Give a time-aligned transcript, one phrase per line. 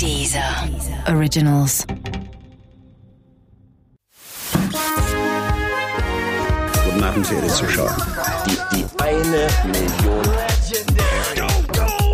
[0.00, 0.68] Dieser
[1.08, 1.86] Originals.
[6.84, 7.96] Guten Abend, verehrte Zuschauer.
[8.46, 10.22] Die, die eine Million.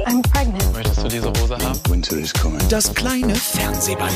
[0.07, 0.73] I'm pregnant.
[0.73, 1.81] Möchtest du diese Hose haben?
[1.89, 2.61] Winter is coming.
[2.69, 4.13] Das kleine Fernsehballett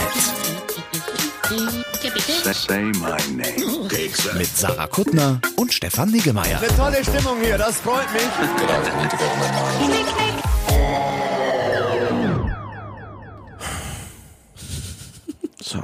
[2.52, 3.88] Say my name.
[4.36, 6.60] mit Sarah Kuttner und Stefan Niggemeier.
[6.76, 8.22] Tolle Stimmung hier, das freut mich.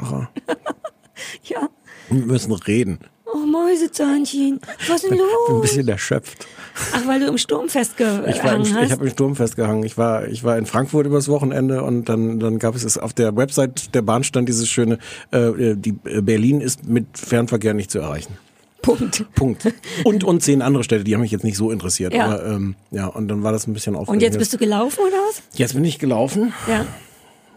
[0.01, 0.31] Sarah,
[1.45, 1.69] Ja.
[2.11, 2.99] wir müssen reden.
[3.35, 4.61] Oh, Mäusezahnchen.
[4.89, 5.63] Was ist denn Ich bin ein los?
[5.63, 6.47] bisschen erschöpft.
[6.93, 8.91] Ach, weil du im Sturm Ich war im, festgehangen ich hast.
[8.93, 9.85] habe im Sturm festgehangen.
[9.85, 13.15] Ich war, ich war in Frankfurt übers Wochenende und dann, dann gab es es auf
[13.15, 14.99] der Website der Bahn stand dieses schöne,
[15.31, 18.37] äh, die äh, Berlin ist mit Fernverkehr nicht zu erreichen.
[18.83, 19.25] Punkt.
[19.37, 19.73] Punkt.
[20.05, 22.13] Und und zehn andere Städte, die haben mich jetzt nicht so interessiert.
[22.13, 22.25] Ja.
[22.27, 24.17] Aber ähm, ja, und dann war das ein bisschen aufregend.
[24.17, 25.41] Und jetzt bist du gelaufen oder was?
[25.55, 26.53] Jetzt bin ich gelaufen.
[26.69, 26.85] Ja.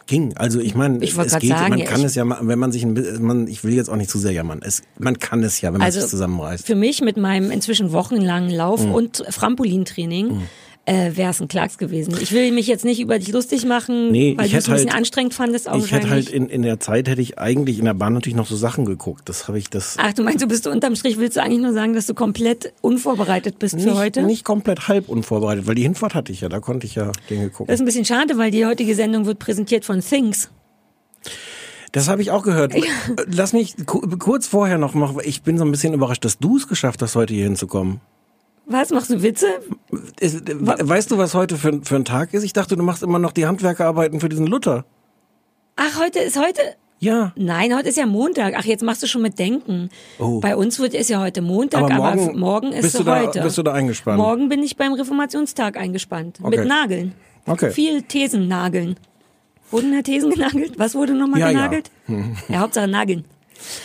[0.08, 0.38] Ging.
[0.38, 1.50] Also ich meine, Ich es geht.
[1.50, 4.10] sagen, man kann es ja, wenn man sich ein, man, ich will jetzt auch nicht
[4.10, 4.60] zu sehr jammern.
[4.64, 6.66] Es, man kann es ja, wenn man Also sich zusammenreißt.
[6.66, 8.92] für mich mit meinem inzwischen wochenlangen Lauf Mhm.
[8.94, 10.42] und Trampolintraining
[10.88, 12.16] äh, wäre es ein Klacks gewesen.
[12.22, 14.74] Ich will mich jetzt nicht über dich lustig machen, Nee, weil ich du es ein
[14.74, 15.68] bisschen halt- anstrengend fandest.
[15.68, 18.36] Auch Ich hätte halt in, in der Zeit hätte ich eigentlich in der Bahn natürlich
[18.36, 19.28] noch so Sachen geguckt.
[19.28, 21.74] Das habe ich das Ach, du meinst, du bist unterm Strich, willst du eigentlich nur
[21.74, 24.22] sagen, dass du komplett unvorbereitet bist für nicht, heute?
[24.24, 27.50] nicht komplett halb unvorbereitet, weil die Hinfahrt hatte ich ja, da konnte ich ja Dinge
[27.50, 27.66] gucken.
[27.68, 30.50] Das ist ein bisschen schade, weil die heutige Sendung wird präsentiert von Things.
[31.94, 32.74] Das habe ich auch gehört.
[33.34, 35.18] Lass mich ku- kurz vorher noch machen.
[35.24, 38.02] Ich bin so ein bisschen überrascht, dass du es geschafft hast, heute hier hinzukommen.
[38.68, 39.48] Was, machst du Witze?
[40.20, 42.44] Weißt du, was heute für, für ein Tag ist?
[42.44, 44.86] Ich dachte, du machst immer noch die Handwerkerarbeiten für diesen Luther.
[45.76, 46.62] Ach, heute ist heute...
[47.00, 47.34] Ja.
[47.36, 48.54] Nein, heute ist ja Montag.
[48.58, 49.90] Ach, jetzt machst du schon mit Denken.
[50.18, 50.40] Oh.
[50.40, 53.04] Bei uns wird ist ja heute Montag, Aber aber, morgen morgen ist bist so du
[53.06, 53.42] da- heute.
[53.42, 54.18] bist du da eingespannt?
[54.18, 56.40] Morgen bin ich beim Reformationstag eingespannt.
[56.42, 56.58] Okay.
[56.60, 57.14] Mit Nageln.
[57.46, 57.72] Okay.
[57.72, 58.96] Viel Thesen nageln.
[59.72, 60.80] Wurden da Thesen genagelt?
[60.80, 61.52] Was wurde nochmal Ja, ja.
[61.68, 61.92] genagelt?
[62.48, 62.60] Ja.
[62.60, 63.26] Hauptsache nageln.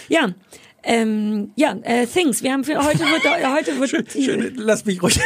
[0.09, 0.29] Ja.
[0.83, 2.43] Ähm, ja, äh, Things.
[2.43, 5.21] Wir haben für heute wird äh, heute wird die, Schön, lass mich ruhig.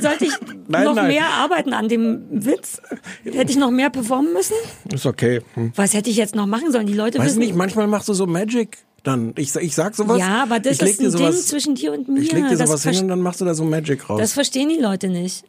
[0.00, 0.32] sollte ich
[0.68, 1.08] Nein, noch nein.
[1.08, 2.80] mehr arbeiten an dem Witz?
[3.24, 4.54] Hätte ich noch mehr performen müssen?
[4.92, 5.42] Ist okay.
[5.54, 5.72] Hm.
[5.74, 6.86] Was hätte ich jetzt noch machen sollen?
[6.86, 8.78] Die Leute Weiß wissen nicht, manchmal machst du so Magic.
[9.02, 10.18] Dann, ich, ich sag sowas.
[10.18, 12.20] Ja, aber das ist ein sowas, Ding zwischen dir und mir.
[12.20, 14.20] Ich leg dir Das sowas hin und dann machst du da so Magic raus.
[14.20, 15.44] Das verstehen die Leute nicht.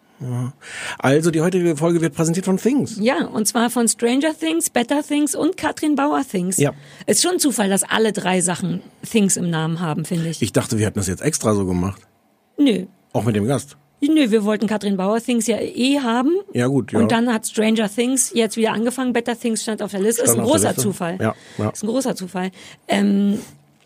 [1.00, 2.98] Also, die heutige Folge wird präsentiert von Things.
[3.00, 6.58] Ja, und zwar von Stranger Things, Better Things und Katrin Bauer Things.
[6.58, 6.74] Ja.
[7.08, 10.42] Ist schon ein Zufall, dass alle drei Sachen Things im Namen haben, finde ich.
[10.42, 12.02] Ich dachte, wir hätten das jetzt extra so gemacht.
[12.58, 12.86] Nö.
[13.14, 13.78] Auch mit dem Gast.
[14.02, 16.32] Nö, wir wollten Katrin Bauer Things ja eh haben.
[16.54, 17.00] Ja, gut, ja.
[17.00, 19.14] Und dann hat Stranger Things jetzt wieder angefangen.
[19.14, 20.24] Better Things stand auf der Liste.
[20.24, 20.76] Stand ist ein großer.
[20.76, 21.18] Zufall.
[21.22, 21.70] Ja, ja.
[21.70, 22.52] Ist ein großer Zufall.
[22.88, 23.40] Ähm,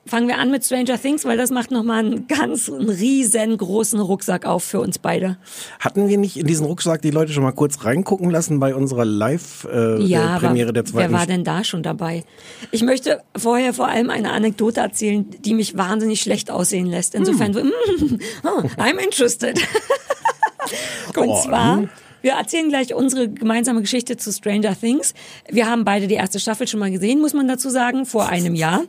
[0.06, 4.46] fangen wir an mit Stranger Things, weil das macht nochmal einen ganz einen riesengroßen Rucksack
[4.46, 5.38] auf für uns beide.
[5.80, 9.04] Hatten wir nicht in diesen Rucksack die Leute schon mal kurz reingucken lassen bei unserer
[9.06, 12.24] Ja, Live-Premiere aber der zweiten wer war denn da schon dabei?
[12.72, 17.16] Ich möchte vorher vor allem eine Anekdote erzählen, die mich wahnsinnig schlecht aussehen lässt.
[17.16, 17.68] Insofern, Hm.
[17.68, 19.60] mm, oh, I'm interested.
[21.16, 21.84] Und zwar.
[22.26, 25.14] Wir erzählen gleich unsere gemeinsame Geschichte zu Stranger Things.
[25.48, 28.56] Wir haben beide die erste Staffel schon mal gesehen, muss man dazu sagen, vor einem
[28.56, 28.84] Jahr.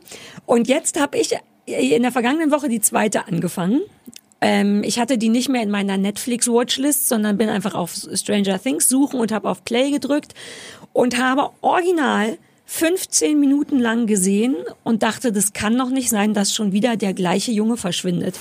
[0.47, 1.37] Und jetzt habe ich
[1.67, 3.81] in der vergangenen Woche die zweite angefangen.
[4.41, 8.89] Ähm, ich hatte die nicht mehr in meiner Netflix-Watchlist, sondern bin einfach auf Stranger Things
[8.89, 10.33] suchen und habe auf Play gedrückt
[10.91, 16.55] und habe original 15 Minuten lang gesehen und dachte, das kann doch nicht sein, dass
[16.55, 18.35] schon wieder der gleiche Junge verschwindet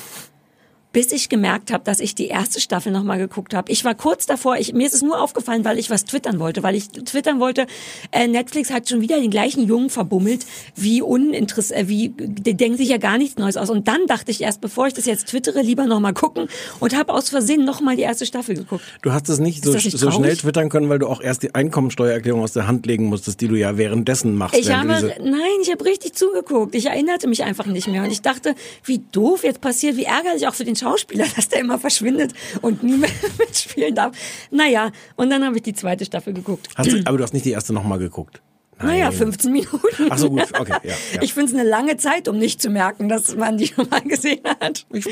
[0.96, 3.70] bis ich gemerkt habe, dass ich die erste Staffel nochmal geguckt habe.
[3.70, 6.62] Ich war kurz davor, ich, mir ist es nur aufgefallen, weil ich was twittern wollte,
[6.62, 7.66] weil ich twittern wollte,
[8.12, 12.78] äh, Netflix hat schon wieder den gleichen Jungen verbummelt, wie uninteressant, äh, wie, die denken
[12.78, 13.68] sich ja gar nichts Neues aus.
[13.68, 16.48] Und dann dachte ich erst, bevor ich das jetzt twittere, lieber nochmal gucken
[16.80, 18.82] und habe aus Versehen nochmal die erste Staffel geguckt.
[19.02, 21.42] Du hast es nicht so, das nicht so schnell twittern können, weil du auch erst
[21.42, 24.58] die Einkommensteuererklärung aus der Hand legen musstest, die du ja währenddessen machst.
[24.58, 26.74] Ich habe, nein, ich habe richtig zugeguckt.
[26.74, 28.02] Ich erinnerte mich einfach nicht mehr.
[28.02, 30.85] Und ich dachte, wie doof jetzt passiert, wie ärgerlich auch für den Schauspieler,
[31.36, 32.32] dass der immer verschwindet
[32.62, 34.16] und nie mehr mitspielen darf.
[34.50, 36.68] Naja, und dann habe ich die zweite Staffel geguckt.
[36.82, 38.42] Du, aber du hast nicht die erste nochmal geguckt.
[38.78, 40.08] Naja, 15 Minuten.
[40.10, 41.22] Ach so, gut, okay, ja, ja.
[41.22, 44.02] Ich finde es eine lange Zeit, um nicht zu merken, dass man die schon mal
[44.02, 44.86] gesehen hat.
[44.92, 45.06] Ich,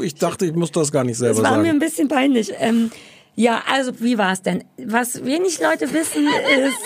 [0.00, 1.62] ich dachte, ich muss das gar nicht selber Das war sagen.
[1.62, 2.52] mir ein bisschen peinlich.
[2.58, 2.90] Ähm,
[3.36, 4.64] ja, also wie war es denn?
[4.78, 6.26] Was wenig Leute wissen,
[6.66, 6.76] ist,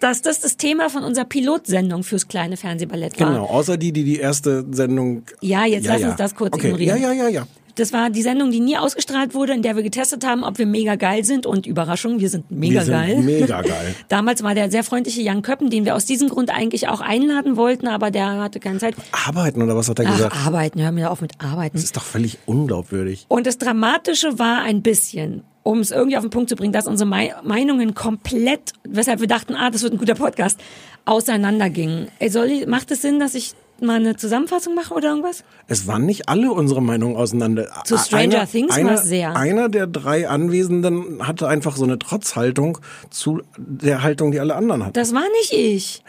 [0.00, 3.30] dass das das Thema von unserer Pilotsendung fürs kleine Fernsehballett war.
[3.30, 5.22] Genau, außer die, die die erste Sendung.
[5.40, 6.68] Ja, jetzt lass uns das kurz okay.
[6.68, 7.00] ignorieren.
[7.00, 7.46] Ja, ja, ja, ja.
[7.76, 10.66] Das war die Sendung, die nie ausgestrahlt wurde, in der wir getestet haben, ob wir
[10.66, 13.18] mega geil sind und Überraschung, wir sind mega Wir sind geil.
[13.22, 13.94] mega geil.
[14.08, 17.56] Damals war der sehr freundliche Jan Köppen, den wir aus diesem Grund eigentlich auch einladen
[17.56, 18.94] wollten, aber der hatte keine Zeit.
[19.26, 20.36] Arbeiten oder was hat er Ach, gesagt?
[20.46, 21.76] arbeiten, hör mir auf mit arbeiten.
[21.76, 23.24] Das ist doch völlig unglaubwürdig.
[23.28, 26.86] Und das Dramatische war ein bisschen, um es irgendwie auf den Punkt zu bringen, dass
[26.86, 30.58] unsere Mei- Meinungen komplett, weshalb wir dachten, ah, das wird ein guter Podcast,
[31.04, 32.08] auseinandergingen.
[32.18, 35.44] Ey, Soll ich, macht es Sinn, dass ich mal eine Zusammenfassung mache oder irgendwas?
[35.68, 37.68] Es waren nicht alle unsere Meinungen auseinander.
[37.84, 39.36] Zu Stranger Things einer, war's sehr.
[39.36, 42.78] Einer der drei Anwesenden hatte einfach so eine Trotzhaltung
[43.10, 44.92] zu der Haltung, die alle anderen hatten.
[44.94, 46.02] Das war nicht ich.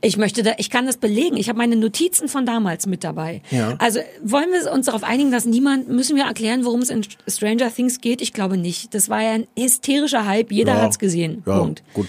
[0.00, 1.36] Ich möchte da, ich kann das belegen.
[1.36, 3.42] Ich habe meine Notizen von damals mit dabei.
[3.50, 3.74] Ja.
[3.78, 7.72] Also wollen wir uns darauf einigen, dass niemand, müssen wir erklären, worum es in Stranger
[7.74, 8.20] Things geht?
[8.22, 8.94] Ich glaube nicht.
[8.94, 10.52] Das war ja ein hysterischer Hype.
[10.52, 10.82] Jeder Ja.
[10.82, 11.42] hat's gesehen.
[11.46, 11.82] Ja, Punkt.
[11.94, 12.08] gut.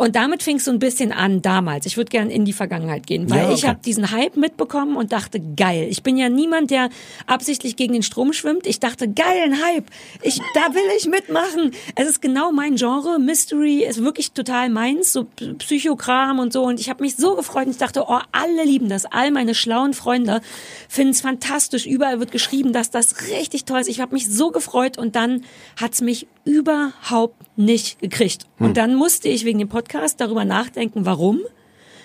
[0.00, 1.84] Und damit fing es so ein bisschen an damals.
[1.84, 3.66] Ich würde gern in die Vergangenheit gehen, weil Ja, ich okay.
[3.66, 5.88] habe diesen Hype mitbekommen und dachte, geil.
[5.90, 6.88] Ich bin ja niemand, der
[7.26, 8.68] absichtlich gegen den Strom schwimmt.
[8.68, 9.86] Ich dachte, geil, ein Hype.
[10.22, 11.72] Ich, da will ich mitmachen.
[11.96, 13.18] Es ist genau mein Genre.
[13.18, 15.26] Mystery ist wirklich total meins, so
[15.58, 16.62] Psychokram und so.
[16.62, 19.04] Und ich habe mich so gefreut und ich dachte, oh, alle lieben das.
[19.04, 20.42] All meine schlauen Freunde
[20.88, 21.86] finden es fantastisch.
[21.86, 23.88] Überall wird geschrieben, dass das richtig toll ist.
[23.88, 25.42] Ich habe mich so gefreut und dann
[25.76, 28.46] hat's mich überhaupt nicht gekriegt.
[28.58, 31.40] Und dann musste ich wegen dem Podcast darüber nachdenken, warum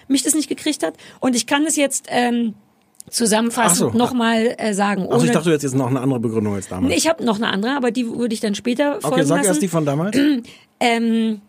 [0.08, 0.96] mich das nicht gekriegt hat.
[1.20, 2.56] Und ich kann es jetzt ähm,
[3.10, 3.98] zusammenfassend so.
[3.98, 5.08] nochmal äh, sagen.
[5.10, 6.90] Also ich dachte, du hättest jetzt noch eine andere Begründung als damals.
[6.90, 9.38] Nee, ich habe noch eine andere, aber die würde ich dann später folgen okay, sag
[9.38, 9.48] lassen.
[9.48, 10.18] erst die von damals.
[10.80, 11.40] Ähm,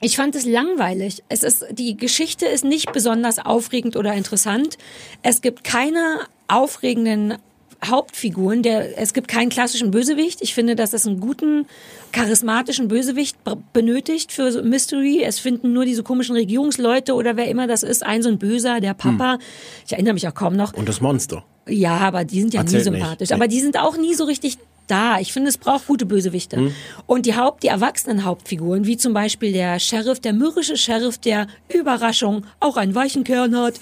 [0.00, 1.24] ich fand es langweilig.
[1.28, 4.78] Es ist, die Geschichte ist nicht besonders aufregend oder interessant.
[5.22, 7.38] Es gibt keine aufregenden
[7.84, 8.62] Hauptfiguren.
[8.62, 10.42] Der, es gibt keinen klassischen Bösewicht.
[10.42, 11.66] Ich finde, dass es einen guten,
[12.12, 13.36] charismatischen Bösewicht
[13.72, 15.22] benötigt für Mystery.
[15.22, 18.80] Es finden nur diese komischen Regierungsleute oder wer immer das ist, ein so ein Böser,
[18.80, 19.38] der Papa.
[19.86, 20.72] Ich erinnere mich auch kaum noch.
[20.72, 21.44] Und das Monster.
[21.68, 23.00] Ja, aber die sind ja nie Erzählt nicht.
[23.02, 23.28] sympathisch.
[23.30, 23.34] Nee.
[23.34, 25.18] Aber die sind auch nie so richtig da.
[25.20, 26.56] Ich finde, es braucht gute Bösewichte.
[26.56, 26.74] Hm.
[27.06, 31.46] Und die Haupt, die erwachsenen Hauptfiguren, wie zum Beispiel der Sheriff, der mürrische Sheriff, der
[31.72, 33.74] Überraschung auch einen weichen Kern hat,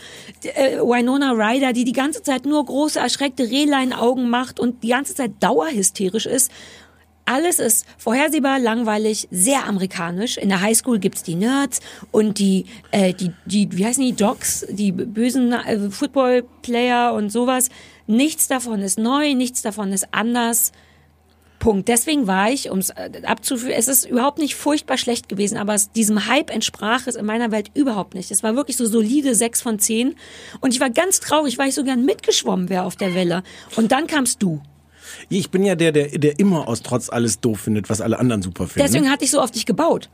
[0.43, 5.15] äh, Winona Ryder, die die ganze Zeit nur große, erschreckte Rehlein-Augen macht und die ganze
[5.15, 6.51] Zeit dauerhysterisch ist.
[7.27, 10.37] Alles ist vorhersehbar, langweilig, sehr amerikanisch.
[10.37, 11.81] In der Highschool gibt's die Nerds
[12.11, 17.71] und die, äh, die, die, wie heißen die, Docs, die bösen äh, Football-Player und sowas.
[18.07, 20.73] Nichts davon ist neu, nichts davon ist anders.
[21.65, 21.89] Punkt.
[21.89, 25.91] Deswegen war ich, um es abzuführen, es ist überhaupt nicht furchtbar schlecht gewesen, aber es,
[25.91, 28.31] diesem Hype entsprach es in meiner Welt überhaupt nicht.
[28.31, 30.15] Es war wirklich so solide sechs von zehn
[30.61, 33.43] und ich war ganz traurig, weil ich so gern mitgeschwommen wäre auf der Welle.
[33.77, 34.61] Und dann kamst du.
[35.31, 38.43] Ich bin ja der, der, der immer aus Trotz alles doof findet, was alle anderen
[38.43, 38.87] super finden.
[38.87, 40.11] Deswegen hatte ich so auf dich gebaut.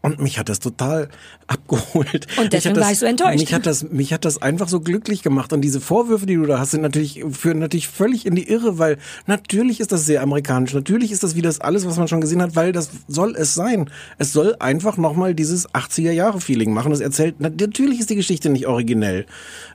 [0.00, 1.08] Und mich hat das total
[1.48, 2.26] abgeholt.
[2.38, 3.40] Und deswegen das, war ich so enttäuscht.
[3.40, 5.52] Mich hat, das, mich hat das einfach so glücklich gemacht.
[5.52, 8.78] Und diese Vorwürfe, die du da hast, sind natürlich, führen natürlich völlig in die Irre,
[8.78, 10.72] weil natürlich ist das sehr amerikanisch.
[10.72, 13.54] Natürlich ist das wie das alles, was man schon gesehen hat, weil das soll es
[13.54, 13.90] sein.
[14.18, 16.92] Es soll einfach nochmal dieses 80er-Jahre-Feeling machen.
[16.92, 19.26] Es erzählt, na, natürlich ist die Geschichte nicht originell.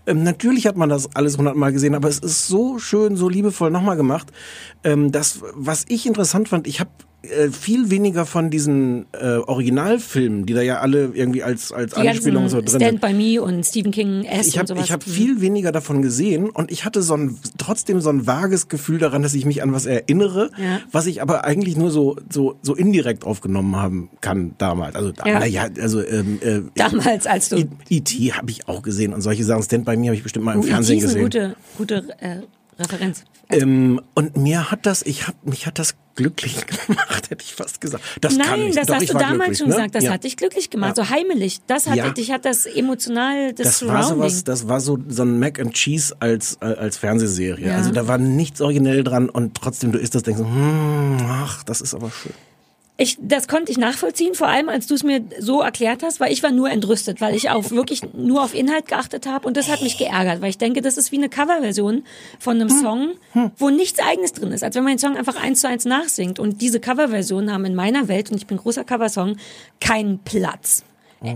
[0.05, 3.71] Ähm, natürlich hat man das alles hundertmal gesehen, aber es ist so schön, so liebevoll
[3.71, 4.31] nochmal gemacht.
[4.83, 6.91] Ähm, das, was ich interessant fand, ich habe
[7.23, 12.07] äh, viel weniger von diesen äh, Originalfilmen, die da ja alle irgendwie als als Die
[12.07, 13.01] Anspielung so drin Stand sind.
[13.01, 14.85] by Me und Stephen King S Ich und habe sowas.
[14.85, 18.67] ich hab viel weniger davon gesehen und ich hatte so ein, trotzdem so ein vages
[18.67, 20.79] Gefühl daran, dass ich mich an was erinnere, Ja.
[20.91, 24.95] was ich aber eigentlich nur so so so indirekt aufgenommen haben kann damals.
[24.95, 25.39] Also Ja.
[25.39, 28.33] na ja, also ähm, äh, Damals, als du- E.T.
[28.33, 29.63] habe ich auch gesehen und solche Sachen.
[29.63, 31.05] Stand by Me habe ich bestimmt mal im Oh, Fernsehen E.T.
[31.05, 31.23] ist gesehen.
[31.23, 32.37] gute, gute äh,
[32.79, 33.23] Referenz.
[33.49, 37.81] Ähm, und mir hat das, ich hab, mich hat das glücklich gemacht, hätte ich fast
[37.81, 38.03] gesagt.
[38.21, 38.75] Das kann Nein, ich.
[38.75, 39.75] das Doch, hast ich du war damals schon ne?
[39.75, 39.95] gesagt.
[39.95, 40.11] Das ja.
[40.13, 41.03] hat dich glücklich gemacht, Ja.
[41.05, 41.59] so heimelig.
[41.67, 42.09] Das hat Ja.
[42.09, 44.30] dich hat das emotional, das, Das war Surrounding.
[44.30, 47.73] sowas, das war so, so ein Mac and Cheese als, als Fernsehserie.
[47.73, 51.63] Also da war nichts originell dran und trotzdem du isst das, denkst so, hm, ach,
[51.63, 52.33] das ist aber schön.
[53.04, 56.31] Ich, das konnte ich nachvollziehen, vor allem als du es mir so erklärt hast, weil
[56.31, 59.69] ich war nur entrüstet, weil ich auf wirklich nur auf Inhalt geachtet habe und das
[59.69, 62.06] hat mich geärgert, weil ich denke, das ist wie eine Coverversion
[62.40, 63.12] von einem Song,
[63.57, 66.40] wo nichts eigenes drin ist, als wenn man den Song einfach eins zu eins nachsingt.
[66.40, 69.36] Und diese Coverversionen haben in meiner Welt und ich bin großer Coversong
[69.81, 70.86] keinen Platz.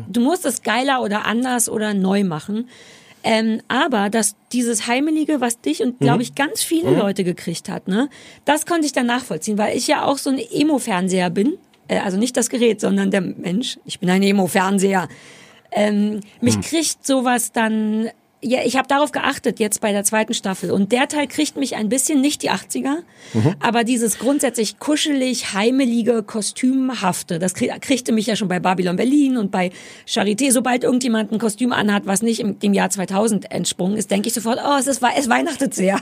[0.07, 2.69] Du musst es geiler oder anders oder neu machen.
[3.29, 7.89] Ähm, aber dass dieses Heimelige, was dich und glaube ich ganz viele Leute gekriegt hat,
[7.89, 8.09] ne,
[8.45, 11.57] das konnte ich dann nachvollziehen, weil ich ja auch so ein Emo-Fernseher bin.
[11.89, 13.79] Äh, also nicht das Gerät, sondern der Mensch.
[13.83, 15.09] Ich bin ein Emo-Fernseher.
[15.71, 18.09] Ähm, mich kriegt sowas dann
[18.47, 21.75] ja, ich habe darauf geachtet jetzt bei der zweiten Staffel und der Teil kriegt mich
[21.75, 22.97] ein bisschen nicht die 80er,
[23.33, 23.55] Mhm.
[23.59, 29.37] aber dieses grundsätzlich kuschelig, heimelige, kostümhafte, das krieg, kriegte mich ja schon bei Babylon Berlin
[29.37, 29.71] und bei
[30.07, 30.51] Charité.
[30.51, 34.33] Sobald irgendjemand ein Kostüm anhat, was nicht im dem Jahr 2000 entsprungen ist, denke ich
[34.33, 35.99] sofort, oh, es ist es weihnachtet sehr.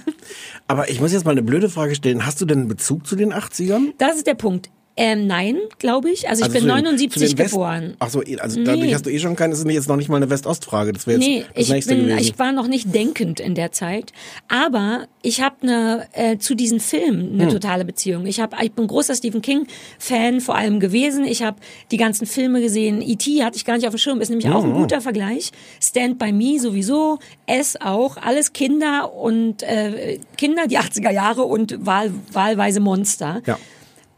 [0.67, 2.25] Aber ich muss jetzt mal eine blöde Frage stellen.
[2.25, 3.93] Hast du denn einen Bezug zu den 80ern?
[3.97, 4.69] Das ist der Punkt.
[4.97, 6.29] Ähm, nein, glaube ich.
[6.29, 7.95] Also ich Also bin zu den- 79 zu den West- geboren.
[7.99, 8.93] Ach so, also dadurch Nee.
[8.93, 10.93] hast du eh schon keine, das ist jetzt noch nicht mal eine West-Ost-Frage.
[10.93, 12.19] Das wäre jetzt Nee, das ich, nächste bin, gewesen.
[12.19, 14.13] ich war noch nicht denkend in der Zeit.
[14.47, 17.41] Aber ich habe eine äh, zu diesen Filmen Hm.
[17.41, 18.25] eine totale Beziehung.
[18.25, 21.25] Ich, hab, ich bin großer Stephen King-Fan vor allem gewesen.
[21.25, 21.57] Ich habe
[21.91, 23.01] die ganzen Filme gesehen.
[23.01, 23.43] E.T.
[23.43, 24.21] hatte ich gar nicht auf dem Schirm.
[24.21, 25.51] Ist nämlich auch Hm, ein guter Vergleich.
[25.83, 27.19] Stand By Me sowieso.
[27.47, 28.15] S auch.
[28.17, 33.41] Alles Kinder und äh, Kinder, die 80er Jahre und wahl, wahlweise Monster.
[33.45, 33.57] ja.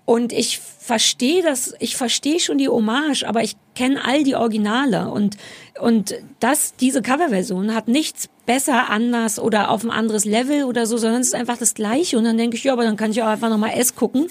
[0.08, 5.10] Und ich verstehe das, ich verstehe schon die Hommage, aber ich kenne all die Originale
[5.10, 5.36] und
[5.82, 10.96] und das diese Coverversion hat nichts besser anders oder auf ein anderes Level oder so,
[10.96, 13.22] sondern es ist einfach das gleiche und dann denke ich, ja, aber dann kann ich
[13.22, 14.28] auch einfach nochmal S gucken.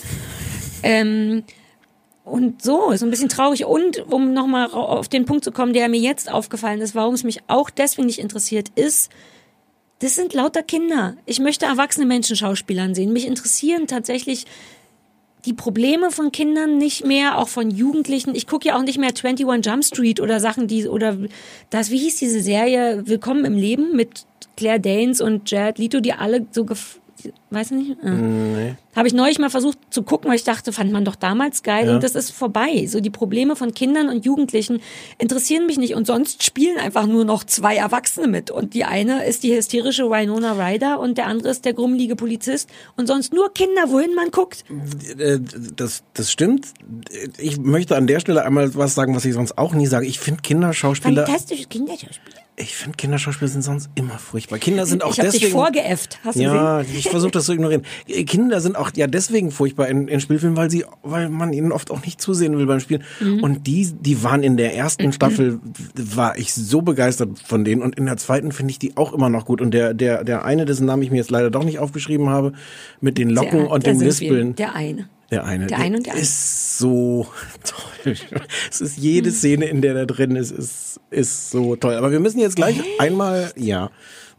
[0.82, 1.44] Ähm,
[2.24, 3.66] und so, ist ein bisschen traurig.
[3.66, 7.22] Und um nochmal auf den Punkt zu kommen, der mir jetzt aufgefallen ist, warum es
[7.22, 9.12] mich auch deswegen nicht interessiert, ist,
[9.98, 11.16] das sind lauter Kinder.
[11.26, 13.12] Ich möchte erwachsene Menschen Schauspielern sehen.
[13.12, 14.46] Mich interessieren tatsächlich
[15.46, 18.34] die Probleme von Kindern nicht mehr, auch von Jugendlichen.
[18.34, 21.16] Ich gucke ja auch nicht mehr 21 Jump Street oder Sachen, die, oder
[21.70, 24.26] das, wie hieß diese Serie, Willkommen im Leben mit
[24.56, 26.66] Claire Danes und Jared Leto, die alle so,
[27.50, 28.10] weiß nicht, äh.
[28.10, 28.74] Nee.
[28.94, 31.86] habe ich neulich mal versucht zu gucken, weil ich dachte, fand man doch damals geil
[31.86, 31.94] Ja.
[31.94, 32.86] und das ist vorbei.
[32.86, 34.80] So die Probleme von Kindern und Jugendlichen
[35.18, 39.24] interessieren mich nicht und sonst spielen einfach nur noch zwei Erwachsene mit und die eine
[39.24, 43.52] ist die hysterische Winona Ryder und der andere ist der grummelige Polizist und sonst nur
[43.52, 44.64] Kinder, wohin man guckt.
[45.18, 45.38] Äh,
[45.76, 46.68] Das, das stimmt.
[47.38, 50.06] Ich möchte an der Stelle einmal was sagen, was ich sonst auch nie sage.
[50.06, 52.40] Ich finde Kinderschauspieler, Fantastische Kinderschauspieler.
[52.58, 54.58] Ich finde Kinderschauspieler sind sonst immer furchtbar.
[54.58, 55.44] Kinder sind auch ich habe deswegen.
[55.44, 56.98] dich vorgeäfft, hast du ja, gesehen?
[56.98, 57.82] ich versuche das zu ignorieren.
[58.26, 61.90] Kinder sind auch ja deswegen furchtbar in, in Spielfilmen, weil sie, weil man ihnen oft
[61.90, 63.04] auch nicht zusehen will beim Spielen.
[63.20, 63.42] Mhm.
[63.42, 65.60] Und die, die waren in der ersten Staffel
[65.94, 69.28] war ich so begeistert von denen und in der zweiten finde ich die auch immer
[69.28, 69.60] noch gut.
[69.60, 72.52] Und der, der, der eine, dessen Namen ich mir jetzt leider doch nicht aufgeschrieben habe,
[73.00, 74.00] mit den Locken Der- und dem.
[74.00, 74.54] Lispeln.
[74.54, 75.08] Der eine.
[75.30, 75.66] Der eine.
[75.66, 76.22] Der eine und der eine.
[76.22, 77.26] ist so
[77.64, 78.14] toll.
[78.70, 81.94] Es ist jede Szene, in der der drin ist, ist, ist so toll.
[81.94, 83.90] Aber wir müssen jetzt gleich einmal, ja,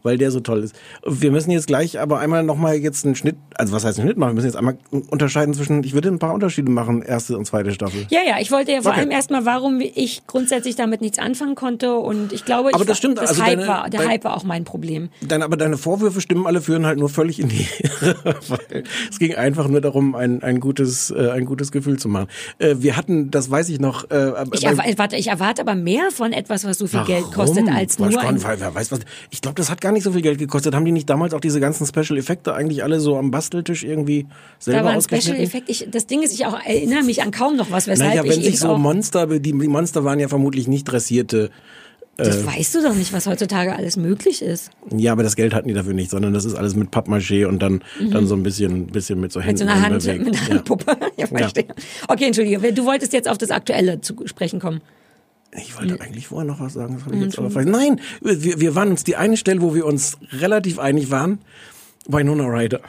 [0.08, 0.74] weil der so toll ist.
[1.06, 4.16] Wir müssen jetzt gleich aber einmal nochmal jetzt einen Schnitt, also was heißt einen Schnitt
[4.18, 4.30] machen?
[4.30, 4.78] Wir müssen jetzt einmal
[5.10, 8.06] unterscheiden zwischen, ich würde ein paar Unterschiede machen, erste und zweite Staffel.
[8.08, 9.00] Ja, ja, ich wollte ja vor Okay.
[9.00, 12.96] allem erstmal, warum ich grundsätzlich damit nichts anfangen konnte und ich glaube, Aber ich, das
[12.96, 15.10] stimmt, das also Hype deine- war, der dein- Hype war auch mein Problem.
[15.26, 17.66] Deine, aber deine Vorwürfe stimmen alle führen halt nur völlig in die
[18.00, 18.16] Irre,
[18.48, 22.28] weil es ging einfach nur darum, ein, ein gutes, äh, ein gutes Gefühl zu machen.
[22.58, 26.10] Äh, wir hatten, das weiß ich noch, äh, Ich, bei- erwarte, ich erwarte aber mehr
[26.12, 27.34] von etwas, was so viel Geld Warum?
[27.34, 29.00] kostet, als nur ein nicht, weil, wer weiß was.
[29.30, 30.74] Ich glaube, das hat gar nicht so viel Geld gekostet.
[30.74, 34.26] Haben die nicht damals auch diese ganzen Special Effekte eigentlich alle so am Basteltisch irgendwie
[34.58, 35.46] selber Da war ein ausgeschnitten?
[35.46, 35.68] Special Effekt.
[35.68, 38.30] Ich, das Ding ist, ich auch erinnere mich an kaum noch was, weshalb Naja, ich
[38.30, 41.50] wenn eben sich so Monster, die, die Monster waren ja vermutlich nicht dressierte.
[42.16, 44.70] das weißt du doch nicht, was heutzutage alles möglich ist.
[44.96, 47.60] Ja, aber das Geld hatten die dafür nicht, sondern das ist alles mit Pappmaché und
[47.62, 50.24] dann, dann so ein bisschen, bisschen mit so Mit Händen so einer Hand, bewegt.
[50.24, 50.54] mit einer Ja.
[50.56, 50.96] Handpuppe.
[51.16, 51.66] Ja, verstehe.
[52.08, 52.72] Okay, entschuldige.
[52.72, 54.80] Du wolltest jetzt auf das Aktuelle zu sprechen kommen.
[55.56, 57.72] Ich wollte eigentlich vorher noch was sagen, das habe ich jetzt aber vergessen.
[57.72, 61.38] Nein, wir, wir waren uns die eine Stelle, wo wir uns relativ einig waren.
[62.06, 62.80] Winona Ryder.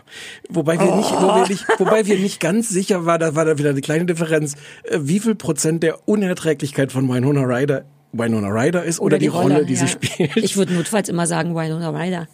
[0.50, 3.58] Wobei wir nicht, wo wir nicht, wobei wir nicht ganz sicher waren, da war da
[3.58, 8.84] wieder eine kleine Differenz, äh, wie viel Prozent der Unerträglichkeit von Winona Ryder Winona Ryder
[8.84, 9.82] ist oder, die, Rolle, die ja.
[9.82, 10.36] sie spielt.
[10.38, 12.28] Ich würde notfalls immer sagen Winona Ryder.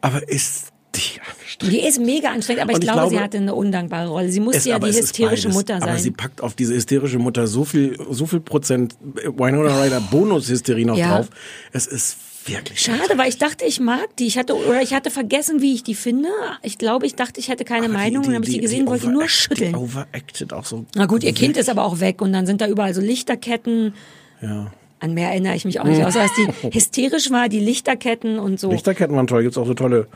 [0.00, 1.72] aber ist die anstrengend.
[1.74, 4.30] Die ist mega anstrengend, aber ich Und ich glaube, sie glaube- hatte eine undankbare Rolle.
[4.30, 5.48] Sie musste Es- ja die es hysterische.
[5.48, 6.14] Mutter Aber sie sein.
[6.14, 11.16] packt auf diese hysterische Mutter so viel, so viel Prozent Winona Ryder Bonus-Hysterie noch Ja.
[11.18, 11.28] drauf.
[11.72, 14.26] Es ist wirklich Schade, weil ich dachte, ich mag die.
[14.26, 16.28] Ich hatte oder ich hatte vergessen, wie ich die finde.
[16.62, 18.10] Ich glaube, ich dachte, ich hätte keine Aber die- Meinung.
[18.10, 19.72] die- und dann habe ich sie die- gesehen, die wollte nur schütteln.
[19.72, 20.84] Die overacted auch so.
[20.94, 23.94] Na gut, ihr Kind ist aber auch weg und dann sind da überall so Lichterketten.
[24.40, 24.70] Ja.
[24.98, 28.58] An mehr erinnere ich mich auch nicht, außer dass die hysterisch war, die Lichterketten und
[28.58, 28.70] so.
[28.70, 29.42] Lichterketten waren toll.
[29.42, 30.06] Gibt's auch so tolle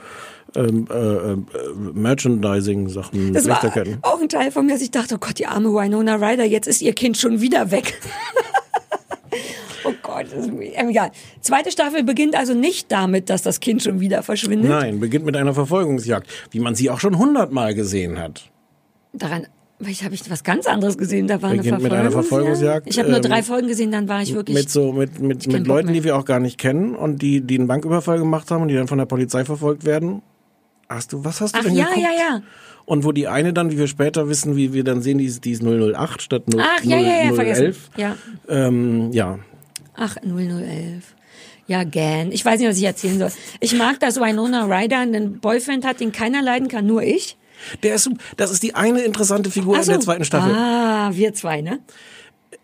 [0.57, 1.37] ähm, äh, äh,
[1.95, 3.33] Merchandising-Sachen.
[3.33, 3.99] Das war Lichterketten.
[4.03, 6.67] auch ein Teil von mir, dass ich dachte, oh Gott, die arme Winona Ryder, jetzt
[6.67, 8.01] ist ihr Kind schon wieder weg.
[9.85, 11.11] oh Gott, das ist mir, ähm, egal.
[11.41, 14.71] Zweite Staffel beginnt also nicht damit, dass das Kind schon wieder verschwindet.
[14.71, 18.51] Nein, beginnt mit einer Verfolgungsjagd, wie man sie auch schon hundertmal gesehen hat.
[19.13, 19.47] Daran
[19.89, 22.85] ich habe ich was ganz anderes gesehen, da war eine Beginnt mit einer Verfolgungsjagd.
[22.85, 25.21] Verfolgungsjagd, Ich habe nur ähm, drei Folgen gesehen, dann war ich wirklich Mit so mit
[25.21, 28.51] mit, mit Leuten, die wir auch gar nicht kennen und die die einen Banküberfall gemacht
[28.51, 30.23] haben und die dann von der Polizei verfolgt werden.
[30.91, 32.03] Hast du was hast du Ach denn ja, geguckt?
[32.03, 32.43] ja, ja.
[32.85, 35.45] Und wo die eine dann, wie wir später wissen, wie wir dann sehen, die ist,
[35.45, 37.35] die ist 008 statt 0, Ach ja, ja, ja, 011.
[37.37, 37.77] vergessen.
[37.97, 38.17] Ja.
[38.49, 39.39] Ähm, ja.
[39.95, 41.15] Ach, 0011.
[41.69, 42.33] Ja, Gan.
[42.33, 43.31] Ich weiß nicht, was ich erzählen soll.
[43.61, 47.37] Ich mag, dass Winona Ryder einen Boyfriend hat, den keiner leiden kann, nur ich.
[47.85, 50.07] Der ist, das ist die eine interessante Figur Ach in der so.
[50.07, 50.53] zweiten Staffel.
[50.53, 51.79] Ah, wir zwei, ne?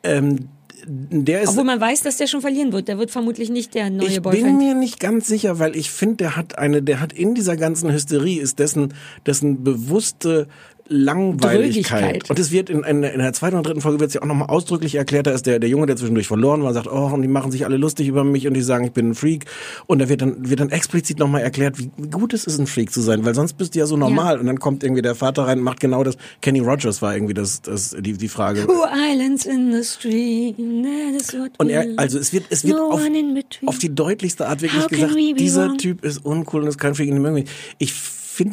[0.03, 0.49] Ähm,
[0.87, 2.89] der ist Obwohl man weiß, dass der schon verlieren wird.
[2.89, 4.59] Der wird vermutlich nicht der neue ich bin Boyfriend.
[4.59, 7.91] mir nicht ganz sicher, weil ich finde, der hat eine, der hat in dieser ganzen
[7.91, 10.49] Hysterie ist dessen, dessen bewusste
[10.89, 12.29] Langweiligkeit.
[12.31, 14.27] Und es wird in, in, in der zweiten und dritten Folge wird es ja auch
[14.27, 17.23] nochmal ausdrücklich erklärt, da ist der, der Junge, der zwischendurch verloren war, sagt, oh, und
[17.23, 19.47] die machen sich alle lustig über mich und die sagen, ich bin ein Freak.
[19.87, 22.93] Und da wird dann, wird dann explizit nochmal erklärt, wie gut es ist, ein Freak
[22.93, 24.39] zu sein, weil sonst bist du ja so normal.
[24.39, 26.17] Und dann kommt irgendwie der Vater rein und macht genau das.
[26.41, 28.67] Kenny Rogers war irgendwie das, das, die, die Frage.
[28.67, 32.77] Two islands in the stream, that is what Und er, also es wird, es wird
[32.77, 35.79] no auf, in auf die deutlichste Art wirklich gesagt, dieser wrong?
[35.79, 37.49] Typ ist uncool und ist kein Freak, wir nicht.
[37.79, 37.93] Ich
[38.37, 38.53] finde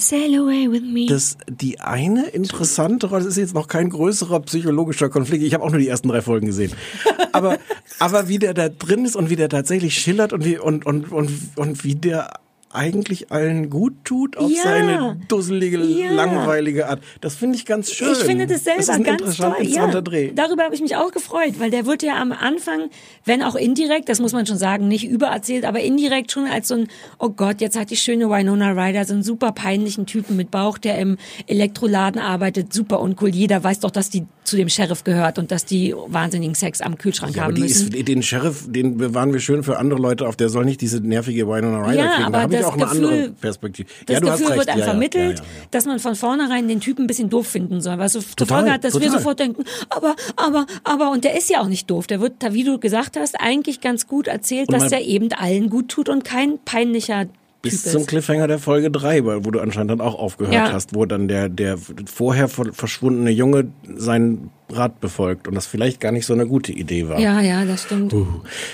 [1.07, 5.63] dass die eine interessante Rolle, das ist jetzt noch kein größerer psychologischer Konflikt, ich habe
[5.63, 6.71] auch nur die ersten drei Folgen gesehen.
[7.33, 7.57] Aber,
[7.97, 11.11] aber wie der da drin ist und wie der tatsächlich schillert und wie, und, und,
[11.11, 12.29] und, und wie der
[12.73, 14.61] eigentlich allen gut tut auf Ja.
[14.63, 16.11] seine dusselige, Ja.
[16.11, 17.01] langweilige Art.
[17.21, 18.11] Das finde ich ganz schön.
[18.13, 19.65] Ich finde das selber ist ein ganz interessant- toll.
[19.65, 20.31] Ja, interessanter Dreh.
[20.35, 22.89] darüber habe ich mich auch gefreut, weil der wird ja am Anfang,
[23.25, 26.75] wenn auch indirekt, das muss man schon sagen, nicht übererzählt, aber indirekt schon als so
[26.75, 26.87] ein,
[27.19, 30.77] oh Gott, jetzt hat die schöne Winona Ryder so einen super peinlichen Typen mit Bauch,
[30.77, 33.29] der im Elektroladen arbeitet, super uncool.
[33.29, 36.97] Jeder weiß doch, dass die zu dem Sheriff gehört und dass die wahnsinnigen Sex am
[36.97, 37.93] Kühlschrank Ja, aber haben müssen.
[37.93, 40.35] ist, den Sheriff, den bewahren wir schön für andere Leute auf.
[40.35, 42.25] Der soll nicht diese nervige Winona Ryder Ja, kriegen.
[42.25, 43.89] aber Da das auch eine Gefühl- andere Perspektive.
[44.05, 44.57] Das ja, du Gefühl recht.
[44.59, 47.81] wird einem ja, vermittelt, ja, dass man von vornherein den Typen ein bisschen doof finden
[47.81, 49.17] soll, was so zur Folge hat, dass wir total.
[49.19, 52.07] sofort denken, aber, aber, aber, und der ist ja auch nicht doof.
[52.07, 55.89] Der wird, wie du gesagt hast, eigentlich ganz gut erzählt, dass der eben allen gut
[55.89, 57.25] tut und kein peinlicher
[57.63, 58.05] Bis zum.
[58.05, 60.71] Cliffhanger der Folge 3, wo du anscheinend dann auch aufgehört Ja.
[60.73, 61.77] hast, wo dann der, der
[62.13, 66.71] vorher ver- verschwundene Junge seinen Rat befolgt und das vielleicht gar nicht so eine gute
[66.73, 67.19] Idee war.
[67.19, 68.13] Ja, ja, das stimmt.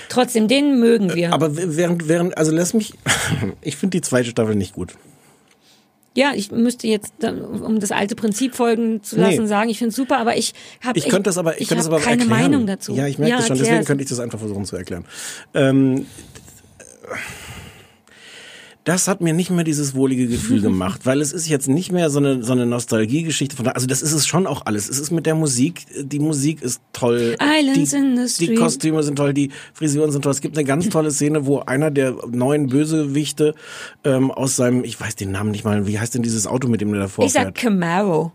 [0.08, 1.32] Trotzdem, den mögen wir.
[1.32, 2.92] Aber während, während, also lass mich,
[3.62, 4.94] ich finde die zweite Staffel nicht gut.
[6.16, 9.46] ja, ich müsste jetzt, dann, um das alte Prinzip folgen zu lassen, Nee.
[9.46, 10.52] sagen, ich finde es super, aber ich
[10.84, 12.42] habe Ich könnte das aber, ich, ich könnte das hab aber keine erklären.
[12.50, 12.92] Meinung dazu.
[12.92, 15.04] Ja, ich merke das schon, deswegen könnte ich das einfach versuchen zu erklären.
[15.54, 16.06] Ähm,
[18.90, 22.10] das hat mir nicht mehr dieses wohlige Gefühl gemacht, weil es ist jetzt nicht mehr
[22.10, 23.54] so eine, so eine Nostalgiegeschichte.
[23.54, 24.88] Von, da- also das ist es schon auch alles.
[24.88, 27.36] Es ist mit der Musik, die Musik ist toll.
[27.40, 28.58] Islands die, in the die stream.
[28.58, 30.32] Kostüme sind toll, die Frisuren sind toll.
[30.32, 33.54] Es gibt eine ganz tolle Szene, wo einer der neuen Bösewichte
[34.04, 36.80] ähm, aus seinem, ich weiß den Namen nicht mal, wie heißt denn dieses Auto, mit
[36.80, 37.54] dem der davor Ich sag fährt?
[37.54, 38.32] Camaro.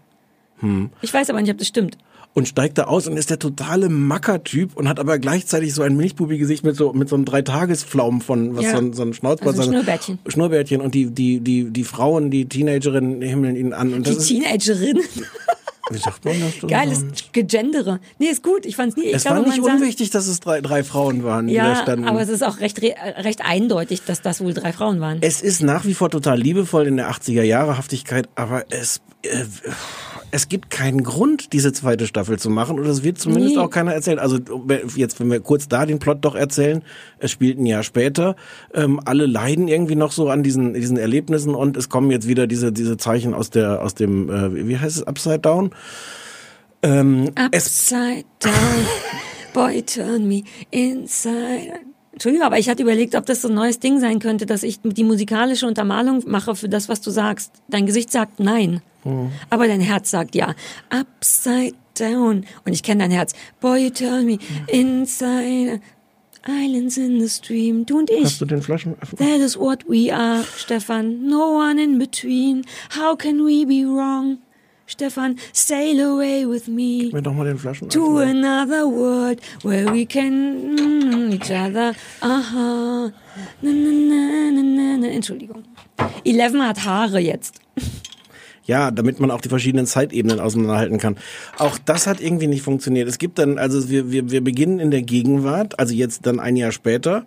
[0.59, 0.89] Hm.
[1.01, 1.97] Ich weiß aber nicht, ob das stimmt.
[2.35, 5.95] Und steigt da aus und ist der totale Macker-Typ und hat aber gleichzeitig so ein
[5.97, 8.71] Milchbubi-Gesicht mit so mit so einem Dreitagesflaum von was Ja.
[8.73, 10.19] so ein, so ein Schnauzbart Also Schnurrbärtchen.
[10.27, 14.19] Schnurrbärtchen und die die die die Frauen die Teenagerinnen himmeln ihn an und Die das
[14.23, 14.99] ist Teenagerin.
[15.91, 17.05] wie sagt man das Geiles?
[17.31, 17.99] Gegendere.
[18.19, 18.65] Nee, ist gut.
[18.65, 19.03] Ich fand's nie.
[19.05, 21.81] Ich es glaube, war nicht unwichtig dass es drei drei Frauen waren die da Ja,
[21.83, 25.19] standen aber es ist auch recht, re- recht eindeutig, dass das wohl drei Frauen waren.
[25.21, 29.45] es ist nach wie vor total liebevoll in der 80er Jahre Haftigkeit aber es äh,
[30.31, 33.61] es gibt keinen Grund, diese zweite Staffel zu machen, oder es wird zumindest Nee.
[33.61, 34.19] auch keiner erzählen.
[34.19, 34.39] Also
[34.95, 36.81] jetzt, wenn wir kurz da den Plot doch erzählen,
[37.19, 38.35] es spielt ein Jahr später,
[38.73, 42.47] ähm, alle leiden irgendwie noch so an diesen diesen Erlebnissen und es kommen jetzt wieder
[42.47, 45.71] diese diese Zeichen aus der aus dem äh, wie heißt es Upside Down.
[46.81, 48.53] Ähm, Upside down,
[49.53, 51.79] boy turn me inside.
[52.11, 54.79] Entschuldigung, aber ich hatte überlegt, ob das so ein neues Ding sein könnte, dass ich
[54.81, 57.51] die musikalische Untermalung mache für das, was du sagst.
[57.67, 59.31] Dein Gesicht sagt nein, Hm.
[59.49, 60.53] aber dein Herz sagt ja.
[60.89, 62.45] Upside down.
[62.65, 63.33] Und ich kenne dein Herz.
[63.61, 64.37] Boy, you turn me
[64.67, 65.79] inside.
[66.47, 67.85] Islands in the stream.
[67.85, 68.23] Du und ich.
[68.23, 69.17] hast du den Flaschenöffner?
[69.17, 71.27] That is what we are, Stefan.
[71.27, 72.65] No one in between.
[72.95, 74.37] How can we be wrong?
[74.87, 78.21] Stefan, sail away with me Mir doch mal den to Flaschenöffner.
[78.29, 81.95] another world where we can mm, each other.
[82.21, 83.11] Aha.
[83.63, 85.07] Na, na, na, na, na, na.
[85.07, 85.63] Entschuldigung.
[86.23, 87.59] Eleven hat Haare jetzt.
[88.65, 91.17] Ja, damit man auch die verschiedenen Zeitebenen auseinanderhalten kann.
[91.57, 93.07] Auch das hat irgendwie nicht funktioniert.
[93.07, 96.55] Es gibt dann, also wir, wir, wir beginnen in der Gegenwart, also jetzt dann ein
[96.55, 97.25] Jahr später.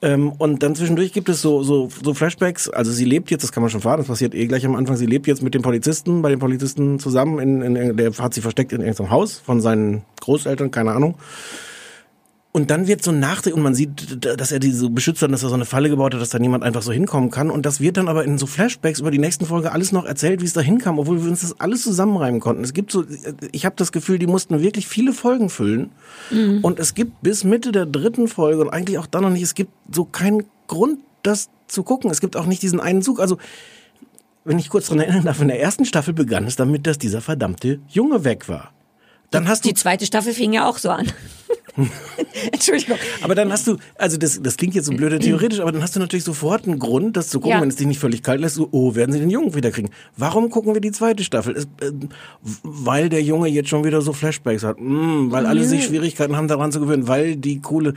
[0.00, 2.68] Ähm, und dann zwischendurch gibt es so, so, so Flashbacks.
[2.68, 4.96] Also sie lebt jetzt, das kann man schon fahren, das passiert eh gleich am Anfang.
[4.96, 7.38] Sie lebt jetzt mit dem Polizisten, bei den Polizisten zusammen.
[7.38, 11.16] In, in, der hat sie versteckt in irgendeinem Haus von seinen Großeltern, keine Ahnung.
[12.50, 15.42] Und dann wird so Nachdreh und man sieht, dass er die so beschützt hat, dass
[15.42, 17.50] er so eine Falle gebaut hat, dass da niemand einfach so hinkommen kann.
[17.50, 20.40] Und das wird dann aber in so Flashbacks über die nächsten Folge alles noch erzählt,
[20.40, 22.64] wie es da hinkam, obwohl wir uns das alles zusammenreimen konnten.
[22.64, 23.04] Es gibt so,
[23.52, 25.90] ich habe das Gefühl, die mussten wirklich viele Folgen füllen.
[26.62, 29.54] Und es gibt bis Mitte der dritten Folge und eigentlich auch dann noch nicht, es
[29.54, 32.10] gibt so keinen Grund, das zu gucken.
[32.10, 33.20] Es gibt auch nicht diesen einen Zug.
[33.20, 33.36] Also,
[34.44, 37.20] wenn ich kurz dran erinnern darf, in der ersten Staffel begann es damit, dass dieser
[37.20, 38.72] verdammte Junge weg war.
[39.30, 41.12] Dann hast du Die zweite Staffel fing ja auch so an.
[42.52, 42.96] Entschuldigung.
[43.22, 45.94] Aber dann hast du, also das, das klingt jetzt so blöde theoretisch, aber dann hast
[45.96, 47.60] du natürlich sofort einen Grund, das zu gucken, Ja.
[47.62, 49.90] wenn es dich nicht völlig kalt lässt, so, oh, werden sie den Jungen wiederkriegen.
[50.16, 51.56] Warum gucken wir die zweite Staffel?
[51.56, 51.92] Es, äh,
[52.62, 54.78] weil der Junge jetzt schon wieder so Flashbacks hat.
[54.80, 57.94] Mm, weil alle sich Schwierigkeiten haben, daran zu gewöhnen, weil die coole,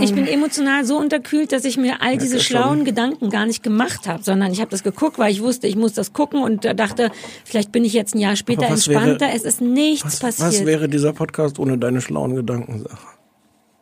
[0.00, 2.56] Ich bin emotional so unterkühlt, dass ich mir all diese schon.
[2.56, 5.76] schlauen Gedanken gar nicht gemacht habe, sondern ich habe das geguckt, weil ich wusste, ich
[5.76, 7.10] muss das gucken und da dachte,
[7.44, 9.34] vielleicht bin ich jetzt ein Jahr später was wäre- entspannter.
[9.34, 10.60] es ist nichts was, passiert.
[10.62, 12.98] was wäre dieser Podcast ohne deine schlauen Gedanken, Sarah?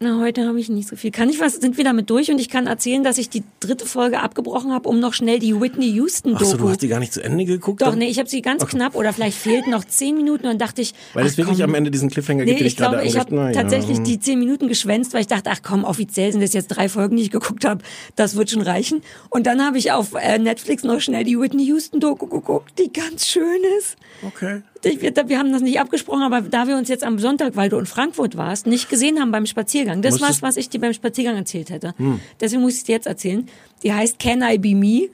[0.00, 1.10] Na, heute habe ich nicht so viel.
[1.10, 1.56] Kann ich was?
[1.56, 2.30] Sind wir damit durch?
[2.30, 5.60] Und ich kann erzählen, dass ich die dritte Folge abgebrochen habe, um noch schnell die
[5.60, 6.56] Whitney Houston Doku.
[6.56, 7.82] du hast die gar nicht zu Ende geguckt?
[7.82, 10.58] Doch, nee, ich habe sie ganz knapp oder vielleicht fehlten noch zehn Minuten und dann
[10.58, 11.70] dachte ich, Weil es wirklich komm.
[11.70, 13.50] am Ende diesen Cliffhanger Nee, gibt, den ich ich gerade glaube, ich habe ja.
[13.50, 16.88] tatsächlich die zehn Minuten geschwänzt, weil ich dachte, ach komm, offiziell sind das jetzt drei
[16.88, 17.82] Folgen, die ich geguckt habe.
[18.14, 19.02] Das wird schon reichen.
[19.30, 22.92] Und dann habe ich auf äh, Netflix noch schnell die Whitney Houston Doku geguckt, die
[22.92, 23.96] ganz schön ist.
[24.24, 24.62] Okay.
[24.84, 27.68] Ich, wir, wir haben das nicht abgesprochen, aber da wir uns jetzt am Sonntag, weil
[27.68, 30.92] du in Frankfurt warst, nicht gesehen haben beim Spaziergang, das war's, was ich dir beim
[30.92, 31.94] Spaziergang erzählt hätte.
[32.40, 33.48] Deswegen muss ich dir jetzt erzählen.
[33.82, 35.08] Die heißt Can I Be Me?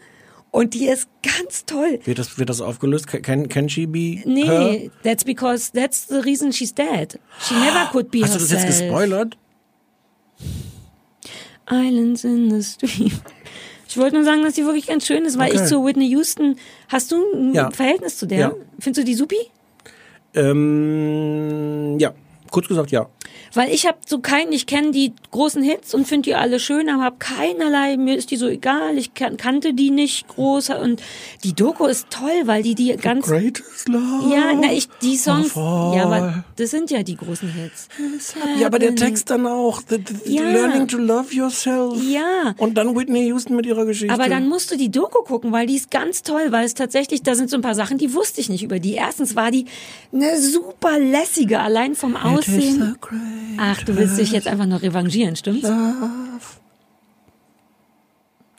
[0.51, 1.99] Und die ist ganz toll.
[2.05, 3.09] Wird das, wird das aufgelöst?
[3.09, 4.91] Can, can she be Nee, her?
[5.03, 7.19] that's because that's the reason she's dead.
[7.41, 8.65] She never could be Hast du das herself.
[8.71, 9.37] jetzt gespoilert?
[11.71, 13.11] Islands in the Stream.
[13.95, 15.61] Ich wollte nur sagen, dass die wirklich ganz schön ist, weil Okay.
[15.63, 16.57] ich zu Whitney Houston,
[16.89, 17.71] hast du ein Ja.
[17.71, 18.39] Verhältnis zu der?
[18.39, 18.53] Ja.
[18.81, 19.37] Findest du die supi?
[20.35, 22.13] Ähm, ja,
[22.51, 23.09] kurz gesagt ja.
[23.55, 26.89] Weil ich habe so keinen, ich kenne die großen Hits und finde die alle schön,
[26.89, 31.01] aber habe keinerlei, mir ist die so egal, ich kan kannte die nicht groß und
[31.45, 34.35] die Doku ist toll, weil die die ganz Greatest Love.
[34.35, 37.89] ja, na ich die Songs, ja, aber das sind ja die großen Hits.
[38.59, 39.83] Ja, aber der Text dann auch.
[39.89, 40.51] The, the, Ja.
[40.51, 42.03] Learning to love yourself.
[42.03, 42.55] Ja.
[42.59, 44.13] Und dann Whitney Houston mit ihrer Geschichte.
[44.13, 47.23] Aber dann musst du die Doku gucken, weil die ist ganz toll, weil es tatsächlich,
[47.23, 48.95] da sind so ein paar Sachen, die wusste ich nicht über die.
[48.95, 49.67] Erstens war die
[50.13, 52.97] eine super lässige, allein vom Aussehen.
[53.59, 55.69] Ach, du willst dich jetzt einfach nur revanchieren, stimmt's?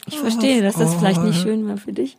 [0.08, 2.18] Ich verstehe, dass das vielleicht nicht schön war für dich.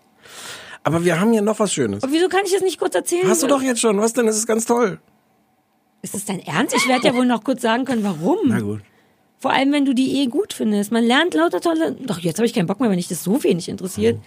[0.82, 2.02] Aber wir haben hier noch was Schönes.
[2.02, 3.28] Aber wieso kann ich das nicht kurz erzählen?
[3.28, 3.98] Hast du doch jetzt schon.
[4.00, 4.26] Was denn?
[4.26, 5.00] Das ist ganz toll.
[6.02, 6.76] Ist das dein Ernst?
[6.76, 8.38] Ich werde ja wohl noch kurz sagen können, warum.
[8.44, 8.82] Na gut.
[9.38, 10.92] Vor allem, wenn du die eh gut findest.
[10.92, 11.92] Man lernt lauter tolle.
[11.92, 14.20] Doch, jetzt habe ich keinen Bock mehr, wenn dich das so wenig interessiert.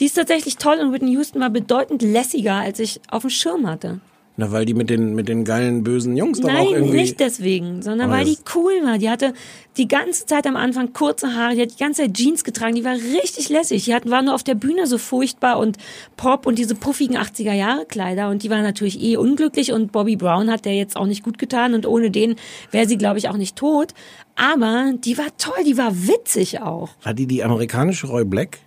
[0.00, 3.66] Die ist tatsächlich toll und Whitney Houston war bedeutend lässiger, als ich auf dem Schirm
[3.66, 4.00] hatte.
[4.36, 6.96] Na, weil die mit den, mit den geilen, bösen Jungs doch auch Nein, irgendwie...
[6.96, 8.98] nicht deswegen, sondern Aber weil die cool war.
[8.98, 9.32] Die hatte
[9.76, 12.84] die ganze Zeit am Anfang kurze Haare, die hat die ganze Zeit Jeans getragen, die
[12.84, 13.84] war richtig lässig.
[13.84, 15.78] Die hatten, war nur auf der Bühne so furchtbar und
[16.16, 20.16] Pop und diese puffigen 80er Jahre Kleider und die war natürlich eh unglücklich und Bobby
[20.16, 22.34] Brown hat der jetzt auch nicht gut getan und ohne den
[22.72, 23.94] wäre sie, glaube ich, auch nicht tot.
[24.34, 26.90] Aber die war toll, die war witzig auch.
[27.04, 28.58] War die die amerikanische Roy Black?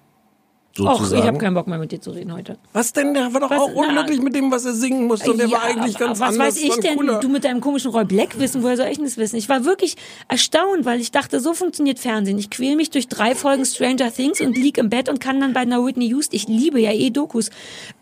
[0.79, 2.57] Och, ich habe keinen Bock mehr mit dir zu reden heute.
[2.73, 3.13] was denn?
[3.13, 3.59] Der war doch Was?
[3.59, 5.31] auch Na, unglücklich mit dem, was er singen musste.
[5.31, 6.55] Und der war eigentlich ganz was anders.
[6.55, 6.95] weiß ich denn?
[6.97, 7.19] cooler.
[7.19, 9.35] Du mit deinem komischen Roy Black wissen, woher soll ich denn das wissen?
[9.37, 9.95] Ich war wirklich
[10.27, 12.37] erstaunt, weil ich dachte, so funktioniert Fernsehen.
[12.37, 15.53] Ich quäl mich durch drei Folgen Stranger Things und lieg im Bett und kann dann
[15.53, 17.49] bei einer Whitney Houston, ich liebe ja eh Dokus,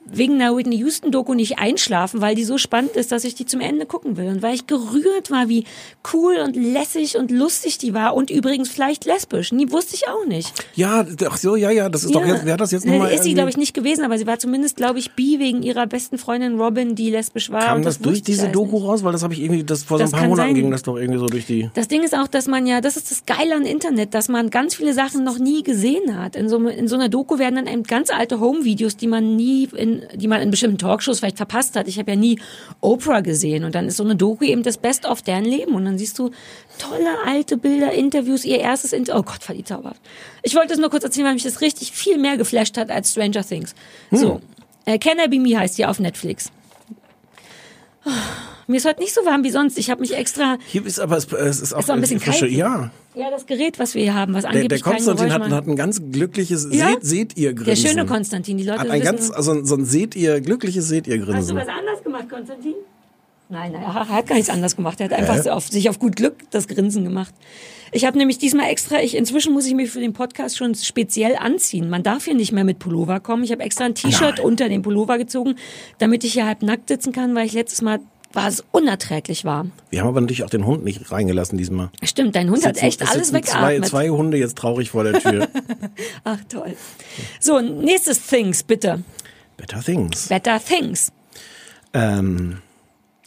[0.06, 3.46] wegen einer Whitney Houston Doku nicht einschlafen, weil die so spannend ist, dass ich die
[3.46, 4.28] zum Ende gucken will.
[4.28, 5.66] Und weil ich gerührt war, wie
[6.14, 9.52] cool und lässig und lustig die war und übrigens vielleicht lesbisch.
[9.52, 10.54] Nie wusste ich auch nicht.
[10.76, 13.34] Ja, ach so, ja, ja, das ist doch jetzt, wer das jetzt nochmal ist sie,
[13.34, 16.60] glaube ich, nicht gewesen, aber sie war zumindest, glaube ich, bi wegen ihrer besten Freundin
[16.60, 17.64] Robin, die lesbisch war.
[17.66, 18.88] Kam und das, durch diese Doku nicht.
[18.88, 19.04] raus?
[19.04, 20.56] Weil das habe ich irgendwie, das vor Das so ein paar Monaten sein.
[20.56, 21.70] ging das doch irgendwie so durch die...
[21.74, 24.50] Das Ding ist auch, dass man ja, das ist das Geile an Internet, dass man
[24.50, 26.36] ganz viele Sachen noch nie gesehen hat.
[26.36, 29.70] In so, in so einer Doku werden dann eben ganz alte Home-Videos, die man nie,
[29.76, 31.88] in, die man in bestimmten Talkshows vielleicht verpasst hat.
[31.88, 32.40] Ich habe ja nie
[32.82, 35.86] Oprah gesehen und dann ist so eine Doku eben das Best of deren Leben und
[35.86, 36.32] dann siehst du
[36.78, 39.22] tolle alte Bilder, Interviews, ihr erstes Interview.
[39.22, 40.02] Oh Gott, war die zauberhaft.
[40.44, 43.12] Ich wollte das nur kurz erzählen, weil mich das richtig viel mehr geflasht hat als
[43.12, 43.76] Stranger Things.
[44.12, 44.42] So,
[44.86, 46.52] äh, Can I Be Me heißt die auf Netflix.
[48.06, 48.12] Oh,
[48.68, 49.78] Mir ist heute nicht so warm wie sonst.
[49.78, 52.42] Ich habe mich extra Hier ist aber, es, es ist auch, Ist ein bisschen kalt.
[52.52, 55.42] Ja, Ja, das Gerät, was wir hier haben, was der, angeblich der Konstantin kein hat,
[55.42, 55.62] Geräusch macht.
[55.64, 56.90] hat ein ganz glückliches Ja?
[56.90, 57.88] Seht, seht ihr Der Grinsen.
[57.88, 59.16] schöne Konstantin, die Leute Hat ein wissen.
[59.16, 61.56] ganz, also so ein Seht ihr, glückliches Seht ihr Hast du Grinsen.
[61.58, 62.74] was anders gemacht, Konstantin?
[63.48, 65.00] Nein, nein, er hat gar nichts anders gemacht.
[65.00, 67.32] Er hat einfach so auf, sich auf gut Glück das Grinsen gemacht.
[67.92, 71.36] Ich habe nämlich diesmal extra, ich, inzwischen muss ich mich für den Podcast schon speziell
[71.36, 71.88] anziehen.
[71.90, 73.44] Man darf hier nicht mehr mit Pullover kommen.
[73.44, 75.56] Ich habe extra ein T-Shirt unter den Pullover gezogen,
[76.00, 78.00] damit ich hier halb nackt sitzen kann, weil ich letztes Mal
[78.36, 79.72] war es unerträglich warm.
[79.90, 81.90] Wir haben aber natürlich auch den Hund nicht reingelassen diesmal.
[82.04, 83.90] Stimmt, dein Hund hat Sitzen- echt es alles sitzen zwei, weggeatmet.
[83.90, 85.48] zwei Hunde jetzt traurig vor der Tür.
[86.24, 86.76] Ach toll.
[87.40, 89.04] So, nächstes Things, bitte.
[89.58, 90.28] Better Things.
[90.28, 91.12] Better Things.
[91.94, 92.58] Ähm,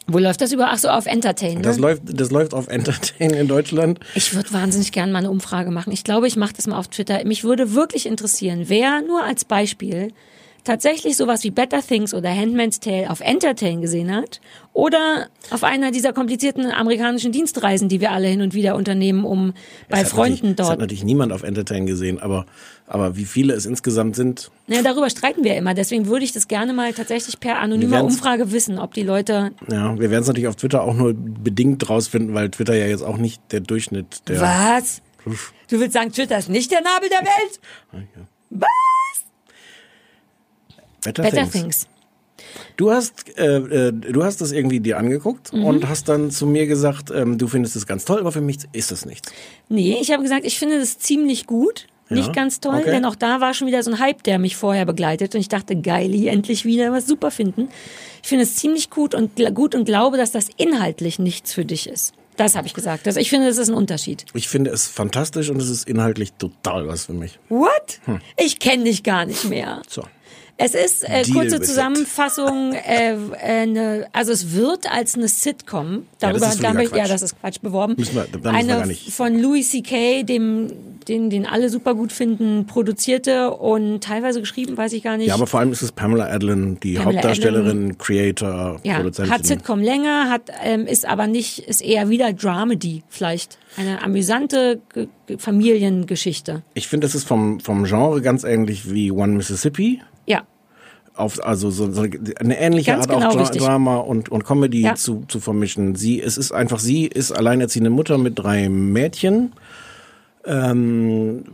[0.07, 0.69] Wo läuft das über?
[0.71, 1.57] Ach so, auf Entertain.
[1.57, 1.63] Ne?
[1.63, 4.01] das, läuft, das läuft auf Entertain in Deutschland.
[4.15, 5.93] Ich würde wahnsinnig gerne mal eine Umfrage machen.
[5.93, 7.25] Ich glaube, ich mache das mal auf Twitter.
[7.25, 10.13] Mich würde wirklich interessieren, wer nur als Beispiel
[10.69, 14.41] tatsächlich sowas wie Better Things oder Handmaid's Tale auf Entertain gesehen hat
[14.73, 19.55] oder auf einer dieser komplizierten amerikanischen Dienstreisen, die wir alle hin und wieder unternehmen, um
[19.89, 20.81] bei Freunden natürlich- Es hat dort.
[20.81, 22.45] natürlich niemand auf Entertain gesehen, aber,
[22.87, 25.73] aber wie viele es insgesamt sind, Ja, darüber streiten wir immer.
[25.75, 29.53] Deswegen würde ich das gerne mal tatsächlich per anonymer Umfrage wissen, ob die Leute.
[29.71, 33.03] ja, wir werden es natürlich auf Twitter auch nur bedingt rausfinden, weil Twitter ja jetzt
[33.03, 34.41] auch nicht der Durchschnitt der.
[34.43, 35.01] Was?
[35.71, 37.61] Du willst sagen, Twitter ist nicht der Nabel der Welt?
[38.51, 38.69] Was?
[41.03, 41.53] Better, Better Things.
[41.53, 41.87] Things.
[42.77, 45.65] Du hast, äh, äh, du hast das irgendwie dir angeguckt Mhm.
[45.65, 48.59] und hast dann zu mir gesagt, ähm, du findest es ganz toll, aber für mich
[48.73, 49.33] ist es nichts.
[49.69, 51.87] Nee, ich habe gesagt, ich finde das ziemlich gut.
[52.11, 52.91] Nicht ganz toll, okay.
[52.91, 55.49] denn auch da war schon wieder so ein Hype, der mich vorher begleitet und ich
[55.49, 57.69] dachte, geil, hier endlich wieder was super finden.
[58.23, 61.87] Ich finde es ziemlich gut und gut und glaube, dass das inhaltlich nichts für dich
[61.87, 62.15] ist.
[62.39, 63.07] Das habe ich gesagt.
[63.07, 64.25] Also ich finde, das ist ein Unterschied.
[64.33, 67.39] Ich finde es fantastisch und es ist inhaltlich total was für mich.
[67.51, 68.01] What?
[68.39, 69.83] Ich kenne dich gar nicht mehr.
[69.87, 70.03] So.
[70.61, 71.61] Es ist äh, kurze.
[71.61, 77.07] Zusammenfassung, äh, äh, ne, also es wird als eine Sitcom, darüber das ist wir, ja,
[77.07, 80.25] das ist Quatsch beworben, Müssen wir- da müssen wir eine gar nicht- von Louis C.K.,
[80.25, 80.73] dem,
[81.07, 85.29] den, den alle super gut finden, produzierte und teilweise geschrieben, weiß ich gar nicht.
[85.29, 89.33] Ja, aber vor allem ist es Pamela Adlon, die Pamela Hauptdarstellerin, Creator, ja, Produzentin.
[89.33, 93.59] hat Sitcom länger, hat, ähm, ist aber nicht, ist eher wieder Dramedy vielleicht.
[93.77, 95.07] Eine amüsante Ge-
[95.39, 96.63] Familiengeschichte.
[96.75, 100.03] Ich finde, es ist vom, vom Genre ganz ähnlich wie One Mississippi.
[101.19, 102.03] Auf, also so, so
[102.39, 103.61] eine ähnliche Ganz Art genau auch richtig.
[103.63, 104.95] Drama und, und Comedy Ja.
[104.95, 105.95] zu, zu vermischen.
[105.97, 109.53] Sie, es ist einfach, sie ist alleinerziehende Mutter mit drei Mädchen.
[110.47, 111.45] Ähm,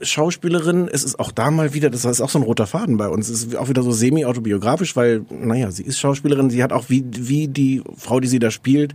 [0.00, 3.08] Schauspielerin, es ist auch da mal wieder, das ist auch so ein roter Faden bei
[3.08, 6.84] uns, es ist auch wieder so semi-autobiografisch, weil, naja, sie ist Schauspielerin, sie hat auch
[6.88, 8.94] wie, wie die Frau, die sie da spielt,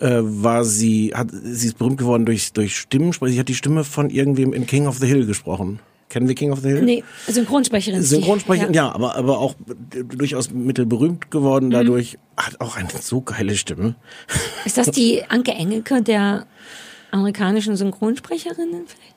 [0.00, 3.84] äh, war sie, hat, sie ist berühmt geworden durch, durch Stimmensprache, sie hat die Stimme
[3.84, 5.80] von irgendwem in King of the Hill gesprochen.
[6.14, 6.82] Kennen wir King of the Hill?
[6.82, 8.00] Nee, Synchronsprecherin.
[8.00, 8.84] Synchronsprecherin, Ja.
[8.86, 9.56] ja, aber, aber auch
[10.16, 12.18] durchaus mittelberühmt geworden dadurch.
[12.36, 13.96] Hat auch eine so geile Stimme.
[14.64, 16.46] Ist das die Anke Engelke der
[17.10, 19.13] amerikanischen Synchronsprecherinnen vielleicht?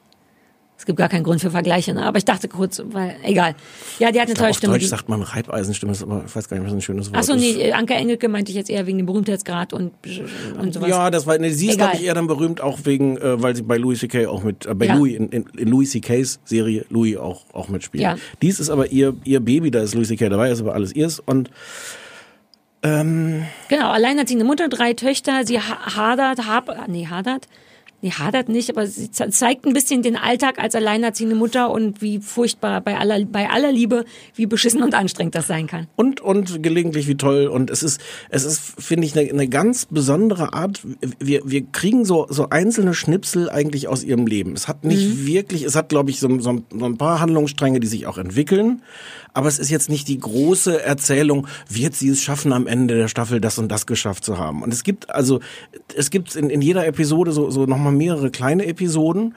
[0.80, 2.06] Es gibt gar keinen Grund für Vergleiche, ne?
[2.06, 3.56] aber ich dachte kurz, weil, egal.
[3.98, 4.74] Ja, die hat eine tolle Auf Stimme.
[4.74, 7.18] Deutsch die- sagt man Reibeisenstimme, ist aber ich weiß gar nicht, was ein schönes Wort
[7.20, 7.42] Ach so, ist.
[7.42, 9.92] nee, Anke Engelke meinte ich jetzt eher wegen dem Berühmtheitsgrad und,
[10.62, 10.88] und sowas.
[10.90, 13.56] Ja, das war, nee, sie ist, glaube ich, eher dann berühmt, auch wegen, äh, weil
[13.56, 14.28] sie bei Louis C.K.
[14.28, 14.96] auch mit, äh, bei Ja.
[14.96, 18.04] Louis, in, in, in Louis C.K.'s Serie Louis auch, auch mitspielt.
[18.04, 18.16] Ja.
[18.44, 20.30] Dies ist aber ihr, ihr Baby, da ist Louis C.K.
[20.30, 21.50] dabei, ist aber alles ihrs und
[22.84, 27.48] Genau, alleinerziehende Mutter, drei Töchter, sie ha- hadert, hab, nee, hadert,
[28.02, 32.02] nee, hadert nicht, aber sie ze- zeigt ein bisschen den Alltag als alleinerziehende Mutter und
[32.02, 34.06] wie furchtbar bei aller, bei aller Liebe,
[34.36, 35.88] wie beschissen und anstrengend das sein kann.
[35.96, 37.48] und und gelegentlich wie toll.
[37.48, 40.82] Und es ist es ist finde ich eine, eine ganz besondere Art.
[41.20, 44.54] Wir wir kriegen so so einzelne Schnipsel eigentlich aus ihrem Leben.
[44.54, 47.88] Es hat nicht wirklich es hat glaube ich so, so, so ein paar Handlungsstränge die
[47.88, 48.82] sich auch entwickeln.
[49.34, 53.08] Aber es ist jetzt nicht die große Erzählung wird sie es schaffen am Ende der
[53.08, 54.64] Staffel das und das geschafft zu haben?
[54.64, 55.40] Und es gibt also
[55.96, 59.36] es gibt in, in jeder Episode so so noch mal mehrere kleine Episoden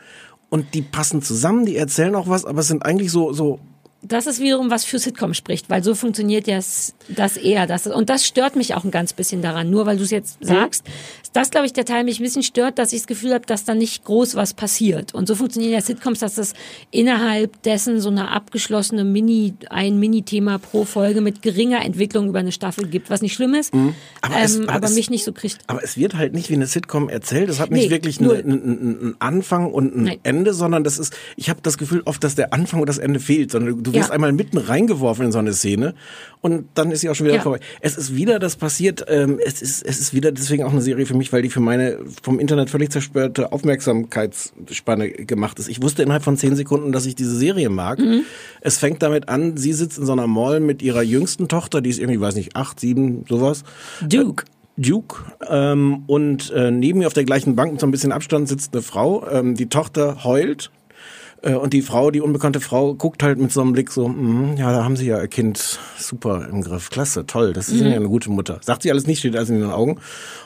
[0.49, 3.59] und die passen zusammen die erzählen auch was aber es sind eigentlich so so
[4.03, 7.67] Das ist wiederum was für Sitcom spricht, weil so funktioniert ja s- das eher.
[7.67, 9.69] Das, und das stört mich auch ein ganz bisschen daran.
[9.69, 10.87] Nur weil du es jetzt sagst,
[11.23, 13.47] ist das, glaube ich, der Teil mich ein bisschen stört, dass ich das Gefühl habe,
[13.47, 15.15] dass da nicht groß was passiert.
[15.15, 16.55] Und so funktionieren ja Sitcoms, dass es
[16.91, 22.53] innerhalb dessen so eine abgeschlossene Mini, ein Mini-Thema pro Folge mit geringer Entwicklung über eine
[22.53, 23.95] Staffel gibt, was nicht schlimm ist, Mhm.
[24.23, 25.59] Aber aber, es- ähm, aber es- mich nicht so kriegt.
[25.69, 27.49] Aber es wird halt nicht wie eine Sitcom erzählt.
[27.49, 30.19] Es hat nicht Nee, wirklich einen, einen Anfang und ein Nein.
[30.25, 33.21] Ende, sondern das ist, ich habe das Gefühl oft, dass der Anfang und das Ende
[33.21, 34.15] fehlt, sondern du wirst Ja.
[34.15, 35.95] einmal mitten reingeworfen in so eine Szene
[36.41, 37.43] und dann ist sie auch schon wieder Ja.
[37.43, 37.61] vorbei.
[37.81, 41.07] Es ist wieder das passiert, ähm, es ist, es ist wieder deswegen auch eine Serie
[41.07, 45.69] für mich, weil die für meine vom Internet völlig zerstörte Aufmerksamkeitsspanne gemacht ist.
[45.69, 47.99] Ich wusste innerhalb von zehn Sekunden, dass ich diese Serie mag.
[47.99, 48.23] Mhm.
[48.61, 51.91] Es fängt damit an, sie sitzt in so einer Mall mit ihrer jüngsten Tochter, die
[51.91, 53.65] ist irgendwie, weiß nicht, acht, sieben, sowas.
[54.01, 54.45] Duke.
[54.77, 55.17] Duke
[55.49, 58.73] ähm, und äh, neben mir auf der gleichen Bank mit so ein bisschen Abstand sitzt
[58.73, 59.29] eine Frau.
[59.31, 60.80] Ähm, die Tochter heult äh,
[61.43, 64.73] und die Frau, die unbekannte Frau, guckt halt mit so einem Blick so, "Mhm, ja,
[64.73, 68.09] da haben sie ja ihr Kind super im Griff, klasse, toll, das ist ja eine
[68.09, 68.61] gute Mutter.
[68.63, 69.99] Sagt sie alles nicht, steht alles in den Augen.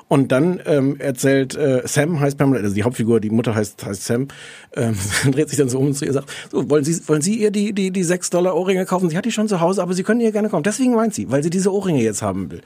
[0.08, 4.04] Und dann ähm, erzählt äh, Sam heißt Pamela, also die Hauptfigur, die Mutter heißt heißt
[4.04, 4.28] Sam,
[4.76, 4.94] ähm,
[5.30, 7.50] dreht sich dann so um zu ihr und sagt, so wollen Sie wollen Sie ihr
[7.50, 9.08] die die die sechs Dollar Ohrringe kaufen?
[9.10, 10.62] Sie hat die schon zu Hause, aber Sie können ihr gerne kaufen.
[10.62, 12.60] Deswegen weint sie, weil sie diese Ohrringe jetzt haben will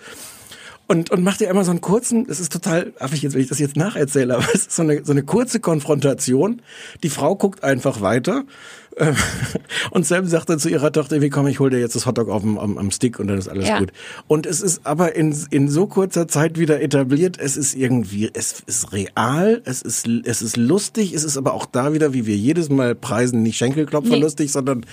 [0.89, 3.49] und, und macht ihr immer so einen kurzen, es ist total affig jetzt, wenn ich
[3.49, 6.63] das jetzt nacherzähle, aber es ist so eine, so eine kurze Konfrontation.
[7.03, 8.45] Die Frau guckt einfach weiter.
[8.97, 9.15] ähm,
[9.91, 12.29] Und Sam sagt dann zu ihrer Tochter, wie komm, ich hol dir jetzt das Hotdog
[12.31, 13.79] auf dem, am, am Stick und dann ist alles Ja.
[13.79, 13.93] gut.
[14.27, 18.63] Und es ist aber in, in so kurzer Zeit wieder etabliert, es ist irgendwie, es
[18.67, 22.37] ist real, es ist, es ist lustig, es ist aber auch da wieder, wie wir
[22.37, 24.21] jedes Mal preisen, nicht Schenkelklopfer Nee.
[24.21, 24.85] lustig, sondern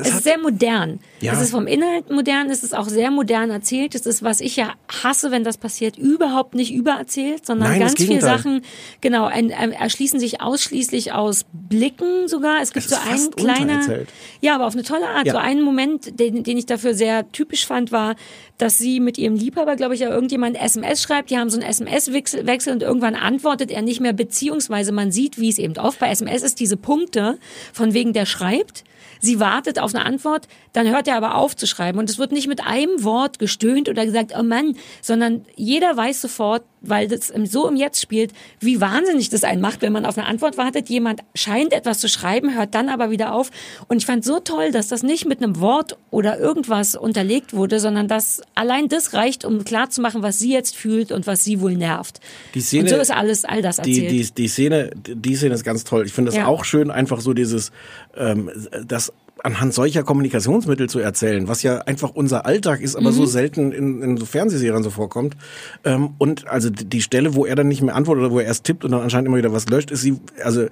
[0.00, 1.00] Es ist sehr modern.
[1.20, 1.32] Ja.
[1.32, 3.94] Es ist vom Inhalt modern, es ist auch sehr modern erzählt.
[3.94, 7.94] Es ist, was ich ja hasse, wenn das passiert, überhaupt nicht übererzählt, sondern Nein, ganz
[7.94, 8.20] viele.
[8.20, 8.62] Sachen,
[9.00, 12.60] genau, ein, ein, erschließen sich ausschließlich aus Blicken sogar.
[12.62, 14.08] Es gibt Es so einen untererzählt.
[14.40, 15.26] ja, aber auf eine tolle Art.
[15.26, 15.32] Ja.
[15.32, 18.16] So einen Moment, den, den ich dafür sehr typisch fand, war,
[18.58, 21.30] dass sie mit ihrem Liebhaber, glaube ich, ja irgendjemand SMS schreibt.
[21.30, 25.38] Die haben so einen SMS-Wechsel Wechsel und irgendwann antwortet er nicht mehr, beziehungsweise man sieht,
[25.38, 27.38] wie es eben oft bei SMS ist, diese Punkte,
[27.72, 28.84] von wegen der schreibt.
[29.20, 31.98] Sie wartet auf eine Antwort, dann hört er aber auf zu schreiben.
[31.98, 36.20] Und es wird nicht mit einem Wort gestöhnt oder gesagt, oh Mann, sondern jeder weiß
[36.22, 40.16] sofort, weil das so im Jetzt spielt, wie wahnsinnig das einen macht, wenn man auf
[40.16, 40.88] eine Antwort wartet.
[40.88, 43.50] Jemand scheint etwas zu schreiben, hört dann aber wieder auf.
[43.88, 47.80] Und ich fand so toll, dass das nicht mit einem Wort oder irgendwas unterlegt wurde,
[47.80, 51.74] sondern dass allein das reicht, um klarzumachen, was sie jetzt fühlt und was sie wohl
[51.74, 52.20] nervt.
[52.54, 54.10] Die Szene- und so ist alles, all das die, erzählt.
[54.12, 56.06] die, die Szene, die Szene ist ganz toll.
[56.06, 56.46] Ich finde es Ja.
[56.46, 57.72] auch schön, einfach so dieses,
[58.16, 58.50] ähm,
[58.86, 59.05] das
[59.46, 63.14] anhand solcher Kommunikationsmittel zu erzählen, was ja einfach unser Alltag ist, aber Mhm.
[63.14, 65.36] so selten in, in so Fernsehserien so vorkommt.
[65.84, 68.64] Ähm, und also die Stelle, wo er dann nicht mehr antwortet oder wo er erst
[68.64, 70.68] tippt und dann anscheinend immer wieder was löscht, ist sie, also äh,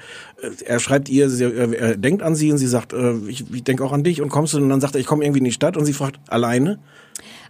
[0.66, 3.84] er schreibt ihr, sie, er, denkt an sie und sie sagt, äh, ich, ich denke
[3.84, 5.52] auch an dich und kommst du und dann sagt er, ich komme irgendwie in die
[5.52, 6.80] Stadt und sie fragt, alleine?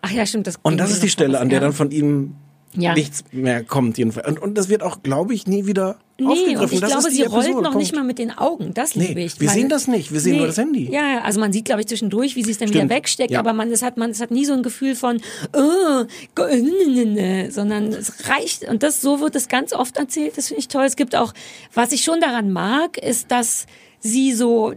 [0.02, 0.46] Ach ja, stimmt.
[0.46, 2.34] Das Und das ist die Stelle, an der dann von ihm
[2.76, 2.94] Ja.
[2.94, 4.26] nichts mehr kommt jedenfalls.
[4.26, 6.58] Und, und das wird auch, glaube ich, nie wieder Nee, aufgegriffen.
[6.60, 7.78] und ich das glaube, sie rollt Episode, noch Punkt.
[7.78, 8.72] nicht mal mit den Augen.
[8.74, 9.40] Das Nee, liebe ich.
[9.40, 10.12] wir sehen das nicht.
[10.12, 10.88] Wir sehen nur das Handy.
[10.92, 13.40] Ja, ja, also man sieht, glaube ich, zwischendurch, wie sie es dann wieder wegsteckt, Ja.
[13.40, 15.20] aber man, es hat, man, es hat nie so ein Gefühl von,
[15.56, 16.04] oh,
[16.42, 18.68] äh, sondern es reicht.
[18.68, 20.36] Und das, so wird es ganz oft erzählt.
[20.38, 20.84] Das finde ich toll.
[20.84, 21.32] Es gibt auch,
[21.72, 23.66] was ich schon daran mag, ist, dass
[24.00, 24.74] sie so,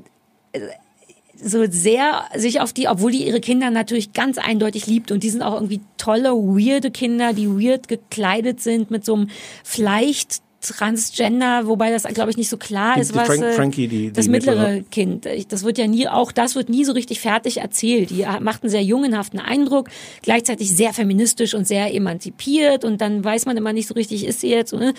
[1.43, 5.29] so sehr sich auf die, obwohl die ihre Kinder natürlich ganz eindeutig liebt und die
[5.29, 9.29] sind auch irgendwie tolle, weirde Kinder, die weird gekleidet sind mit so einem
[9.63, 13.87] vielleicht Transgender, wobei das glaube ich nicht so klar Die- ist, was Frank- äh, Frankie,
[13.87, 14.83] die- das die mittlere mittlere.
[14.89, 15.27] Kind.
[15.49, 18.09] Das wird ja nie, auch das wird nie so richtig fertig erzählt.
[18.09, 19.89] Die macht einen sehr jungenhaften Eindruck,
[20.23, 24.41] gleichzeitig sehr feministisch und sehr emanzipiert und dann weiß man immer nicht so richtig, ist
[24.41, 24.93] sie jetzt, ne?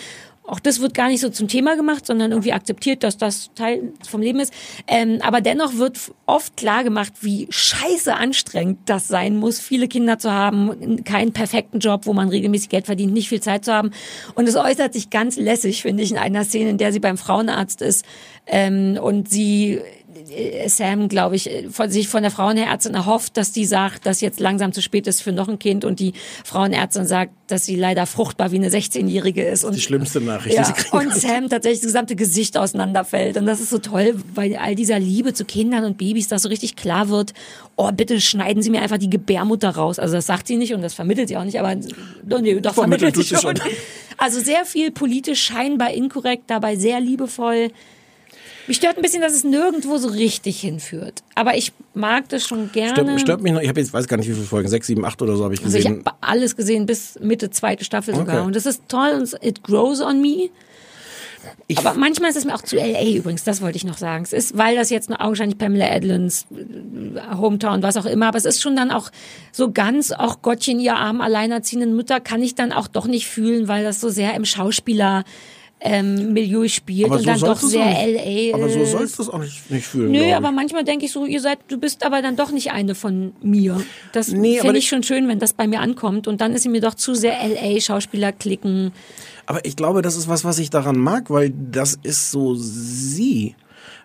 [0.49, 3.93] Auch das wird gar nicht so zum Thema gemacht, sondern irgendwie akzeptiert, dass das Teil
[4.09, 4.51] vom Leben ist.
[4.87, 10.17] Ähm, aber dennoch wird oft klar gemacht, wie scheiße anstrengend das sein muss, viele Kinder
[10.17, 13.91] zu haben, keinen perfekten Job, wo man regelmäßig Geld verdient, nicht viel Zeit zu haben.
[14.33, 17.19] Und es äußert sich ganz lässig, finde ich, in einer Szene, in der sie beim
[17.19, 18.03] Frauenarzt ist
[18.47, 19.81] ähm, und sie
[20.67, 24.39] Sam, glaube ich, äh, von sich von der Frauenärztin erhofft, dass die sagt, dass jetzt
[24.39, 26.13] langsam zu spät ist für noch ein Kind und die
[26.43, 29.63] Frauenärztin sagt, dass sie leider fruchtbar wie eine 16-Jährige ist.
[29.63, 31.13] Und Die schlimmste Nachricht, die ja, und.
[31.13, 33.37] Sam tatsächlich das gesamte Gesicht auseinanderfällt.
[33.37, 36.49] Und das ist so toll, weil all dieser Liebe zu Kindern und Babys, dass so
[36.49, 37.33] richtig klar wird,
[37.75, 39.99] oh, bitte schneiden Sie mir einfach die Gebärmutter raus.
[39.99, 41.75] Also das sagt sie nicht und das vermittelt sie auch nicht, aber
[42.23, 43.57] doch, nee, doch Vermittelt vermittelt sie schon.
[43.57, 43.71] schon.
[44.17, 47.71] Also sehr viel politisch scheinbar inkorrekt, dabei sehr liebevoll.
[48.69, 51.23] Mich stört ein bisschen, dass es nirgendwo so richtig hinführt.
[51.33, 52.93] Aber ich mag das schon gerne.
[52.93, 55.03] Stört, stört mich noch, ich habe jetzt, weiß gar nicht wie viele Folgen, sechs, sieben,
[55.05, 56.03] acht oder so habe ich also ich gesehen.
[56.05, 58.37] habe alles gesehen bis Mitte zweite Staffel sogar.
[58.37, 58.45] Okay.
[58.45, 60.49] Und das ist toll und it grows on me.
[61.67, 64.23] Ich- Aber manchmal ist es mir auch zu LA übrigens, das wollte ich noch sagen.
[64.23, 68.37] Es ist, weil das jetzt nur augenscheinlich Pamela Adlins äh, Hometown, was auch immer, aber
[68.37, 69.09] es ist schon dann auch
[69.51, 73.67] so ganz, auch Gottchen, ihr armen, alleinerziehenden Mütter, kann ich dann auch doch nicht fühlen,
[73.67, 75.23] weil das so sehr im Schauspieler
[75.81, 79.29] ähm, Milieu spielt aber und so dann doch sehr LA Aber so sollst du es
[79.29, 80.11] auch nicht, nicht fühlen.
[80.11, 82.95] Nö, aber manchmal denke ich so, ihr seid, du bist aber dann doch nicht eine
[82.95, 83.81] von mir.
[84.11, 86.27] Das Nee, finde ich schon schön, wenn das bei mir ankommt.
[86.27, 88.91] Und dann ist sie mir doch zu sehr LA, Schauspieler klicken.
[89.45, 93.55] Aber ich glaube, das ist was, was ich daran mag, weil das ist so sie.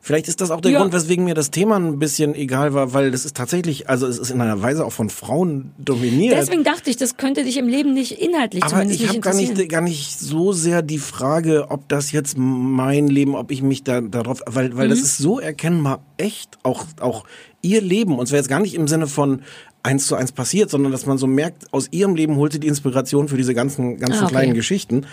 [0.07, 0.81] Vielleicht ist das auch der Ja.
[0.81, 4.19] Grund, weswegen mir das Thema ein bisschen egal war, weil das ist tatsächlich, also es
[4.19, 6.37] ist in einer Weise auch von Frauen dominiert.
[6.37, 9.33] Deswegen dachte ich, das könnte dich im Leben nicht inhaltlich Aber zumindest ich habe gar
[9.35, 13.83] nicht, gar nicht so sehr die Frage, ob das jetzt mein Leben, ob ich mich
[13.83, 15.05] da darauf, weil, weil das Mhm.
[15.05, 17.25] ist so erkennbar echt, auch, auch
[17.62, 18.19] ihr Leben.
[18.19, 19.40] Und zwar jetzt gar nicht im Sinne von
[19.83, 22.69] eins zu eins passiert, sondern dass man so merkt, aus ihrem Leben holt sie die
[22.69, 24.33] Inspiration für diese ganzen, ganzen Ah, okay.
[24.33, 25.07] kleinen Geschichten.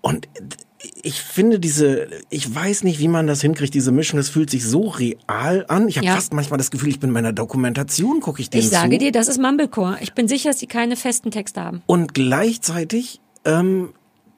[0.00, 0.28] Und
[1.02, 4.64] ich finde diese, ich weiß nicht, wie man das hinkriegt, diese Mischung, das fühlt sich
[4.64, 5.88] so real an.
[5.88, 6.14] Ich habe Ja.
[6.14, 8.98] fast manchmal das Gefühl, ich bin in meiner Dokumentation, gucke ich denen Ich sage zu.
[8.98, 9.98] dir, das ist Mumblecore.
[10.00, 11.82] Ich bin sicher, dass sie keine festen Texte haben.
[11.86, 13.92] Und gleichzeitig ähm,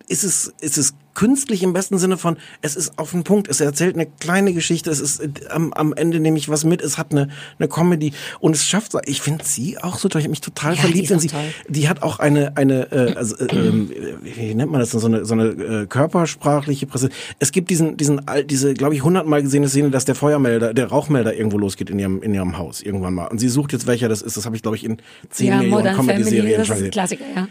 [0.08, 3.60] ist es ist es künstlich im besten Sinne von es ist auf den Punkt es
[3.60, 6.98] erzählt eine kleine Geschichte es ist äh, am, am Ende nehme ich was mit es
[6.98, 10.30] hat eine eine Comedy und es schafft ich finde sie auch so toll ich habe
[10.30, 11.40] mich total Ja, verliebt in sie toll.
[11.68, 13.90] die hat auch eine eine äh, also, äh, ähm,
[14.22, 15.00] wie nennt man das denn?
[15.00, 19.42] so eine so eine äh, körpersprachliche Präsenz es gibt diesen diesen diese glaube ich hundertmal
[19.42, 23.14] gesehene Szene dass der Feuermelder der Rauchmelder irgendwo losgeht in ihrem in ihrem Haus irgendwann
[23.14, 24.98] mal und sie sucht jetzt welcher das ist das habe ich glaube ich in
[25.30, 26.90] zehn Ja, Millionen Comedy-Serien das schon gesehen.
[26.90, 27.48] Klassiker, ja.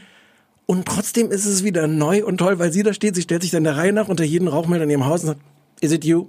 [0.65, 3.15] Und trotzdem ist es wieder neu und toll, weil sie da steht.
[3.15, 5.41] Sie stellt sich dann der Reihe nach unter jeden Rauchmelder in ihrem Haus und sagt,
[5.81, 6.27] is it you?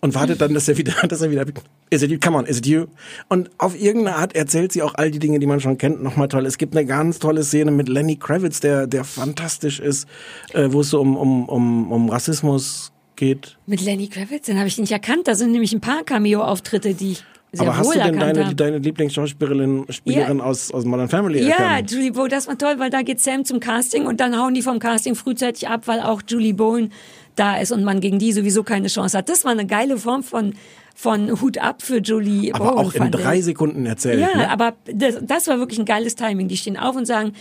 [0.00, 1.44] Und wartet dann, dass er wieder, dass er wieder,
[1.92, 2.18] Is it you?
[2.18, 2.86] Come on, is it you?
[3.28, 6.28] Und auf irgendeine Art erzählt sie auch all die Dinge, die man schon kennt, nochmal
[6.28, 6.46] toll.
[6.46, 10.08] Es gibt eine ganz tolle Szene mit Lenny Kravitz, der, der fantastisch ist,
[10.54, 13.58] äh, wo es so um, um, um, um Rassismus geht.
[13.66, 15.28] Mit Lenny Kravitz, den habe ich nicht erkannt.
[15.28, 18.78] Da sind nämlich ein paar Cameo-Auftritte, die ich sehr Aber hast du denn deine, deine
[18.78, 20.44] Lieblingsschauspielerin Spielerin Ja.
[20.44, 21.90] aus, aus Modern Family Ja, erkannt?
[21.90, 24.62] Julie Bowen, das war toll, weil da geht Sam zum Casting und dann hauen die
[24.62, 26.92] vom Casting frühzeitig ab, weil auch Julie Bowen
[27.36, 29.28] da ist und man gegen die sowieso keine Chance hat.
[29.28, 30.54] Das war eine geile Form von,
[30.94, 32.78] von Hut ab für Julie Aber Bowen.
[32.86, 33.44] auch in drei ich.
[33.44, 34.20] Sekunden erzählt.
[34.20, 34.50] Ja, ne?
[34.50, 36.48] aber das, das war wirklich ein geiles Timing.
[36.48, 37.32] Die stehen auf und sagen,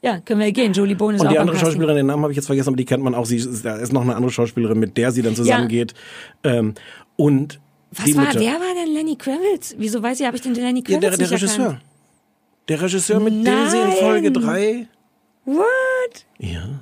[0.00, 0.72] ja, können wir gehen.
[0.72, 1.58] Julie Bowen ist Und die andere.
[1.58, 3.26] Schauspielerin, den Namen habe ich jetzt vergessen, aber die kennt man auch.
[3.26, 5.92] Sie ist, da ist noch eine andere Schauspielerin, mit der sie dann zusammengeht.
[6.44, 6.74] Ähm,
[7.16, 7.58] und
[7.90, 9.74] Was die war, mit wer war denn Lenny Kravitz?
[9.78, 11.64] Wieso weiß ich, habe ich den Lenny ja, Kravitz der, der nicht Regisseur.
[11.64, 11.82] erkannt?
[12.68, 14.42] Der Regisseur, mit dem sie in Folge Nein.
[14.44, 14.88] 3.
[15.46, 16.26] What?
[16.38, 16.80] Ja.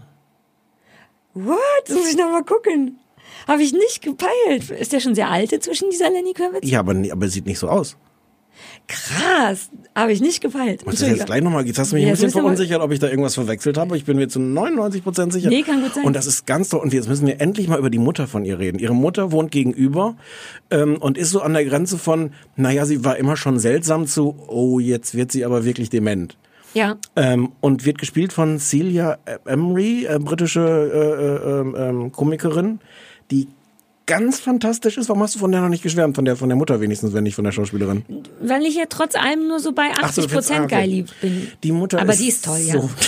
[1.35, 1.59] What?
[1.87, 2.99] Das muss ich noch mal gucken.
[3.47, 4.71] Habe ich nicht gepeilt.
[4.71, 6.69] Ist der schon sehr alt inzwischen, dieser Lenny Kravitz?
[6.69, 7.97] Ja, aber, aber sieht nicht so aus.
[8.89, 9.71] Krass.
[9.95, 10.85] Habe ich nicht gepeilt.
[10.87, 12.99] Muss das jetzt gleich nochmal, jetzt hast du mich Ja, ein bisschen verunsichert, ob ich
[12.99, 13.97] da irgendwas verwechselt habe.
[13.97, 15.49] Ich bin mir zu 99% sicher.
[15.49, 16.05] Nee, kann gut sein.
[16.05, 16.81] Und das ist ganz toll.
[16.81, 18.79] Und jetzt müssen wir endlich mal über die Mutter von ihr reden.
[18.79, 20.17] Ihre Mutter wohnt gegenüber
[20.71, 24.37] ähm, und ist so an der Grenze von, naja, sie war immer schon seltsam zu,
[24.49, 26.37] oh, jetzt wird sie aber wirklich dement.
[26.75, 26.97] Ja.
[27.17, 32.81] Ähm, und wird gespielt von Celia Emery, äh, britische äh, äh, ähm, ähm, Komikerin,
[33.31, 33.49] die
[34.07, 35.09] ganz fantastisch ist.
[35.09, 36.17] Warum hast du von der noch nicht geschwärmt?
[36.17, 38.05] Von der, von der Mutter wenigstens, wenn nicht von der Schauspielerin.
[38.41, 40.65] Weil ich ja trotz allem nur so bei 80 Ach so, du findest- Prozent ah,
[40.65, 40.75] okay.
[40.77, 41.49] geil lieb bin.
[41.63, 42.81] Die Mutter Aber ist die ist toll, ja.
[42.81, 42.91] so.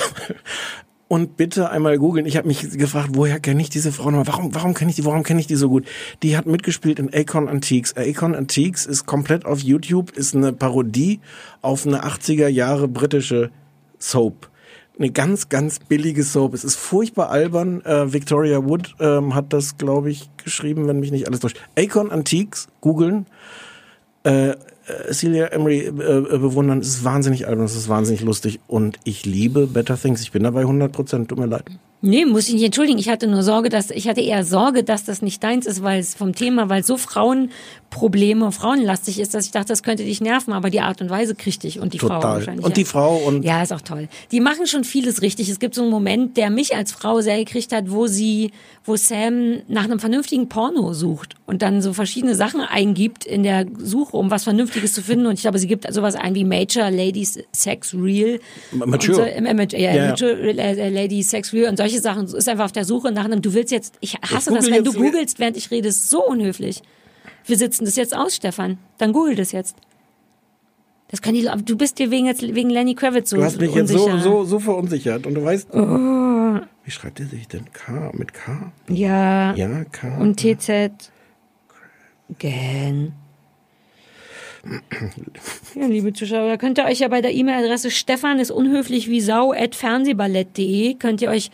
[1.08, 2.26] Und bitte einmal googeln.
[2.26, 4.26] Ich habe mich gefragt, woher kenne ich diese Frau nochmal?
[4.26, 5.06] Warum, warum kenne ich die?
[5.06, 5.86] Warum kenne ich die so gut?
[6.22, 7.96] Die hat mitgespielt in Akon Antiques.
[7.96, 11.20] Akon Antiques ist komplett auf YouTube, ist eine Parodie
[11.62, 13.50] auf eine 80er Jahre britische
[13.98, 14.50] Soap.
[14.98, 16.54] Eine ganz, ganz billige Soap.
[16.54, 17.84] Es ist furchtbar albern.
[17.84, 21.60] Äh, Victoria Wood ähm, hat das, glaube ich, geschrieben, wenn mich nicht alles täuscht.
[21.76, 23.26] Akon Antiques, googeln.
[24.24, 24.54] Äh,
[24.88, 26.80] äh, Celia Emery äh, äh, bewundern.
[26.80, 30.22] Es ist wahnsinnig albern, es ist wahnsinnig lustig und ich liebe Better Things.
[30.22, 31.28] Ich bin dabei 100 Prozent.
[31.28, 31.64] Tut mir leid.
[32.00, 32.98] Nee, muss ich nicht entschuldigen.
[32.98, 35.98] Ich hatte nur Sorge, dass ich hatte eher Sorge, dass das nicht deins ist, weil
[35.98, 40.20] es vom Thema, weil es so Frauenprobleme, frauenlastig ist, dass ich dachte, das könnte dich
[40.20, 42.36] nerven, aber die Art und Weise kriegt dich und die Frau Total.
[42.36, 42.64] wahrscheinlich.
[42.64, 42.74] Und ja.
[42.74, 44.08] die Frau und Ja, ist auch toll.
[44.30, 45.48] Die machen schon vieles richtig.
[45.48, 48.52] Es gibt so einen Moment, der mich als Frau sehr gekriegt hat, wo sie,
[48.84, 53.66] wo Sam nach einem vernünftigen Porno sucht und dann so verschiedene Sachen eingibt in der
[53.76, 55.26] Suche, um was Vernünftiges zu finden.
[55.26, 58.38] Und ich glaube, sie gibt sowas ein wie Major Ladies Sex Real.
[58.70, 59.14] Mature.
[59.14, 60.10] So, äh, äh, ja, Ja.
[60.10, 62.26] Mature äh, Lady Sex Real und solche Sachen.
[62.26, 64.92] Ist einfach auf der Suche nach einem, du willst jetzt, ich hasse das, wenn du
[64.92, 66.82] googelst, während ich rede, ist so unhöflich.
[67.46, 68.76] Wir sitzen das jetzt aus, Stefan.
[68.98, 69.76] Dann google das jetzt.
[71.10, 73.74] Das können die, du bist dir wegen jetzt wegen Lenny Kravitz so du hast mich
[73.74, 74.22] jetzt so, unsicher.
[74.22, 75.26] so, so verunsichert.
[75.26, 76.60] Und du weißt, Oh.
[76.84, 77.64] wie schreibt er sich denn?
[77.72, 78.72] K mit K?
[78.90, 79.54] Ja.
[79.54, 80.18] Ja, K.
[80.18, 81.10] Und TZ.
[82.38, 83.14] Gen.
[85.74, 89.52] Ja, liebe Zuschauer, könnt ihr euch ja bei der E-Mail-Adresse Stefan ist unhöflich wie Sau
[89.52, 91.50] at fernsehballett.de könnt ihr euch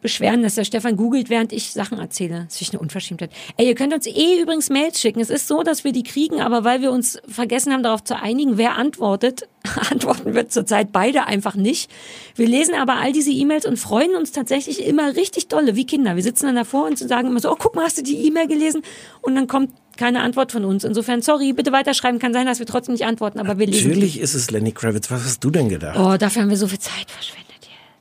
[0.00, 2.44] beschweren, dass der Stefan googelt, während ich Sachen erzähle.
[2.48, 3.30] Das ist eine Unverschämtheit.
[3.56, 5.20] Ey, ihr könnt uns eh übrigens Mails schicken.
[5.20, 8.16] Es ist so, dass wir die kriegen, aber weil wir uns vergessen haben, darauf zu
[8.16, 9.48] einigen, wer antwortet,
[9.90, 11.90] antworten wir zurzeit beide einfach nicht.
[12.36, 16.14] Wir lesen aber all diese E-Mails und freuen uns tatsächlich immer richtig dolle, wie Kinder.
[16.14, 18.46] Wir sitzen dann davor und sagen immer so, oh, guck mal, hast du die E-Mail
[18.46, 18.82] gelesen?
[19.20, 20.84] Und dann kommt keine Antwort von uns.
[20.84, 22.18] Insofern, sorry, bitte weiterschreiben.
[22.18, 23.88] Kann sein, dass wir trotzdem nicht antworten, aber wir lesen.
[23.88, 25.10] Natürlich ist es Lenny Kravitz.
[25.10, 25.98] Was hast du denn gedacht?
[25.98, 27.48] Oh, dafür haben wir so viel Zeit verschwendet.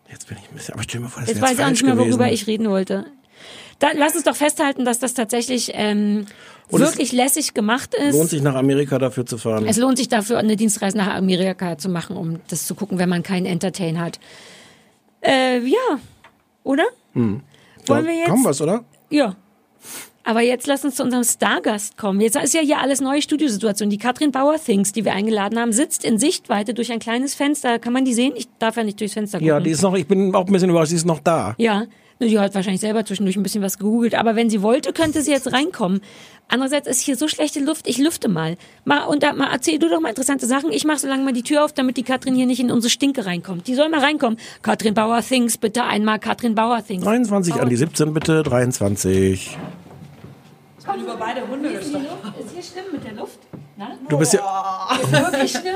[0.09, 1.69] Jetzt bin ich ein bisschen, aber stell mal vor, das Jetzt wäre weiß ich auch
[1.69, 2.33] nicht mehr, worüber gewesen.
[2.33, 3.05] ich reden wollte.
[3.79, 6.25] Da, lass uns doch festhalten, dass das tatsächlich ähm,
[6.69, 8.15] Und wirklich lässig gemacht ist.
[8.15, 9.65] Lohnt sich nach Amerika dafür zu fahren.
[9.67, 13.09] Es lohnt sich dafür, eine Dienstreise nach Amerika zu machen, um das zu gucken, wenn
[13.09, 14.19] man keinen Entertain hat.
[15.21, 15.99] Äh, ja,
[16.63, 16.85] oder?
[17.13, 17.41] Wollen
[17.87, 18.29] wir jetzt?
[18.29, 18.83] Kaum was, oder?
[19.09, 19.35] Ja.
[20.27, 22.19] Aber jetzt lass uns zu unserem Stargast kommen.
[22.19, 23.89] Jetzt ist ja hier alles neue Studiosituation.
[23.89, 27.79] Die Katrin Bauer Things, die wir eingeladen haben, sitzt in Sichtweite durch ein kleines Fenster.
[27.79, 28.33] Kann man die sehen?
[28.35, 29.47] Ich darf ja nicht durchs Fenster gucken.
[29.47, 31.55] Ja, die ist noch, ich bin auch ein bisschen überrascht, sie ist noch da.
[31.57, 31.85] Ja,
[32.19, 34.15] die hat wahrscheinlich selber zwischendurch ein bisschen was gegoogelt.
[34.15, 36.01] Aber wenn sie wollte, könnte sie jetzt reinkommen.
[36.49, 38.57] Andererseits ist hier so schlechte Luft, ich lüfte mal.
[38.83, 40.73] mal und da, mal erzähl du doch mal interessante Sachen.
[40.73, 42.89] Ich mache so lange mal die Tür auf, damit die Katrin hier nicht in unsere
[42.89, 43.65] Stinke reinkommt.
[43.67, 44.37] Die soll mal reinkommen.
[44.61, 47.05] Katrin Bauer Things, bitte einmal Katrin Bauer Things.
[47.05, 49.57] 23 an die 17 bitte, 23.
[50.95, 52.05] Über beide Hunde ist, Luft,
[52.39, 53.39] ist hier schlimm mit der Luft?
[53.77, 53.91] Na?
[54.09, 55.75] Du bist ja, Ist wirklich schlimm?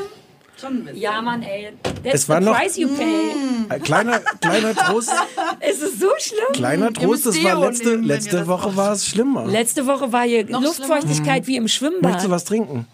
[0.93, 1.72] Ja, Mann, ey.
[2.03, 3.32] That's Es war the noch- price you pay.
[3.76, 5.09] äh, kleiner, kleiner Trost,
[5.68, 6.51] Ist es so schlimm?
[6.53, 9.45] kleiner Trost, das war letzte, nehmen, letzte das Woche war es schlimmer.
[9.47, 12.24] Letzte Woche war hier Noch Luftfeuchtigkeit wie im Möchtest Schwimmbad.
[12.24, 12.86] du was trinken?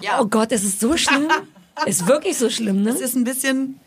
[0.00, 1.28] Ja, Oh Gott, es ist so schlimm.
[1.86, 2.90] ist wirklich so schlimm, ne?
[2.90, 3.80] es ist ein bisschen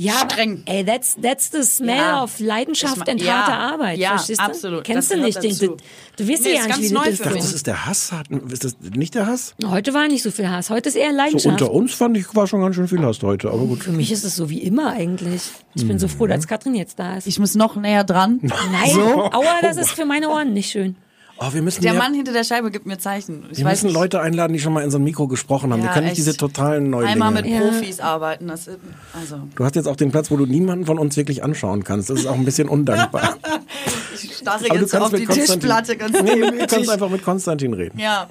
[0.00, 0.62] Ja, aber, streng.
[0.66, 2.22] Ey, that's, that's the smell Ja.
[2.22, 3.32] of Leidenschaft Das und ja.
[3.46, 3.98] harte Arbeit.
[3.98, 4.44] Ja, verstehst du?
[4.44, 4.84] absolut.
[4.84, 5.42] Kennst Das du nicht?
[5.42, 5.76] Den, du,
[6.16, 7.42] du wirst Nee, ja nicht, ganz wie neu du für das mich.
[7.42, 8.12] Das ist der Hass.
[8.52, 9.56] Ist das nicht der Hass?
[9.66, 10.70] Heute war nicht so viel Hass.
[10.70, 11.60] Heute ist eher So Leidenschaft.
[11.62, 13.82] unter uns fand ich, war schon ganz schön viel Hass heute, aber gut.
[13.82, 15.42] Für mich ist es so wie immer eigentlich.
[15.74, 16.30] Ich bin so froh, Mhm.
[16.30, 17.26] dass Katrin jetzt da ist.
[17.26, 18.38] Ich muss noch näher dran.
[18.42, 20.94] Nein, aua, das ist für meine Ohren nicht schön.
[21.40, 23.46] Oh, wir müssen Der ja, Mann hinter der Scheibe gibt mir Zeichen.
[23.50, 23.94] Ich wir weiß müssen nicht.
[23.94, 25.80] Leute einladen, die schon mal in so ein Mikro gesprochen haben.
[25.80, 27.12] Ja, wir können nicht diese totalen Neulinge.
[27.12, 27.60] Einmal mit Ja.
[27.60, 28.48] Profis arbeiten.
[28.48, 28.68] Das,
[29.12, 32.10] also, Du hast jetzt auch den Platz, wo du niemanden von uns wirklich anschauen kannst.
[32.10, 33.36] Das ist auch ein bisschen undankbar.
[34.14, 36.90] ich starre Aber du jetzt auf kannst die mit Konstantin, Tischplatte ganz nee, du kannst
[36.90, 37.98] einfach mit Konstantin reden.
[37.98, 38.28] Ja,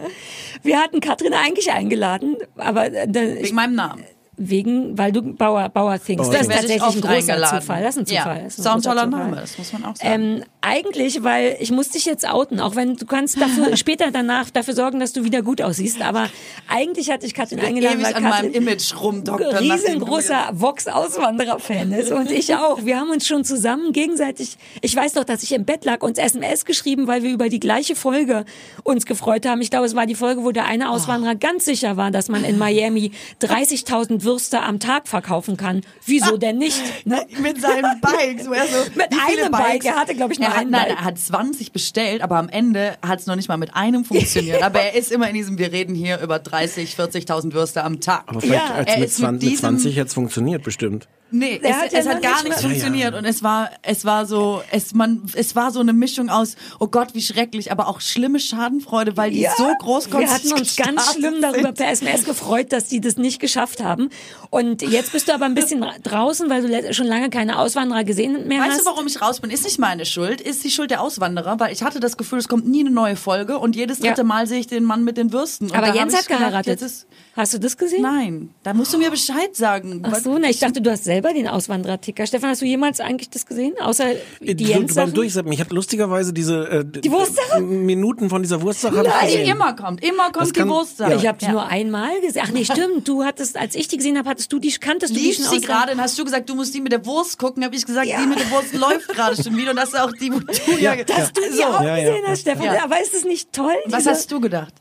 [0.63, 4.03] Wir hatten Katrin eigentlich eingeladen, aber äh, wegen meinem Namen.
[4.37, 6.21] Wegen, weil du Bauer, Bauer Things.
[6.21, 7.61] Bauer das ist tatsächlich ein großer eingeladen.
[7.61, 7.83] Zufall.
[7.83, 8.37] Das ist ein Zufall.
[8.37, 9.09] Ja, Das ist ein toller Zufall.
[9.09, 10.21] Name, das muss man auch sagen.
[10.37, 14.49] Ähm, eigentlich, weil ich muss dich jetzt outen, auch wenn du kannst dafür, später danach
[14.51, 16.01] dafür sorgen, dass du wieder gut aussiehst.
[16.01, 16.29] Aber
[16.67, 19.57] eigentlich hatte ich Katrin eingeladen, weil an meinem Katrin Image rumdoktern.
[19.57, 22.85] riesengroßer Vox-Auswanderer-Fan ist und ich auch.
[22.85, 26.19] Wir haben uns schon zusammen gegenseitig, ich weiß doch, dass ich im Bett lag, uns
[26.19, 28.45] SMS geschrieben, weil wir über die gleiche Folge
[28.83, 29.61] uns gefreut haben.
[29.61, 32.43] Ich glaube, es war die Folge, wo der eine Auswanderer ganz sicher war, dass man
[32.43, 33.11] in Miami
[33.41, 35.81] 30.000 Würste am Tag verkaufen kann.
[36.05, 36.79] Wieso denn nicht?
[37.05, 37.25] Ne?
[37.41, 38.47] mit seinen Bikes.
[38.47, 39.85] Wo er so, Mit wie viele einem Bike.
[39.85, 40.97] Er hatte, glaub ich, nur er hat, ein Nein, Bike.
[40.99, 44.61] er hat 20 bestellt, aber am Ende hat es noch nicht mal mit einem funktioniert.
[44.63, 48.23] aber er ist immer in diesem, wir reden hier über 30, 40.000 Würste am Tag.
[48.27, 51.07] Aber vielleicht Ja, als mit, ist mit 20, mit diesem- 20 jetzt funktioniert bestimmt.
[51.29, 54.25] Nee, es, hat ja es hat gar nicht nichts funktioniert und es war, es war
[54.25, 57.99] so, es man, es war so eine Mischung aus, oh Gott, wie schrecklich, aber auch
[57.99, 62.71] schlimme Schadenfreude, weil die so groß Wir hatten uns ganz schlimm darüber per SMS gefreut,
[62.71, 64.09] dass die das nicht geschafft haben.
[64.49, 68.47] Und jetzt bist du aber ein bisschen draußen, weil du schon lange keine Auswanderer gesehen
[68.47, 68.81] mehr Weißt hast.
[68.81, 69.51] du, warum ich raus bin?
[69.51, 72.47] Ist nicht meine Schuld, ist die Schuld der Auswanderer, weil ich hatte das Gefühl, es
[72.47, 74.23] kommt nie eine neue Folge und jedes dritte Ja.
[74.23, 75.69] Mal sehe ich den Mann mit den Würsten.
[75.69, 76.81] Und aber Jens hat gedacht, geheiratet.
[76.81, 78.01] Ist, hast du das gesehen?
[78.01, 80.01] nein, da musst du mir Bescheid sagen.
[80.03, 82.27] Ach so, na, ich dachte, du hast selber den Auswanderer-Ticker.
[82.27, 83.73] Stefan, hast du jemals eigentlich das gesehen?
[83.81, 84.05] Außer
[84.39, 85.51] die Du- Jens beim Durchsetzen.
[85.51, 87.59] Ich habe lustigerweise diese äh, die Wurstsache?
[87.61, 89.49] Minuten von dieser Wurstsache Nein, Die gesehen.
[89.51, 91.09] immer kommt, immer Das kommt kann- die Wurst da.
[91.09, 91.15] ja.
[91.15, 92.43] Ich habe die nur einmal gesehen.
[92.45, 93.07] Ach nee, stimmt.
[93.07, 95.45] Du hattest, als ich die gesehen habe, hattest du die, kanntest du die Lief schon
[95.45, 97.85] sie gerade und hast du gesagt, du musst die mit der Wurst gucken, habe ich
[97.85, 98.19] gesagt, Ja.
[98.21, 100.53] die mit der Wurst läuft gerade schon wieder und das ist auch die, wo du
[100.79, 101.63] ja, Dass du die so.
[101.63, 102.09] auch Ja, ja.
[102.09, 102.63] gesehen hast, Stefan.
[102.65, 102.83] Ja.
[102.83, 103.73] Aber ist es nicht toll?
[103.87, 104.73] Was hast du gedacht?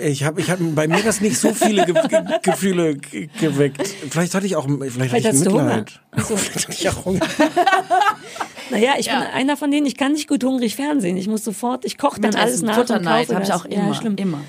[0.00, 3.86] Ich habe ich hab bei mir das nicht so viele Ge Ge Gefühle ge geweckt.
[4.10, 5.76] Vielleicht hatte ich auch vielleicht, Vielleicht hatte ich hast du Hunger.
[5.76, 6.00] Mitleid.
[6.28, 6.36] So.
[6.36, 7.20] Vielleicht hatte ich auch Hunger.
[8.70, 9.20] Naja, ich Ja.
[9.20, 11.16] bin einer von denen, ich kann nicht gut hungrig fernsehen.
[11.16, 13.72] Ich muss sofort, ich koche dann Mit alles Essen, nach Futterneid und habe kaufe ich
[13.74, 14.16] auch immer, Ja, schlimm.
[14.16, 14.40] immer.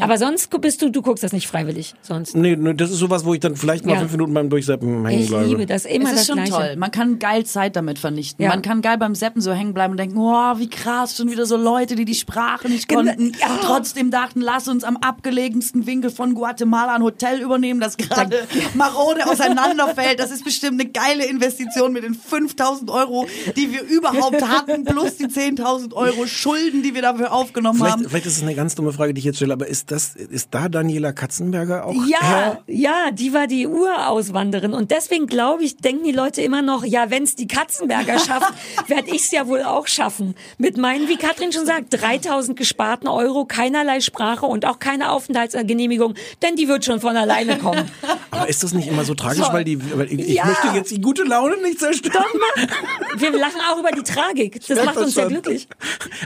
[0.00, 1.94] Aber sonst bist du, du guckst das nicht freiwillig.
[2.02, 2.36] Sonst.
[2.36, 3.98] Nee, nee, das ist sowas, wo ich dann vielleicht mal Ja.
[4.00, 5.46] fünf Minuten beim Durchseppen hängen Ich bleibe.
[5.46, 6.52] liebe das immer es ist das schon Gleiche.
[6.52, 6.76] toll.
[6.76, 8.42] Man kann geil Zeit damit vernichten.
[8.44, 8.50] Ja.
[8.50, 11.46] Man kann geil beim Seppen so hängen bleiben und denken, oh, wie krass, schon wieder
[11.46, 13.32] so Leute, die die Sprache nicht Genau, konnten.
[13.40, 13.58] ja.
[13.62, 19.26] Trotzdem dachten, lass uns am abgelegensten Winkel von Guatemala ein Hotel übernehmen, das gerade marode
[19.26, 20.18] auseinanderfällt.
[20.18, 23.26] Das ist bestimmt eine geile Investition mit den 5000 Euro,
[23.56, 28.08] die wir überhaupt hatten, plus die 10.000 Euro Schulden, die wir dafür aufgenommen Vielleicht, haben.
[28.08, 30.48] vielleicht ist es eine ganz dumme Frage, die ich jetzt stelle, aber ist das, ist
[30.52, 31.94] da Daniela Katzenberger auch?
[32.06, 32.62] Ja, her?
[32.66, 34.72] ja, die war die Urauswanderin.
[34.72, 38.52] Und deswegen glaube ich, denken die Leute immer noch, ja, wenn es die Katzenberger schafft,
[38.88, 40.34] werde ich es ja wohl auch schaffen.
[40.58, 46.14] Mit meinen, wie Katrin schon sagt, 3000 gesparten Euro, keinerlei Sprache und auch keine Aufenthaltsgenehmigung,
[46.42, 47.90] denn die wird schon von alleine kommen.
[48.30, 49.52] Aber ist das nicht immer so tragisch, So.
[49.52, 50.44] weil die, weil ich, Ja.
[50.46, 52.24] möchte jetzt die gute Laune nicht zerstören.
[53.16, 54.60] Wir lachen auch über die Tragik.
[54.66, 55.28] Das macht uns schon.
[55.28, 55.68] glücklich.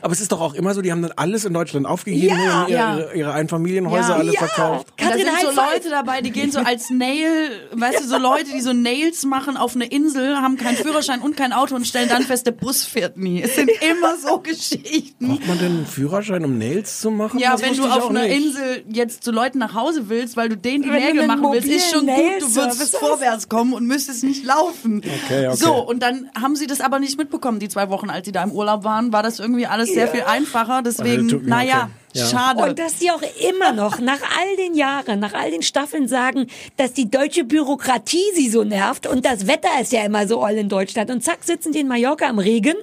[0.03, 2.67] Aber es ist doch auch immer so, die haben dann alles in Deutschland aufgegeben, Ja.
[2.67, 2.97] ihre, Ja.
[2.99, 4.15] ihre, ihre Einfamilienhäuser Ja.
[4.17, 4.41] alle Ja.
[4.41, 4.89] verkauft.
[4.91, 5.61] Und da Katrin sind so.
[5.61, 9.57] Leute dabei, die gehen so als Nail, weißt du, so Leute, die so Nails machen
[9.57, 12.85] auf eine Insel, haben keinen Führerschein und kein Auto und stellen dann fest, der Bus
[12.85, 13.43] fährt nie.
[13.43, 15.29] Es sind immer so Geschichten.
[15.29, 17.39] Braucht man denn einen Führerschein, um Nails zu machen?
[17.39, 18.27] Ja, Das wenn du auf einer.
[18.27, 21.69] Insel jetzt zu Leuten nach Hause willst, weil du denen die Wenn Nägel machen willst,
[21.69, 24.99] ist schon mobilen gut, du würdest vorwärts kommen und müsstest nicht laufen.
[25.27, 25.57] Okay, okay.
[25.57, 28.43] So, und dann haben sie das aber nicht mitbekommen, die zwei Wochen, als sie da
[28.43, 30.83] im Urlaub waren, war das irgendwie alles sehr viel einfacher.
[30.83, 31.91] Deswegen, Also, tut mir naja, okay.
[32.15, 32.27] Ja.
[32.27, 32.63] schade.
[32.63, 36.47] Und dass die auch immer noch nach all den Jahren, nach all den Staffeln sagen,
[36.77, 40.57] dass die deutsche Bürokratie sie so nervt und das Wetter ist ja immer so all
[40.57, 41.11] in Deutschland.
[41.11, 42.77] Und zack, sitzen die in Mallorca im Regen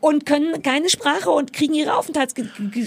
[0.00, 2.34] und können keine Sprache und kriegen ihre Aufenthalts...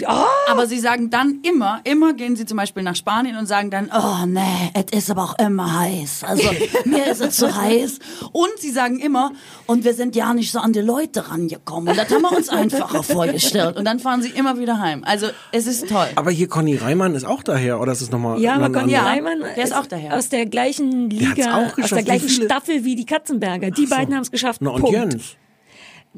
[0.07, 0.13] Oh,
[0.49, 3.89] Aber sie sagen dann immer, immer gehen sie zum Beispiel nach Spanien und sagen dann,
[3.93, 6.23] oh nee, es ist aber auch immer heiß.
[6.23, 6.49] Also
[6.85, 7.99] mir ist es zu heiß.
[8.31, 9.31] Und sie sagen immer,
[9.65, 11.89] und wir sind ja nicht so an die Leute rangekommen.
[11.89, 13.77] Und das haben wir uns einfacher vorgestellt.
[13.77, 15.03] Und dann fahren sie immer wieder heim.
[15.05, 16.07] Also es ist toll.
[16.15, 18.39] Aber hier Conny Reimann ist auch daher, oder ist es nochmal?
[18.39, 19.11] ja, aber Conny anderer?
[19.11, 20.15] Reimann der ist auch daher.
[20.15, 23.71] aus der gleichen Der Liga, auch aus der gleichen Staffel wie die Katzenberger.
[23.71, 24.61] Die beiden haben es geschafft.
[24.61, 24.95] Na, und Punkt.
[24.95, 25.35] Jens?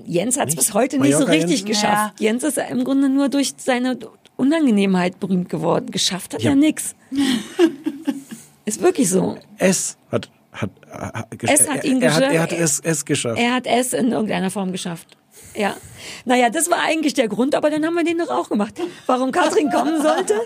[0.05, 1.69] Jens hat es bis heute nicht so Mallorca richtig Jens?
[1.81, 2.19] geschafft.
[2.19, 3.97] Jens ist im Grunde nur durch seine
[4.37, 5.91] Unangenehmheit berühmt geworden.
[5.91, 6.51] Geschafft hat Ja.
[6.51, 6.95] er nix.
[8.65, 9.37] ist wirklich so.
[9.57, 12.33] S hat Hat, hat, Es hat ihn er, er, hat, geschafft.
[12.33, 13.39] er hat es, es geschafft.
[13.39, 15.15] Er hat es in irgendeiner Form geschafft.
[15.55, 15.75] Ja.
[16.25, 18.73] Naja, das war eigentlich der Grund, aber dann haben wir den doch auch gemacht.
[19.05, 20.33] Warum Katrin kommen sollte.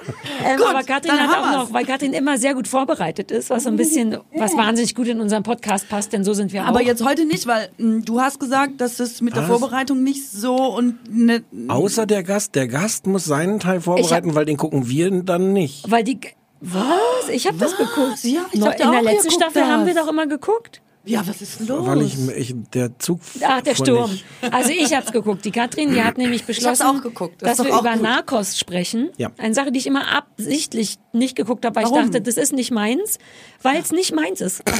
[0.45, 1.55] Ähm, Gut, aber Katrin dann hat auch wir's.
[1.69, 5.07] noch, weil Katrin immer sehr gut vorbereitet ist, was so ein bisschen, was wahnsinnig gut
[5.07, 6.83] in unseren Podcast passt, denn so sind wir Aber auch.
[6.83, 9.49] jetzt heute nicht, weil mh, du hast gesagt, dass es mit der Was?
[9.49, 12.55] Vorbereitung nicht so und ne, Außer der Gast.
[12.55, 15.89] Der Gast muss seinen Teil vorbereiten, weil den gucken wir dann nicht.
[15.89, 16.19] Weil die,
[16.59, 17.29] was?
[17.31, 18.23] Ich habe das geguckt.
[18.23, 20.03] Ja, ich dachte in der letzten Staffel haben wir das.
[20.03, 20.81] doch immer geguckt.
[21.05, 21.85] Ja, was ist los?
[21.85, 23.19] Weil ich, ich der Zug.
[23.41, 24.11] Ach, der Sturm.
[24.11, 24.25] nicht.
[24.51, 25.43] Also ich hab's geguckt.
[25.43, 27.01] Die Katrin, die hat nämlich beschlossen.
[27.39, 28.01] Das dass wir über gut.
[28.01, 29.09] Narcos sprechen.
[29.17, 29.31] Ja.
[29.37, 31.99] Eine Sache, die ich immer absichtlich nicht geguckt habe, weil Warum?
[31.99, 33.19] ich dachte, das ist nicht meins,
[33.63, 34.61] weil es nicht meins ist.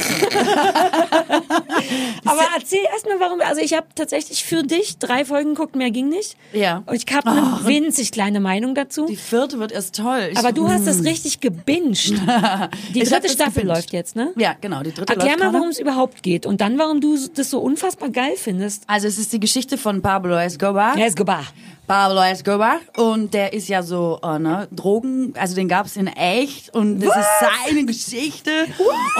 [2.24, 3.40] Aber erzähl erst mal, warum.
[3.40, 6.36] Also ich habe tatsächlich für dich drei Folgen geguckt, mehr ging nicht.
[6.52, 6.82] Ja.
[6.86, 9.06] Und ich habe eine winzig kleine Meinung dazu.
[9.06, 10.28] Die vierte wird erst toll.
[10.32, 12.14] Ich, Aber du hast das richtig gebinged.
[12.94, 13.76] Die dritte Staffel gebinged.
[13.76, 14.32] läuft jetzt, ne?
[14.36, 17.50] Ja, genau, die dritte Erklär mal, worum es überhaupt geht und dann, warum du das
[17.50, 18.84] so unfassbar geil findest.
[18.86, 20.96] Also es ist die Geschichte von Pablo Escobar.
[20.98, 21.44] Escobar.
[21.86, 26.74] Pablo Escobar und der ist ja so äh, ne, Drogen, also den gab's in echt
[26.74, 28.50] und das ist seine Geschichte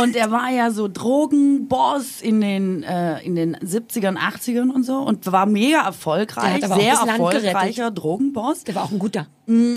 [0.01, 4.97] und er war ja so Drogenboss in den äh, in den 70ern, 80ern und so
[4.99, 8.65] und war mega erfolgreich, sehr erfolgreicher Drogenboss.
[8.65, 9.27] Der war auch ein guter.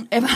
[0.09, 0.29] Er war,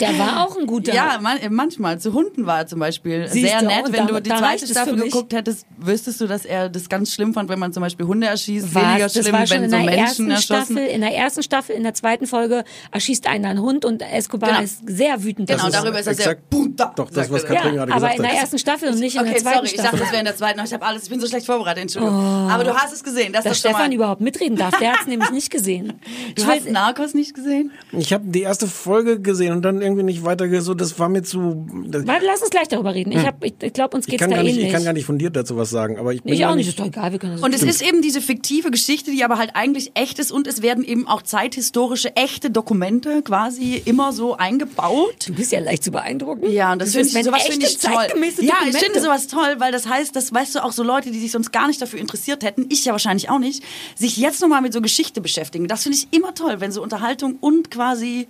[0.00, 0.92] Der war auch ein guter.
[0.92, 3.84] ja, man, manchmal zu Hunden war er zum Beispiel Siehst sehr du, nett.
[3.90, 7.32] Wenn da- du die zweite Staffel geguckt hättest, wüsstest du, dass er das ganz schlimm
[7.32, 8.74] fand, wenn man zum Beispiel Hunde erschießt.
[8.74, 8.82] Was?
[8.82, 10.76] Weniger das schlimm, war schon wenn in so der Menschen ersten erschossen.
[10.76, 10.86] Staffel.
[10.94, 14.62] In der ersten Staffel, in der zweiten Folge erschießt einer einen Hund und Escobar Genau.
[14.62, 15.48] ist sehr wütend.
[15.48, 15.78] Genau, darüber.
[15.78, 16.92] darüber ist er sehr bunter.
[16.96, 17.44] Doch, das, was.
[17.44, 18.38] Katrin ja, gerade aber gesagt in der hat.
[18.40, 20.00] ersten Staffel und nicht in Okay, der zweiten sorry, ich dachte, Staffel.
[20.00, 20.60] das wäre in der zweiten.
[20.64, 22.50] Ich habe alles, ich bin so schlecht vorbereitet, Entschuldigung.
[22.50, 24.76] Aber du hast es gesehen, das ist dass Stefan überhaupt mitreden darf.
[24.78, 25.92] Der hat es nämlich nicht gesehen.
[26.34, 27.70] Du Ich hast Narcos nicht gesehen?
[27.92, 31.22] Ich habe die erste Folge gesehen und dann irgendwie nicht weiter so das war mir
[31.22, 33.12] zu das, Warte, lass uns gleich darüber reden.
[33.12, 34.58] Ich, hab- ich, ich glaube, uns geht's kann da ähnlich.
[34.66, 36.78] ich kann gar nicht fundiert dazu was sagen, aber ich bin ich auch nicht, ist
[36.80, 39.50] doch egal, wir können das Und es ist eben diese fiktive Geschichte, die aber halt
[39.54, 45.26] eigentlich echt ist und es werden eben auch zeithistorische, echte Dokumente quasi immer so eingebaut.
[45.28, 46.50] Du bist ja leicht zu beeindrucken.
[46.50, 47.94] Ja, und das, Das finde ich, sowas finde ich toll.
[47.94, 51.10] zeitgemäße Ja, ich finde sowas toll, weil das heißt, dass, weißt du, auch so Leute,
[51.10, 53.62] die sich sonst gar nicht dafür interessiert hätten, ich ja wahrscheinlich auch nicht,
[53.96, 55.68] sich jetzt nochmal mit so Geschichte beschäftigen.
[55.68, 58.26] Das finde ich immer toll, wenn so Unterhaltung und quasi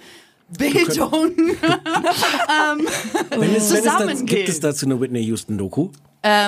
[0.48, 2.86] Bildung ähm,
[3.30, 4.26] wenn es, wenn es da, zusammengehen.
[4.26, 5.88] gibt es dazu eine Whitney Houston Doku?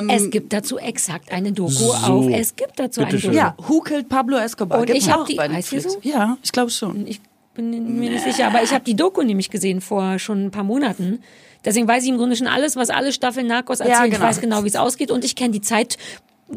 [0.08, 1.92] Es gibt dazu exakt eine Doku So.
[1.92, 2.28] auf.
[2.30, 3.18] Es gibt dazu eine.
[3.18, 3.34] Doku.
[3.34, 4.80] Ja, Who Killed Pablo Escobar?
[4.80, 5.98] Und ich hab auch die- bei heißt so?
[6.02, 7.06] Ja, ich glaube schon.
[7.06, 7.20] Ich
[7.54, 10.64] bin mir nicht sicher, aber ich habe die Doku nämlich gesehen vor schon ein paar
[10.64, 11.20] Monaten.
[11.64, 14.04] Deswegen weiß ich im Grunde schon alles, was alle Staffeln Narcos erzählen.
[14.06, 14.24] Ich genau.
[14.24, 15.98] weiß genau, wie es ausgeht und ich kenne die Zeit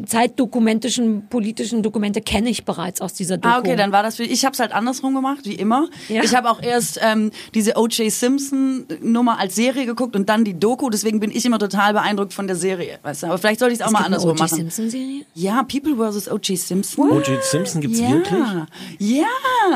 [0.06, 3.54] zeitdokumentischen, politischen Dokumente kenne ich bereits aus dieser Doku.
[3.54, 5.88] Ah, okay, dann war das für Ich habe es halt andersrum gemacht, wie immer.
[6.08, 6.22] Ja.
[6.22, 8.10] Ich habe auch erst ähm, diese O.J.
[8.10, 10.90] Simpson-Nummer als Serie geguckt und dann die Doku.
[10.90, 12.98] Deswegen bin ich immer total beeindruckt von der Serie.
[13.02, 13.26] Weißt du?
[13.26, 14.40] Aber vielleicht sollte ich es auch mal andersrum O.J.
[14.40, 14.56] machen.
[14.56, 15.24] Simpson-Serie?
[15.34, 16.30] Ja, People vs.
[16.30, 16.56] O.J.
[16.56, 17.10] Simpson.
[17.10, 17.42] O.J.
[17.42, 18.10] Simpson gibt's ja.
[18.10, 18.44] wirklich?
[18.98, 19.26] Ja.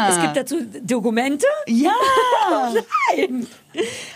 [0.09, 1.47] Es gibt dazu Dokumente?
[1.67, 1.93] ja.
[3.17, 3.47] Nein.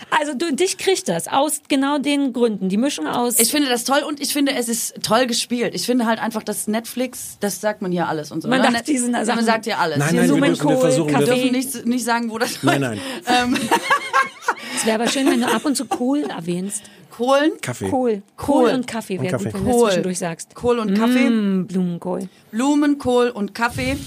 [0.09, 2.69] Also du, dich kriegt das aus genau den Gründen.
[2.69, 3.39] Die Mischung aus.
[3.39, 5.75] Ich finde das toll und ich finde, es ist toll gespielt.
[5.75, 8.47] Ich finde halt einfach, dass Netflix, das sagt man hier alles und so.
[8.47, 8.71] Man ne?
[8.71, 9.97] dachte, die sind da man sagt ja alles.
[9.97, 11.27] Nein, Wir nein, wir dürfen, wir versuchen, Kaffee.
[11.27, 12.99] wir, dürfen nicht, nicht sagen, wo das Nein, nein.
[13.27, 13.57] Ähm,
[14.75, 16.83] es wäre aber schön, wenn du ab und zu Kohl erwähnst.
[17.11, 17.51] Kohlen.
[17.61, 17.89] Kaffee.
[17.89, 18.21] Kohl.
[18.37, 18.63] Kohl.
[18.63, 19.51] Kohl und Kaffee wäre Kaffee.
[19.51, 19.87] gut, wenn du das Kohl.
[19.87, 20.55] zwischendurch sagst.
[20.55, 21.29] Kohl und Kaffee.
[21.29, 22.29] Mm, Blumenkohl.
[22.51, 23.97] Blumenkohl und Kaffee.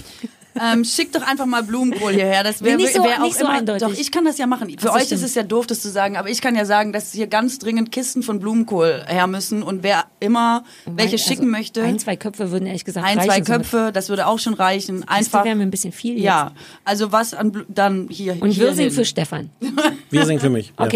[0.60, 2.44] Ähm, schickt doch einfach mal Blumenkohl hierher.
[2.44, 3.82] Das wäre Nee, nicht so- wär auch so immer, eindeutig.
[3.88, 4.68] Doch, ich kann das ja machen.
[4.78, 5.20] Für so, euch stimmt.
[5.22, 7.58] ist es ja doof, das zu sagen, aber ich kann ja sagen, dass hier ganz
[7.58, 12.16] dringend Kisten von Blumenkohl her müssen und wer immer welche Also, schicken möchte, Ein, zwei
[12.16, 13.30] Köpfe würden ehrlich gesagt ein, reichen.
[13.30, 15.00] zwei so mit- Köpfe, das würde auch schon reichen.
[15.00, 15.44] Das Einfach.
[15.44, 16.24] wäre mir ein bisschen viel jetzt.
[16.24, 16.52] Ja,
[16.84, 18.36] also was an dann hier.
[18.40, 19.50] Und wir singen für Stefan.
[20.10, 20.72] Wir singen für mich.
[20.78, 20.88] Ja.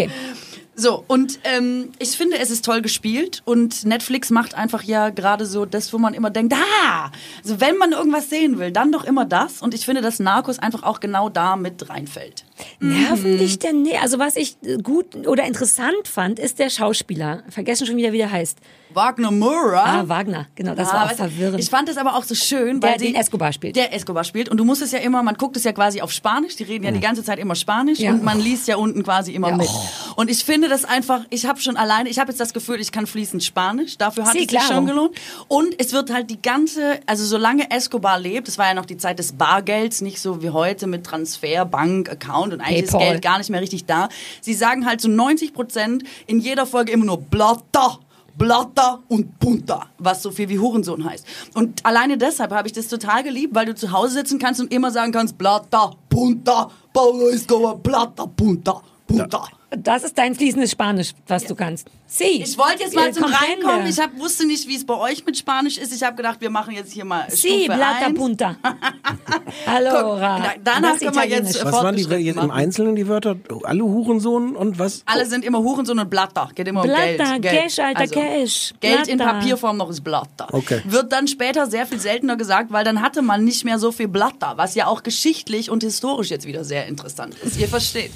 [0.79, 5.47] So, und ähm, ich finde, es ist toll gespielt und Netflix macht einfach ja gerade
[5.47, 7.11] so das, wo man immer denkt, ah,
[7.41, 9.63] also wenn man irgendwas sehen will, dann doch immer das.
[9.63, 12.45] Und ich finde, dass Narcos einfach auch genau da mit reinfällt.
[12.79, 13.37] Nerven Mhm.
[13.37, 13.81] dich denn?
[13.83, 17.43] Nee, also was ich äh, gut oder interessant fand, ist der Schauspieler.
[17.49, 18.57] Vergessen schon wieder, wie der heißt.
[18.93, 19.83] Wagner Moura.
[20.01, 20.47] Ah, Wagner.
[20.55, 21.59] Genau, das Ah, war auch verwirrend.
[21.59, 23.75] Ich fand das aber auch so schön, Der weil sie den Escobar spielt.
[23.75, 26.11] Der Escobar spielt und du musst es ja immer, man guckt es ja quasi auf
[26.11, 28.11] Spanisch, die reden ja die ganze Zeit immer Spanisch Ja.
[28.11, 29.57] und man liest ja unten quasi immer Ja.
[29.57, 29.67] mit.
[30.15, 32.91] Und ich finde das einfach, ich habe schon alleine, ich habe jetzt das Gefühl, ich
[32.91, 35.15] kann fließend Spanisch, dafür hat Sí, es sich schon gelohnt.
[35.47, 38.97] Und es wird halt die ganze, also solange Escobar lebt, das war ja noch die
[38.97, 43.09] Zeit des Bargelds, nicht so wie heute mit Transfer, Bank, Account und eigentlich ist PayPal.
[43.11, 44.09] Geld gar nicht mehr richtig da.
[44.41, 47.99] Sie sagen halt so 90 Prozent in jeder Folge immer nur Plata.
[48.37, 51.25] Plata und Punta, was so viel wie Hurensohn heißt.
[51.55, 54.71] Und alleine deshalb habe ich das total geliebt, weil du zu Hause sitzen kannst und
[54.71, 58.79] immer sagen kannst, Plata, Punta, Paulo Escobar, Plata, Punta.
[59.07, 59.47] puta.
[59.69, 61.89] Das ist dein fließendes Spanisch, was du kannst.
[62.05, 62.41] Sí.
[62.41, 63.65] Ich wollte jetzt mal Eh, zum comprende.
[63.65, 63.87] Reinkommen.
[63.87, 65.93] Ich hab, wusste nicht, wie es bei euch mit Spanisch ist.
[65.93, 68.17] Ich habe gedacht, wir machen jetzt hier mal Sí, Stufe plata 1.
[68.17, 68.55] punta.
[69.65, 70.35] Allora.
[70.55, 72.51] Guck, da- danach können wir jetzt, äh, Was waren die jetzt im.
[72.51, 73.35] Einzelnen die Wörter?
[73.63, 75.03] Alle Hurensohn und was?
[75.05, 76.49] Alle sind immer Hurensohn und Blatter.
[76.55, 77.41] Geht immer um Blatter, Geld.
[77.41, 77.61] Geld.
[77.63, 78.73] Cash, Alter, Cash.
[78.79, 79.33] Geld in Blatter.
[79.39, 80.47] Papierform noch ist Blatter.
[80.53, 80.81] Okay.
[80.85, 84.07] Wird dann später sehr viel seltener gesagt, weil dann hatte man nicht mehr so viel
[84.07, 87.57] Blatter, was ja auch geschichtlich und historisch jetzt wieder sehr interessant ist.
[87.59, 88.11] Ihr versteht.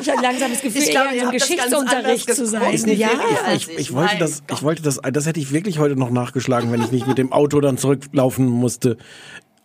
[0.00, 2.72] Ich habe langsam das Gefühl, Ich glaube, eher ganz Geschichtsunterricht zu sein.
[2.72, 3.10] Ist nicht ja.
[3.54, 3.78] ich, ich.
[3.78, 4.58] ich, wollte Mein das, Gott.
[4.58, 7.32] ich wollte das, das hätte ich wirklich heute noch nachgeschlagen, wenn ich nicht mit dem
[7.32, 8.96] Auto dann zurücklaufen musste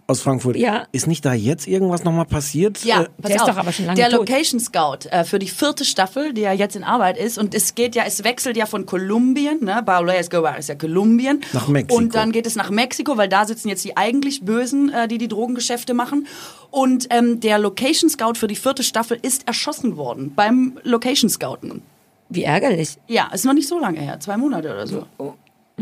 [0.08, 0.58] aus Frankfurt.
[0.58, 0.86] Ja.
[0.91, 2.84] Ist nicht da jetzt irgendwas nochmal passiert?
[2.84, 4.28] Ja, Äh, der ist doch aber schon lange Der tot.
[4.28, 7.38] Location Scout äh, für die vierte Staffel, die ja jetzt in Arbeit ist.
[7.38, 9.82] Und es geht ja, es wechselt ja von Kolumbien, ne?
[9.86, 11.41] Pablo Escobar ist ja Kolumbien.
[11.54, 11.95] Nach Mexiko.
[11.97, 15.18] Und dann geht es nach Mexiko, weil da sitzen jetzt die eigentlich Bösen, äh, die
[15.18, 16.28] die Drogengeschäfte machen.
[16.70, 21.82] Und ähm, der Location Scout für die vierte Staffel ist erschossen worden beim Location Scouten.
[22.30, 22.97] Wie ärgerlich.
[23.08, 25.06] Ja, ist noch nicht so lange her, zwei Monate oder so.
[25.18, 25.34] Oh.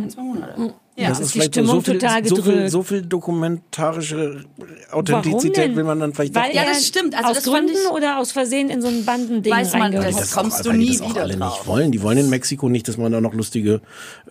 [0.07, 0.73] Zwei Monate.
[0.97, 1.07] Ja.
[1.09, 2.71] das ist ist die vielleicht so, so, Stimmung viel, total so, viel, gedrückt.
[2.71, 4.43] so viel dokumentarische
[4.91, 6.53] Authentizität will man dann vielleicht Weil.
[6.53, 7.15] Ja, das stimmt.
[7.15, 9.91] Also aus das fand Gründen ich- oder aus Versehen in so ein Bandending Weiß man,
[9.93, 11.59] das- Das kommst auch, du nie das auch wieder alle drauf.
[11.59, 11.91] nicht wollen.
[11.91, 13.81] Die wollen in Mexiko nicht, dass man da noch lustige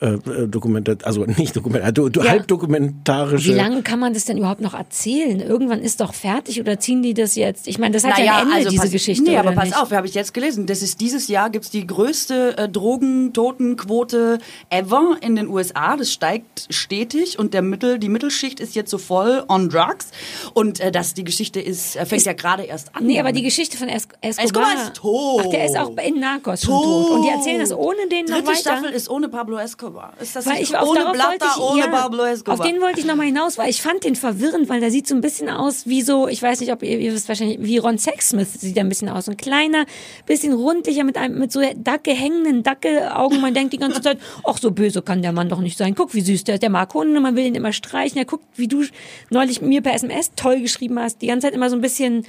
[0.00, 2.30] äh, äh, Dokumente, also nicht Dokumente, du, du, Ja.
[2.30, 3.48] halbdokumentarische.
[3.52, 5.40] Wie lange kann man das denn überhaupt noch erzählen?
[5.40, 7.68] Irgendwann ist doch fertig oder ziehen die das jetzt?
[7.68, 9.24] Ich meine, das hat ja ein Ende, diese pass, Geschichte.
[9.24, 9.78] Nee, aber pass nicht?
[9.78, 10.66] auf, habe ich jetzt gelesen.
[10.66, 14.38] Das ist dieses Jahr gibt's die größte äh, Drogentotenquote
[14.68, 15.96] ever in den USA.
[15.96, 20.08] Das steigt stetig und der Mittel, die Mittelschicht ist jetzt so voll on drugs.
[20.54, 23.06] Und äh, das, die Geschichte ist, äh, fängt ja gerade erst an.
[23.06, 24.44] Nee, aber die Geschichte von es Escobar.
[24.44, 25.42] Escobar ist tot.
[25.44, 27.10] Ach, der ist auch in Narcos schon tot.
[27.10, 28.60] Und die erzählen das ohne den noch Dritte weiter.
[28.60, 30.12] Staffel ist ohne Pablo Escobar.
[30.20, 32.60] Ist das Weil nicht ich auf ohne Blatter, ich, ohne ja, Pablo Escobar?
[32.60, 35.14] Auf den wollte ich nochmal hinaus, weil ich fand den verwirrend, weil der sieht so
[35.14, 37.98] ein bisschen aus wie so, ich weiß nicht, ob ihr, ihr wisst wahrscheinlich, wie Ron
[37.98, 39.28] Sexsmith sieht er ein bisschen aus.
[39.28, 39.86] Ein kleiner,
[40.26, 43.40] bisschen rundlicher mit einem, mit so Dacke hängenden Dackelaugen.
[43.40, 45.94] Man denkt die ganze Zeit, ach, so böse kann der Mann doch nicht sein.
[45.94, 46.62] Guck, wie süß der ist.
[46.62, 48.18] Der mag Hunde, man will ihn immer streichen.
[48.18, 48.84] Er guckt, wie du
[49.30, 52.24] neulich mir per SMS toll geschrieben hast, die ganze Zeit immer so ein bisschen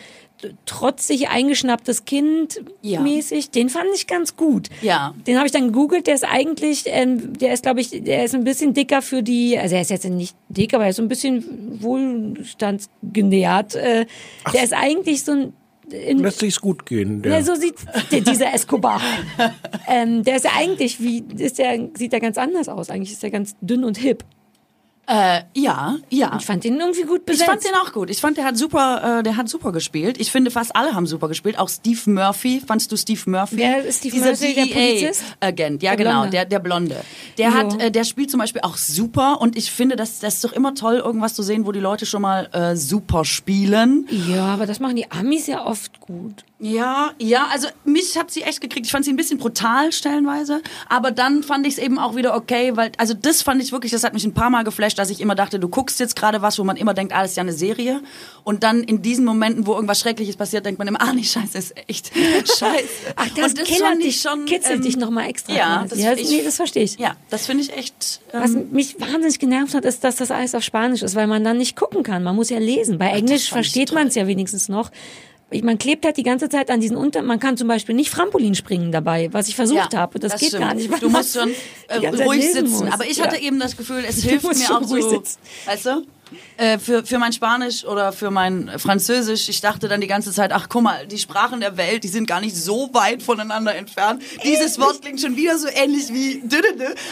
[0.65, 2.99] trotzig eingeschnapptes Kind Ja.
[3.01, 3.51] mäßig.
[3.51, 4.69] Den fand ich ganz gut.
[4.81, 5.13] Ja.
[5.27, 8.33] Den habe ich dann gegoogelt, der ist eigentlich, ähm, der ist, glaube ich, der ist
[8.33, 11.03] ein bisschen dicker für die, also er ist jetzt nicht dick, aber er ist so
[11.03, 13.75] ein bisschen wohlstandsgenährt.
[13.75, 14.05] Äh,
[14.53, 15.53] der ist eigentlich so ein,
[15.91, 17.21] in, Lässt sich's gut gehen.
[17.21, 17.33] Der.
[17.33, 17.75] ja, so sieht
[18.11, 19.01] dieser Escobar.
[19.87, 22.89] ähm, der ist ja eigentlich, wie, ist der, sieht der ganz anders aus.
[22.89, 24.23] Eigentlich ist der ganz dünn und hip.
[25.07, 26.37] Äh, ja, ja.
[26.39, 27.49] Ich fand den irgendwie gut Ich besetzt.
[27.49, 28.09] fand den auch gut.
[28.09, 30.19] Ich fand, der hat super, äh, der hat super gespielt.
[30.21, 31.59] Ich finde, fast alle haben super gespielt.
[31.59, 32.61] Auch Steve Murphy.
[32.65, 33.57] Fandst du Steve Murphy?
[33.57, 35.23] Wer ist Steve Dieser Murphy, der Polizist?
[35.41, 35.83] Agent.
[35.83, 36.11] Ja, Der genau.
[36.21, 36.29] Blonde.
[36.31, 36.95] Der, der Blonde.
[37.37, 37.53] Der Jo.
[37.55, 39.41] hat, äh, der spielt zum Beispiel auch super.
[39.41, 42.05] Und ich finde, das, das ist doch immer toll, irgendwas zu sehen, wo die Leute
[42.05, 44.07] schon mal äh, super spielen.
[44.29, 46.45] ja, aber das machen die Amis ja oft gut.
[46.63, 48.85] Ja, ja, also mich hat sie echt gekriegt.
[48.85, 52.35] Ich fand sie ein bisschen brutal stellenweise, aber dann fand ich es eben auch wieder
[52.35, 55.09] okay, weil also das fand ich wirklich, das hat mich ein paar Mal geflasht, dass
[55.09, 57.37] ich immer dachte, du guckst jetzt gerade was, wo man immer denkt, ah, das ist
[57.37, 58.01] ja eine Serie
[58.43, 61.57] und dann in diesen Momenten, wo irgendwas Schreckliches passiert, denkt man immer, ah, nee, scheiße,
[61.57, 62.11] ist echt
[62.45, 63.13] scheiße.
[63.15, 65.53] Ach, das, und das killert dich, ich schon kitzelt ähm, dich nochmal extra.
[65.55, 65.89] Ja, quasi.
[65.89, 66.99] das, ja, ich, nee, das verstehe ich.
[66.99, 68.21] Ja, das finde ich echt.
[68.33, 71.43] Ähm, Was mich wahnsinnig genervt hat, ist, dass das alles auf Spanisch ist, weil man
[71.43, 72.21] dann nicht gucken kann.
[72.21, 72.99] Man muss ja lesen.
[72.99, 74.91] Bei Englisch fand ich versteht man es ja wenigstens noch.
[75.61, 77.21] Man klebt halt die ganze Zeit an diesen Unter...
[77.21, 80.19] Man kann zum Beispiel nicht Trampolin springen dabei, was ich versucht ja, habe.
[80.19, 80.63] Das, geht stimmt.
[80.63, 80.89] gar nicht.
[81.01, 81.51] Du musst schon
[81.89, 82.85] äh, ruhig sitzen.
[82.85, 82.93] muss.
[82.93, 83.25] Aber ich Ja.
[83.25, 85.39] hatte eben das Gefühl, es hilft mir auch so, ruhig sitzen.
[85.65, 86.05] weißt du?
[86.57, 90.51] Äh, für, für mein Spanisch oder für mein Französisch, ich dachte dann die ganze Zeit,
[90.51, 94.21] ach guck mal, die Sprachen der Welt, die sind gar nicht so weit voneinander entfernt.
[94.43, 96.41] Dieses Wort klingt schon wieder so ähnlich wie.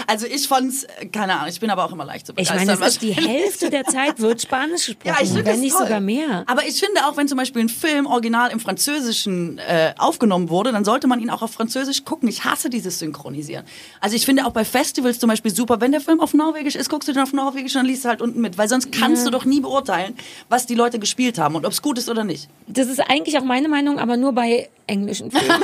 [0.07, 2.67] Also ich fand's, keine Ahnung, ich bin aber auch immer leicht zu Ich begeistern.
[2.79, 3.11] meine, es ist die.
[3.29, 5.85] Hälfte der Zeit wird Spanisch gesprochen, Ja, ich finde wenn das nicht toll.
[5.85, 6.43] sogar mehr.
[6.47, 10.71] Aber ich finde auch, wenn zum Beispiel ein Film original im Französischen äh, aufgenommen wurde,
[10.71, 12.27] dann sollte man ihn auch auf Französisch gucken.
[12.29, 13.65] Ich hasse dieses Synchronisieren.
[13.99, 16.89] Also ich finde auch bei Festivals zum Beispiel super, wenn der Film auf Norwegisch ist,
[16.89, 19.25] guckst du den auf Norwegisch und dann liest du halt unten mit, weil sonst kannst
[19.27, 20.15] du doch nie beurteilen,
[20.49, 22.47] was die Leute gespielt haben und ob es gut ist oder nicht.
[22.67, 25.63] Das ist eigentlich auch meine Meinung, aber nur bei englischen Filmen.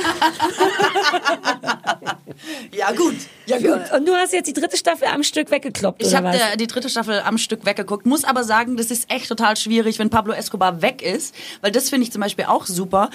[2.72, 3.14] Ja gut,
[3.46, 3.90] ja gut.
[3.92, 6.36] Und du hast jetzt die dritte Staffel am Stück weggekloppt, Ich habe was?
[6.58, 10.10] die dritte Staffel am Stück weggeguckt, muss aber sagen, das ist echt total schwierig, wenn
[10.10, 13.10] Pablo Escobar weg ist, weil das finde ich zum Beispiel auch super.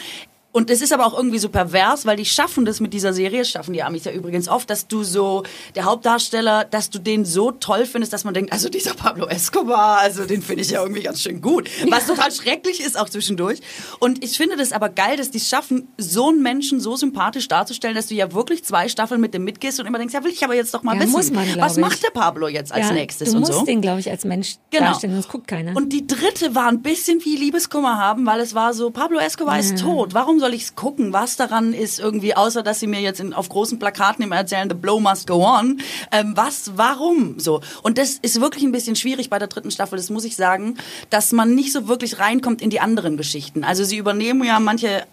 [0.54, 3.46] Und es ist aber auch irgendwie so pervers, weil die schaffen das mit dieser Serie,
[3.46, 5.44] schaffen die Amis ja übrigens oft, dass du so,
[5.76, 10.00] der Hauptdarsteller, dass du den so toll findest, dass man denkt, also dieser Pablo Escobar,
[10.00, 11.70] also den finde ich ja irgendwie ganz schön gut.
[11.90, 13.60] Was total schrecklich ist auch zwischendurch.
[14.00, 17.48] Und ich finde das aber geil, dass die es schaffen, so einen Menschen so sympathisch
[17.48, 20.32] darzustellen, dass du ja wirklich zwei Staffeln mit dem mitgehst und immer denkst, ja will
[20.32, 21.34] ich aber jetzt doch mal Ja, wissen.
[21.34, 23.64] man, was macht der Pablo jetzt als ja, nächstes du und musst so?
[23.66, 24.88] den, glaube ich, als Mensch Genau.
[24.88, 25.76] darstellen, sonst guckt keiner.
[25.78, 29.58] Und die dritte war ein bisschen wie Liebeskummer haben, weil es war so, Pablo Escobar
[29.60, 30.14] ist tot.
[30.14, 31.14] Warum soll ich es gucken?
[31.14, 34.70] Was daran ist irgendwie, außer dass sie mir jetzt in, auf großen Plakaten immer erzählen,
[34.70, 35.80] the blow must go on.
[36.12, 37.62] Ähm, was, warum so?
[37.84, 40.76] Und das ist wirklich ein bisschen schwierig bei der dritten Staffel, das muss ich sagen,
[41.10, 43.64] dass man nicht so wirklich reinkommt in die anderen Geschichten.
[43.64, 45.04] Also sie übernehmen ja manche, äh,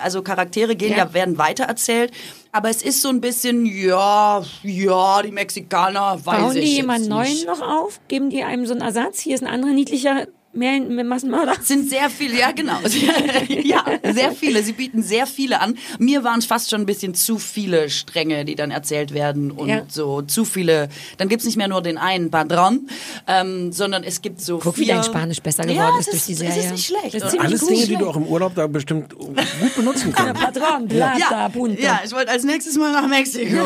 [0.00, 1.14] also Charaktere gehen ja, Ja.
[1.14, 2.12] werden weitererzählt.
[2.52, 7.08] Aber es ist so ein bisschen, ja, ja, die Mexikaner, weiß Bauen ich die jemanden
[7.08, 8.00] neuen noch auf?
[8.08, 9.20] Geben die einem so einen Ersatz?
[9.20, 10.26] Hier ist ein anderer niedlicher
[10.60, 11.54] mehr Massenmörder.
[11.62, 12.78] sind sehr viele, ja genau.
[13.48, 14.62] ja, sehr viele.
[14.62, 15.76] Sie bieten sehr viele an.
[15.98, 19.68] Mir waren es fast schon ein bisschen zu viele Stränge, die dann erzählt werden und
[19.68, 19.82] Ja.
[19.88, 20.88] so zu viele.
[21.18, 22.88] Dann gibt's nicht mehr nur den einen Padron,
[23.26, 24.94] ähm, sondern es gibt so Guck, wie vier.
[24.94, 26.58] dein Spanisch besser geworden ja, ist das durch die Es Serie.
[26.64, 27.14] ist nicht schlecht.
[27.14, 27.70] Das ist ziemlich Alles gut.
[27.70, 29.36] Dinge, die du auch im Urlaub da bestimmt gut
[29.76, 30.40] benutzen kannst.
[30.40, 31.80] Patron, Plata, ja, Punto.
[31.82, 33.56] ja, ich wollte als nächstes mal nach Mexiko.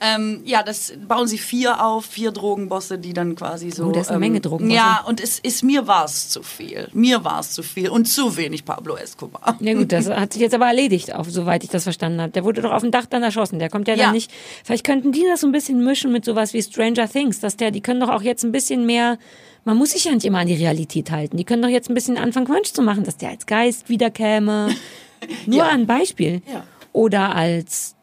[0.00, 3.86] ähm, ja, das bauen sie vier auf, vier Drogenbosse, die dann quasi so.
[3.86, 4.76] Oh, das ist eine ähm, Menge Drogenbosse.
[4.76, 6.88] Ja, und es ist mir war es zu viel.
[6.92, 9.56] Mir war es zu viel und zu wenig Pablo Escobar.
[9.60, 12.32] Ja gut, das hat sich jetzt aber erledigt, auf, soweit ich das verstanden habe.
[12.32, 13.58] Der wurde doch auf dem Dach dann erschossen.
[13.58, 14.04] Der kommt ja, Ja.
[14.06, 14.30] dann nicht.
[14.64, 17.70] Vielleicht könnten die das so ein bisschen mischen mit sowas wie Stranger Things, dass der,
[17.70, 19.18] die können doch auch jetzt ein bisschen mehr.
[19.64, 21.36] Man muss sich ja nicht immer an die Realität halten.
[21.36, 24.74] Die können doch jetzt ein bisschen anfangen, Quatsch zu machen, dass der als Geist wiederkäme.
[25.46, 25.68] Nur Ja.
[25.68, 26.42] ein Beispiel.
[26.52, 26.64] Ja.
[26.92, 27.94] Oder als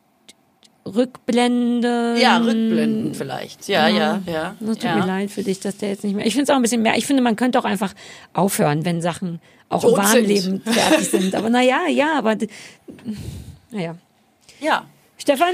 [0.85, 2.15] Rückblende.
[2.19, 3.67] Ja, rückblenden vielleicht.
[3.67, 4.55] Ja, ja, ja.
[4.59, 4.95] Das tut ja.
[4.95, 6.25] mir leid für dich, dass der jetzt nicht mehr.
[6.25, 6.97] Ich finde es auch ein bisschen mehr.
[6.97, 7.93] Ich finde, man könnte auch einfach
[8.33, 10.27] aufhören, wenn Sachen auch Tot im wahren sind.
[10.27, 11.35] Leben fertig sind.
[11.35, 12.35] Aber naja, ja, aber
[13.71, 13.95] naja.
[14.59, 14.85] Ja.
[15.17, 15.53] Stefan?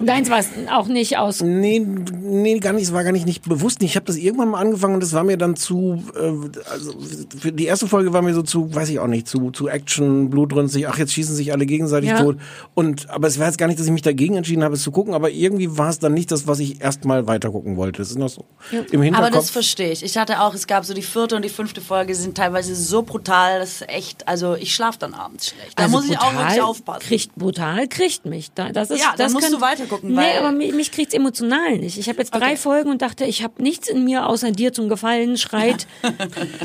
[0.00, 1.42] Deins war es auch nicht aus.
[1.42, 3.82] Nee, nee, gar nicht, es war gar nicht, nicht bewusst.
[3.82, 6.94] Ich habe das irgendwann mal angefangen und das war mir dann zu, äh, also
[7.38, 10.30] für die erste Folge war mir so zu, weiß ich auch nicht, zu, zu Action,
[10.30, 12.22] blutrünstig, ach, jetzt schießen sich alle gegenseitig Ja.
[12.22, 12.36] tot.
[12.74, 14.90] Und, aber es war jetzt gar nicht, dass ich mich dagegen entschieden habe, es zu
[14.90, 17.98] gucken, aber irgendwie war es dann nicht das, was ich erstmal weiter gucken wollte.
[18.00, 19.18] Das ist noch so im Hinterkopf.
[19.18, 20.02] Aber das verstehe ich.
[20.02, 23.02] Ich hatte auch, es gab so die vierte und die fünfte Folge, sind teilweise so
[23.02, 25.78] brutal, das ist echt, also ich schlafe dann abends schlecht.
[25.78, 27.00] Da Also muss ich auch wirklich aufpassen.
[27.00, 28.50] Kriegt brutal, kriegt mich.
[28.54, 30.92] Da- Das ist, Ja, dann das musst könnt- du weitergucken, Nee, weil- aber mich, mich
[30.92, 31.98] kriegt's emotional nicht.
[31.98, 32.56] Ich habe jetzt drei Okay.
[32.56, 35.86] Folgen und dachte, ich habe nichts in mir außer dir zum Gefallen, schreit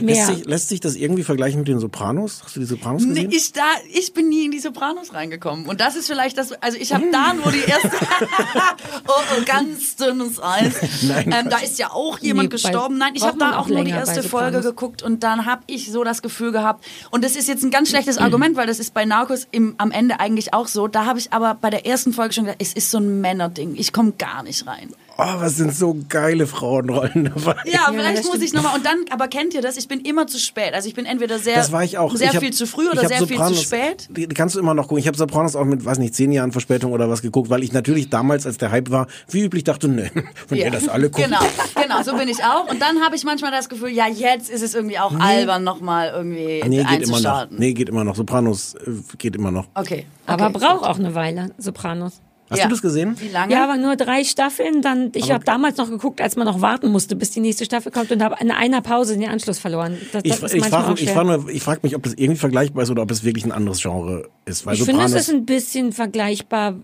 [0.02, 0.16] mehr.
[0.16, 2.42] Lässt sich, lässt sich das irgendwie vergleichen mit den Sopranos?
[2.44, 3.32] Hast du die Sopranos Nee, gesehen?
[3.32, 3.64] ich, da,
[3.94, 5.66] ich bin nie in die Sopranos reingekommen.
[5.68, 7.92] Und das ist vielleicht das, also ich habe da nur die erste,
[9.08, 10.74] oh, oh, ganz dünnes Eis.
[11.04, 12.98] Nein, ähm, da ist ja auch jemand Nee, gestorben.
[12.98, 16.04] Nein, ich habe da auch nur die erste Folge geguckt und dann habe ich so
[16.04, 19.06] das Gefühl gehabt, und das ist jetzt ein ganz schlechtes Argument, weil das ist bei
[19.06, 20.88] Narcos im, am Ende eigentlich auch so.
[20.88, 23.76] Da habe ich aber bei der ersten Folge schon gedacht, es ist so ein Männerding.
[23.76, 24.94] Ich komme gar nicht rein.
[25.18, 27.56] Oh, was sind so geile Frauenrollen dabei.
[27.64, 28.44] Ja, vielleicht muss stimmt.
[28.44, 28.76] ich nochmal.
[28.76, 29.78] Und dann, aber kennt ihr das?
[29.78, 30.74] Ich bin immer zu spät.
[30.74, 32.14] Also ich bin entweder sehr, Das war ich auch.
[32.14, 34.10] sehr ich hab, viel zu früh oder sehr Sopranos, viel zu spät.
[34.10, 34.98] Die, kannst du immer noch gucken.
[34.98, 37.72] Ich habe Sopranos auch mit, weiß nicht, zehn Jahren Verspätung oder was geguckt, weil ich
[37.72, 40.12] natürlich damals, als der Hype war, wie üblich dachte, ne,
[40.50, 41.24] wenn ihr das alle guckt.
[41.24, 41.40] Genau,
[41.82, 42.70] genau, so bin ich auch.
[42.70, 46.12] Und dann habe ich manchmal das Gefühl, ja, jetzt ist es irgendwie auch albern, nochmal
[46.14, 47.48] irgendwie Nee, geht immer noch.
[47.52, 48.18] Nee, geht immer noch.
[48.18, 49.68] Sopranos äh, geht immer noch.
[49.76, 50.06] Okay.
[50.26, 50.90] aber okay, braucht gut.
[50.90, 52.22] auch eine Weile, Sopranos.
[52.50, 52.66] Hast Ja.
[52.66, 53.16] du das gesehen?
[53.20, 53.52] Wie lange?
[53.52, 54.82] Ja, aber nur drei Staffeln.
[54.84, 57.92] Dann, ich habe damals noch geguckt, als man noch warten musste, bis die nächste Staffel
[57.92, 59.98] kommt und habe in einer Pause den Anschluss verloren.
[60.12, 62.92] Das, Ich, das ich frage ich frag ich frag mich, ob das irgendwie vergleichbar ist
[62.92, 64.66] oder ob es wirklich ein anderes Genre ist.
[64.66, 66.76] Weil Ich finde, Sopranos, es ist ein bisschen vergleichbar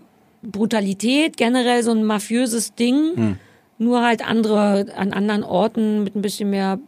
[0.42, 3.36] Brutalität, generell so ein mafiöses Ding, Hm.
[3.78, 6.78] nur halt andere, an anderen Orten mit ein bisschen mehr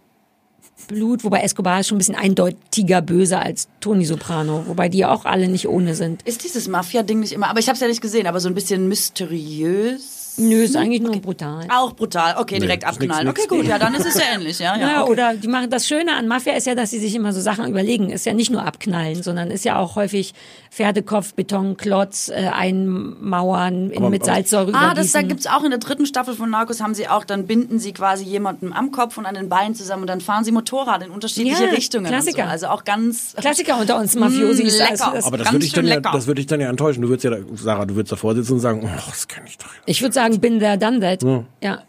[0.88, 5.12] Blut, wobei Escobar ist schon ein bisschen eindeutiger böser als Tony Soprano, wobei die ja
[5.12, 6.22] auch alle nicht ohne sind.
[6.22, 8.54] Ist dieses Mafia-Ding nicht immer, aber ich habe es ja nicht gesehen, aber so ein
[8.54, 10.23] bisschen mysteriös.
[10.37, 11.66] Nö, ist eigentlich nur brutal.
[11.70, 12.37] Auch brutal.
[12.39, 13.28] Okay, direkt nix- abknallen.
[13.28, 14.76] okay, gut, ja, dann ist es ja ähnlich, ja.
[14.76, 15.12] ja, Ja, okay.
[15.12, 17.66] oder die machen das Schöne an Mafia ist ja, dass sie sich immer so Sachen
[17.68, 18.11] überlegen.
[18.11, 20.35] Ist ja nicht nur abknallen, sondern ist ja auch häufig
[20.70, 26.07] Pferdekopf, Betonklotz, äh, einmauern, in, mit Salzsäure Ah, das da gibt's auch in der dritten
[26.07, 29.35] Staffel von Narcos haben sie auch, dann binden sie quasi jemanden am Kopf und an
[29.35, 32.07] den Beinen zusammen und dann fahren sie Motorrad in unterschiedliche Ja, Richtungen.
[32.07, 32.45] Klassiker.
[32.45, 32.51] So.
[32.51, 34.74] Also auch ganz Klassiker unter uns Mafiosis.
[34.74, 34.91] Mm, lecker.
[34.91, 37.03] Also das- aber das würde ich dann ja, das würde ich dann ja enttäuschen.
[37.03, 39.59] Du würdest ja, da, Sarah, du würdest davor sitzen und sagen, oh, das kenne ich
[39.59, 39.66] doch.
[39.87, 41.22] Ich würde sagen, bin there, done that.
[41.62, 41.82] Ja.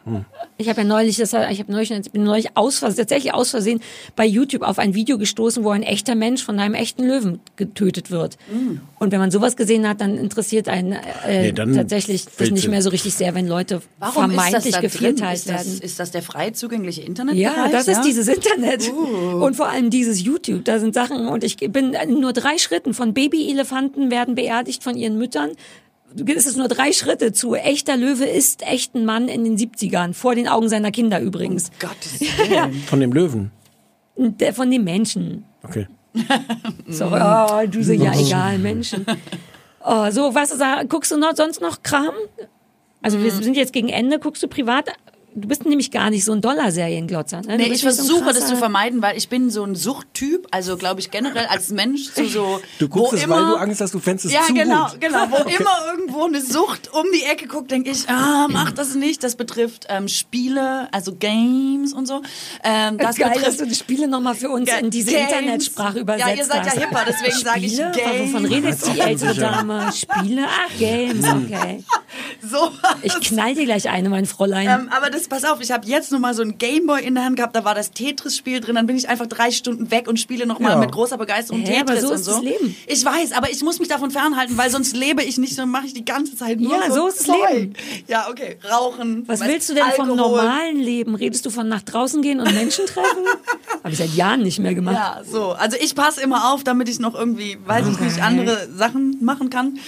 [0.57, 3.81] Ich habe ja neulich, das, ich habe neulich, ich bin neulich aus tatsächlich aus Versehen
[4.15, 8.11] bei YouTube auf ein Video gestoßen, wo ein echter Mensch von einem echten Löwen getötet
[8.11, 8.37] wird.
[8.99, 10.93] Und wenn man sowas gesehen hat, dann interessiert einen
[11.27, 14.79] äh, Nee, dann tatsächlich das nicht mehr so richtig sehr, wenn Leute Warum ist vermeintlich
[14.79, 15.81] gevierteilt Ist das, werden.
[15.81, 17.35] ist das der frei zugängliche Internet?
[17.35, 18.03] Ja, das ist ja?
[18.03, 18.91] dieses Internet.
[18.91, 19.43] Uh.
[19.43, 20.65] Und vor allem dieses YouTube.
[20.65, 24.95] Da sind Sachen, und ich bin in nur drei Schritten von Babyelefanten werden beerdigt von
[24.95, 25.51] ihren Müttern.
[26.15, 30.13] Es ist nur drei Schritte zu echter Löwe ist echt ein Mann in den 70ern,
[30.13, 31.71] vor den Augen seiner Kinder übrigens.
[31.79, 32.73] Gottes Willen.
[32.87, 33.51] Von dem Löwen.
[34.17, 35.43] Der von den Menschen.
[35.63, 35.87] Okay.
[36.87, 39.05] So, oh, du so, ja egal, Menschen.
[39.83, 40.57] Oh, so, was,
[40.87, 42.13] guckst du noch, sonst noch Kram?
[43.01, 44.89] Also wir sind jetzt gegen Ende, guckst du privat
[45.35, 47.41] du bist nämlich gar nicht so ein Dollar-Serienglotzer.
[47.41, 47.57] Ne?
[47.57, 50.77] Nee, ich nicht so versuche das zu vermeiden, weil ich bin so ein Suchttyp, also
[50.77, 53.81] glaube ich generell als Mensch zu so Du guckst wo es, immer, weil du Angst
[53.81, 55.01] hast, du fändest es ja, zu genau, gut.
[55.01, 55.27] genau.
[55.29, 59.23] Wo immer irgendwo eine Sucht um die Ecke guckt, denke ich, ah, mach das nicht.
[59.23, 62.21] Das betrifft ähm, Spiele, also Games und so.
[62.63, 65.31] Ähm, das Geil, dass betrifft du die Spiele nochmal für uns Ga- in diese Games.
[65.31, 67.91] Internetsprache übersetzt Ja, ihr seid ja hipper, deswegen sage ich Spiele?
[67.91, 68.33] Games.
[68.33, 69.91] Wovon redet die ältere Dame?
[69.93, 70.45] Spiele?
[70.47, 71.83] Ach, Games, okay.
[72.41, 72.71] so.
[73.03, 74.67] Ich knall dir gleich eine, mein Fräulein.
[74.67, 77.25] Ähm, aber das, pass auf, ich habe jetzt noch mal so ein Gameboy in der
[77.25, 80.19] Hand gehabt, da war das Tetris-Spiel drin, dann bin ich einfach drei Stunden weg und
[80.19, 80.75] spiele noch mal Ja.
[80.77, 82.31] mit großer Begeisterung Hä, Tetris so und ist so.
[82.33, 82.75] das Leben.
[82.87, 85.85] Ich weiß, aber ich muss mich davon fernhalten, weil sonst lebe ich nicht, dann mache
[85.87, 87.35] ich die ganze Zeit nur Ja, so, so ist das.
[87.53, 87.73] Leben.
[88.07, 89.23] Ja, okay, rauchen.
[89.27, 90.15] Was willst du denn vom Alkohol.
[90.37, 91.15] normalen Leben?
[91.15, 93.23] Redest du von nach draußen gehen und Menschen treffen?
[93.83, 94.95] Habe ich seit Jahren nicht mehr gemacht.
[94.95, 95.51] Ja, so.
[95.51, 99.49] Also ich passe immer auf, damit ich noch irgendwie, weiß ich nicht, andere Sachen machen
[99.49, 99.79] kann.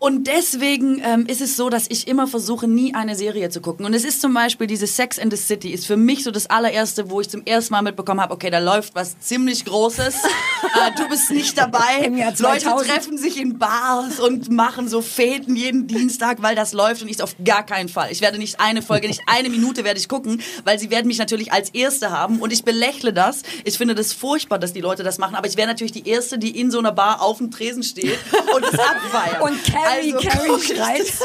[0.00, 3.84] Und deswegen ähm, ist es so, dass ich immer versuche, nie eine Serie zu gucken.
[3.84, 6.48] Und es ist zum Beispiel diese Sex and the City, ist für mich so das
[6.48, 10.14] allererste, wo ich zum ersten Mal mitbekommen habe, okay, da läuft was ziemlich Großes.
[10.24, 12.08] äh, du bist nicht dabei.
[12.08, 12.88] Leute 2000.
[12.88, 17.22] treffen sich in Bars und machen so Feten jeden Dienstag, weil das läuft und ich
[17.22, 18.10] auf gar keinen Fall.
[18.10, 21.18] Ich werde nicht eine Folge, nicht eine Minute werde ich gucken, weil sie werden mich
[21.18, 23.42] natürlich als Erste haben und ich belächle das.
[23.64, 26.38] Ich finde das furchtbar, dass die Leute das machen, aber ich wäre natürlich die Erste,
[26.38, 28.18] die in so einer Bar auf dem Tresen steht
[28.54, 29.42] und es abfeiert.
[29.42, 31.12] Und Carrie, Carrie guck ich schreit.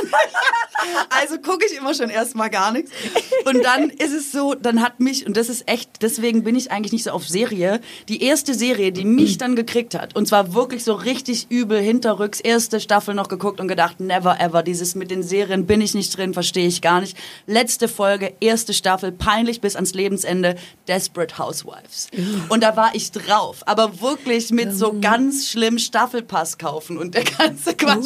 [1.09, 2.91] Also gucke ich immer schon erstmal gar nichts.
[3.45, 6.69] Und dann ist es so, dann hat mich, und das ist echt, deswegen bin ich
[6.71, 10.53] eigentlich nicht so auf Serie, die erste Serie, die mich dann gekriegt hat, und zwar
[10.53, 15.11] wirklich so richtig übel hinterrücks, erste Staffel noch geguckt und gedacht, never ever, dieses mit
[15.11, 17.17] den Serien bin ich nicht drin, verstehe ich gar nicht.
[17.47, 20.55] Letzte Folge, erste Staffel, peinlich bis ans Lebensende,
[20.87, 22.09] Desperate Housewives.
[22.49, 27.23] Und da war ich drauf, aber wirklich mit so ganz schlimm Staffelpass kaufen und der
[27.23, 28.05] ganze Quatsch,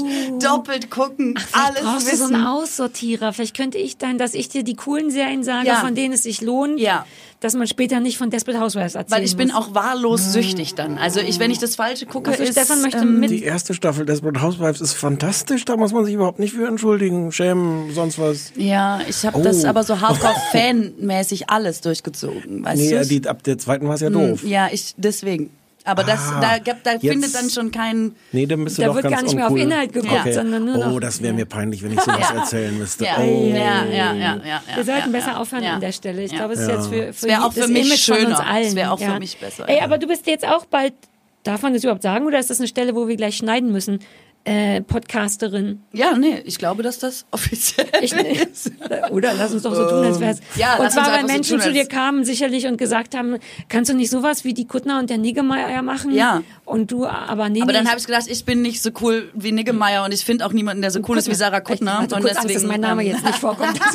[0.50, 2.36] doppelt gucken, Vielleicht alles brauchst du so wissen.
[2.36, 3.34] einen Aussortierer.
[3.34, 5.76] Vielleicht könnte ich dann, dass ich dir die coolen Serien sage, Ja.
[5.76, 7.06] von denen es sich lohnt, Ja.
[7.40, 9.56] dass man später nicht von Desperate Housewives erzählen Weil ich bin muss.
[9.58, 10.98] auch wahllos süchtig dann.
[10.98, 13.74] Also ich, wenn ich das Falsche gucke, Also ist, Stefan möchte ähm, mit Die erste
[13.74, 18.20] Staffel Desperate Housewives ist fantastisch, da muss man sich überhaupt nicht für entschuldigen, schämen, sonst
[18.20, 18.52] was.
[18.58, 19.42] Ja, ich habe Oh.
[19.44, 24.10] das aber so Hardcore-Fan-mäßig alles durchgezogen, weißt Nee, die, ab der zweiten war es ja
[24.10, 24.44] doof.
[24.44, 25.50] ja, ich deswegen.
[25.92, 28.16] Aber das, Ah, da, gibt- da jetzt- findet dann schon kein.
[28.32, 29.66] Nee, bist du Da doch wird ganz gar nicht mehr auf uncool.
[29.68, 32.40] Inhalt geguckt, sondern nur noch- Oh, das wäre mir peinlich, wenn ich sowas Ja.
[32.40, 33.06] erzählen müsste.
[33.06, 33.50] Ja, Oh.
[33.50, 34.62] ja, ja, ja, ja, ja.
[34.76, 35.74] Wir sollten ja, besser ja, aufhören ja.
[35.74, 36.24] an der Stelle.
[36.24, 36.38] Ich Ja.
[36.40, 38.48] glaube, es ist jetzt für, für auch das für mich Image von uns schöner.
[38.48, 38.66] allen.
[38.68, 39.20] Es wär auch für ja.
[39.20, 39.84] mich besser, Ey, ja.
[39.84, 40.94] aber du bist jetzt auch bald,
[41.44, 44.00] darf man das überhaupt sagen oder ist das eine Stelle, wo wir gleich schneiden müssen?
[44.46, 45.84] Äh, Podcasterin.
[45.92, 48.72] Ja, nee, ich glaube, dass das offiziell Ich, ist.
[49.12, 50.40] oder lass uns doch so tun, als wäre es.
[50.56, 53.38] Ja, und zwar, weil so Menschen tun, zu dir kamen sicherlich und gesagt haben,
[53.68, 56.14] kannst du nicht sowas wie die Kuttner und der Niggemeier machen?
[56.14, 56.42] Ja.
[56.66, 59.52] Und du, aber nee, Aber dann habe ich gedacht, ich bin nicht so cool wie
[59.52, 61.98] Niggemeier und ich finde auch niemanden, der so cool ist wie Sarah Kuttner.
[61.98, 63.80] Ich hatte und kurz Angst, dass mein Name ähm, jetzt nicht vorkommt.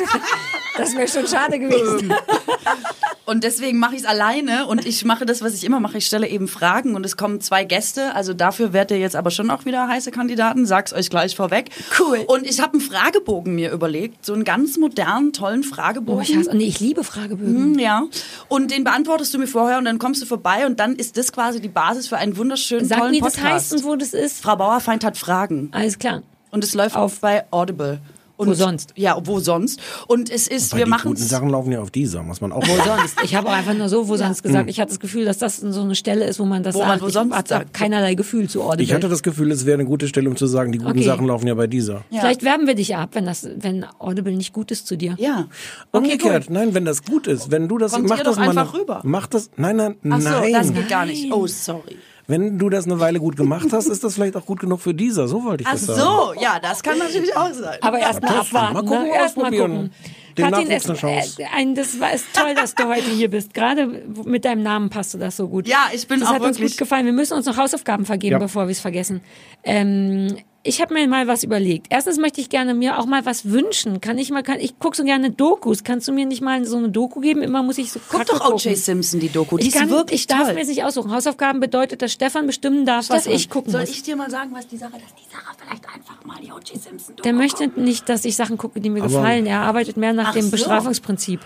[0.77, 2.13] Das wäre schon schade gewesen.
[3.25, 5.97] Und deswegen mache ich es alleine und ich mache das, was ich immer mache.
[5.97, 8.13] Ich stelle eben Fragen und es kommen zwei Gäste.
[8.13, 10.67] Also dafür werdet ihr jetzt aber schon auch wieder heiße Kandidaten.
[10.67, 11.69] Sag's euch gleich vorweg.
[11.99, 12.19] Cool.
[12.27, 14.23] Und ich habe einen Fragebogen mir überlegt.
[14.23, 16.19] So einen ganz modernen, tollen Fragebogen.
[16.19, 17.73] Oh, ich hasse, nee, ich liebe Fragebögen.
[17.73, 18.03] Hm, Ja.
[18.47, 21.31] Und den beantwortest du mir vorher und dann kommst du vorbei und dann ist das
[21.31, 23.53] quasi die Basis für einen wunderschönen, Sag, tollen wie das Podcast.
[23.53, 24.43] heißt und wo das ist.
[24.43, 25.69] Frau Bauerfeind hat Fragen.
[25.71, 26.21] Alles klar.
[26.51, 27.99] Und es läuft auf bei Audible.
[28.37, 28.91] Und Wo sonst?
[28.97, 29.79] Ja, wo sonst.
[30.07, 32.51] Und es ist, Weil wir die machen guten Sachen laufen ja auf dieser, muss man
[32.51, 33.15] auch Wo sonst?
[33.23, 34.69] Ich habe auch einfach nur so, wo sonst gesagt.
[34.69, 36.87] Ich hatte das Gefühl, dass das so eine Stelle ist, wo man das Wo man
[36.89, 37.01] sagt.
[37.03, 37.73] wo ich sonst hatte sagt.
[37.73, 38.83] keinerlei Gefühl zu Audible.
[38.83, 41.03] Ich hatte das Gefühl, es wäre eine gute Stelle, um zu sagen, die guten Okay.
[41.03, 42.03] Sachen laufen ja bei dieser.
[42.09, 42.19] Ja.
[42.21, 45.15] Vielleicht werben wir dich ab, wenn das, wenn Audible nicht gut ist zu dir.
[45.17, 45.47] Ja.
[45.93, 46.53] Okay, Umgekehrt, gut.
[46.53, 48.73] nein, wenn das gut ist, wenn du das Kommt mach ihr das doch mal einfach
[48.73, 49.01] eine- rüber.
[49.03, 50.51] Mach das, nein, nein, Ach so, nein.
[50.53, 51.31] das geht gar nicht.
[51.31, 51.95] Oh, sorry.
[52.27, 54.93] Wenn du das eine Weile gut gemacht hast, ist das vielleicht auch gut genug für
[54.95, 55.27] dieser.
[55.27, 55.99] So wollte ich Ach das sagen.
[56.01, 57.77] so, ja, das kann natürlich auch sein.
[57.81, 58.57] Aber erst mal testen.
[58.57, 58.73] abwarten.
[58.73, 59.15] Mal gucken, ne?
[59.15, 59.91] Erst mal gucken.
[60.37, 61.41] Dem Katin, es, eine Chance.
[61.41, 63.53] äh, ein, das war ist toll, dass du heute hier bist.
[63.53, 63.87] Gerade
[64.25, 65.67] mit deinem Namen passt du das so gut.
[65.67, 67.05] Ja, ich bin das auch hat uns wirklich- gut gefallen.
[67.05, 68.39] Wir müssen uns noch Hausaufgaben vergeben, Ja.
[68.39, 69.21] bevor wir es vergessen.
[69.63, 70.35] Ähm,
[70.65, 71.87] ich habe mir mal was überlegt.
[71.89, 74.01] Erstens möchte ich gerne mir auch mal was wünschen.
[74.01, 75.83] Kann ich mal, kann, ich gucke so gerne Dokus.
[75.83, 77.41] Kannst du mir nicht mal so eine Doku geben?
[77.43, 78.75] Immer muss ich so Guck doch O.J.
[78.75, 79.57] Simpson, die Doku.
[79.57, 80.53] Die Ich, kann, ist wirklich ich darf toll.
[80.55, 81.11] mir es nicht aussuchen.
[81.11, 83.89] Hausaufgaben bedeutet, dass Stefan bestimmen darf, was Stefan, ich gucken Soll muss.
[83.91, 86.67] ich dir mal sagen, was die Sache, dass die Sarah vielleicht einfach mal die O.J.
[86.81, 89.45] Simpson Doku Der möchte nicht, dass ich Sachen gucke, die mir Aber- gefallen.
[89.45, 90.51] Er arbeitet mehr nach Ach dem so.
[90.51, 91.41] Bestrafungsprinzip.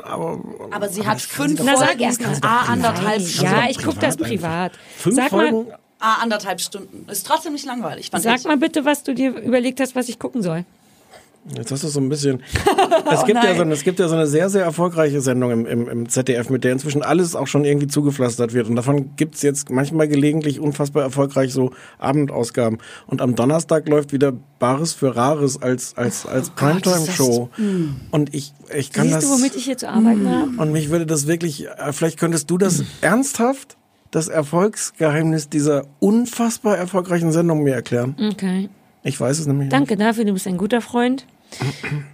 [0.00, 2.36] Aber sie hat fünf Na, sag Folgen, erst mal.
[2.42, 3.52] A, anderthalb Stunden.
[3.52, 4.72] Ja, ich gucke das privat.
[4.96, 5.66] Fünf Sag Folgen?
[6.06, 7.08] Mal, A, anderthalb Stunden.
[7.10, 8.44] Ist trotzdem nicht langweilig, fand sag ich.
[8.44, 10.64] mal bitte, was du dir überlegt hast, was ich gucken soll.
[11.56, 12.42] Jetzt hast du so ein bisschen.
[13.08, 15.64] Es gibt, ja so, eine- es gibt ja so eine sehr, sehr erfolgreiche Sendung im,
[15.66, 18.68] im, im ZDF, mit der inzwischen alles auch schon irgendwie zugepflastert wird.
[18.68, 22.78] Und davon gibt's jetzt manchmal gelegentlich unfassbar erfolgreich so Abendausgaben.
[23.06, 27.48] Und am Donnerstag läuft wieder Bares für Rares als, als, als Primetime-Show.
[28.10, 29.24] Und ich, ich kann Siehst das.
[29.26, 30.50] du, womit ich hier zu arbeiten habe?
[30.58, 33.76] Und mich würde das wirklich, äh, vielleicht könntest du das ernsthaft,
[34.10, 38.16] das Erfolgsgeheimnis dieser unfassbar erfolgreichen Sendung mir erklären.
[38.32, 38.68] Okay.
[39.02, 41.26] Ich weiß es nämlich Danke dafür, du bist ein guter Freund.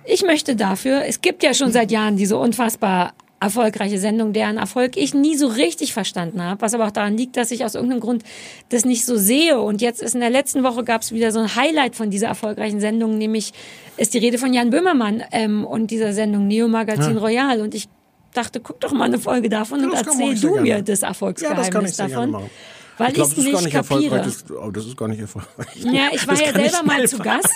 [0.05, 4.97] Ich möchte dafür, es gibt ja schon seit Jahren diese unfassbar erfolgreiche Sendung, deren Erfolg
[4.97, 8.01] ich nie so richtig verstanden habe, was aber auch daran liegt, dass ich aus irgendeinem
[8.01, 8.22] Grund
[8.68, 9.61] das nicht so sehe.
[9.61, 12.28] Und jetzt ist in der letzten Woche gab es wieder so ein Highlight von dieser
[12.28, 13.53] erfolgreichen Sendung, nämlich
[13.97, 17.61] ist die Rede von Jan Böhmermann ähm, und dieser Sendung Neo Magazin Royal.
[17.61, 17.88] Und ich
[18.33, 20.85] dachte, guck doch mal eine Folge davon und kann man erzähl du gerne mir machen.
[20.87, 22.30] das Ja, Erfolgsgeheimnis das kann ich gerne davon.
[22.30, 22.51] machen.
[22.99, 23.26] Weil ich gar
[23.62, 24.18] nicht nicht kapiere.
[24.18, 25.66] Das, oh, das ist gar nicht erfolgreich.
[25.76, 27.18] Ja, ich war Das ja selber mal zu.
[27.18, 27.49] Gast.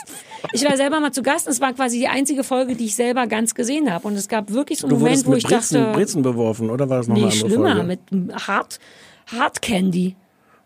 [0.53, 2.95] Ich war selber mal zu Gast und es war quasi die einzige Folge, die ich
[2.95, 4.09] selber ganz gesehen habe.
[4.09, 6.71] Und es gab wirklich so einen Du Moment, wo mit ich Brezen, dachte, Brezen beworfen,
[6.71, 7.99] oder war das noch eine nee, andere schlimmer, Folge?
[8.23, 8.79] mit Hard,
[9.31, 10.17] Hard Candy.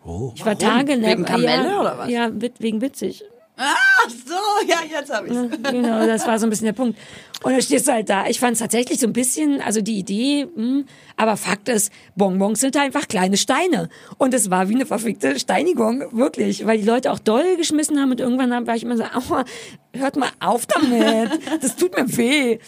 [0.05, 0.31] Oh.
[0.35, 1.11] Ich war tagelang.
[1.11, 2.09] Wegen Kamelle ja, oder was?
[2.09, 3.23] Ja, wegen witzig.
[3.57, 4.33] Ach so,
[4.67, 6.97] ja, jetzt habe ich Genau, das war so ein bisschen der Punkt.
[7.43, 8.27] Und dann stehst du halt da.
[8.27, 10.85] Ich fand es tatsächlich so ein bisschen, also die Idee, hm,
[11.17, 13.89] aber Fakt ist, Bonbons sind einfach kleine Steine.
[14.17, 16.65] Und es war wie eine verfickte Steinigung, wirklich.
[16.65, 19.45] Weil die Leute auch doll geschmissen haben und irgendwann war ich immer so, aua,
[19.93, 21.31] hört mal auf damit.
[21.61, 22.59] Das tut mir weh.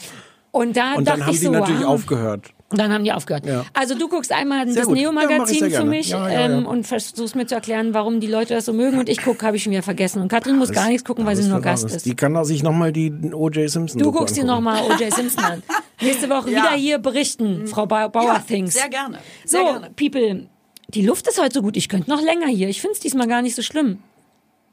[0.51, 1.89] Und da Und dann haben ich die so, natürlich wow.
[1.89, 2.53] aufgehört.
[2.73, 3.45] Und dann haben die aufgehört.
[3.45, 3.65] Ja.
[3.73, 4.87] Also du guckst einmal Sehr das.
[4.87, 6.67] Ja, Neo-Magazin sehr für mich Ja, ja, ähm, ja.
[6.69, 8.97] und versuchst mir zu erklären, warum die Leute das so mögen.
[8.99, 10.21] Und ich gucke, habe ich schon wieder vergessen.
[10.21, 12.05] Und Katrin muss gar nichts gucken, weil sie nur Gast ist.
[12.05, 13.69] Die kann auch sich nochmal die O.J.
[13.69, 15.13] Simpson Du guckst dir nochmal O.J.
[15.13, 15.63] Simpson an.
[16.01, 16.63] Nächste Woche Ja.
[16.63, 18.73] wieder hier berichten, Frau ba Bauer Ja, Things.
[18.73, 19.19] sehr gerne.
[19.45, 19.89] Sehr So, gerne.
[19.95, 20.47] People,
[20.89, 21.77] die Luft ist heute so gut.
[21.77, 22.67] Ich könnte noch länger hier.
[22.69, 23.99] Ich finde es diesmal gar nicht so schlimm.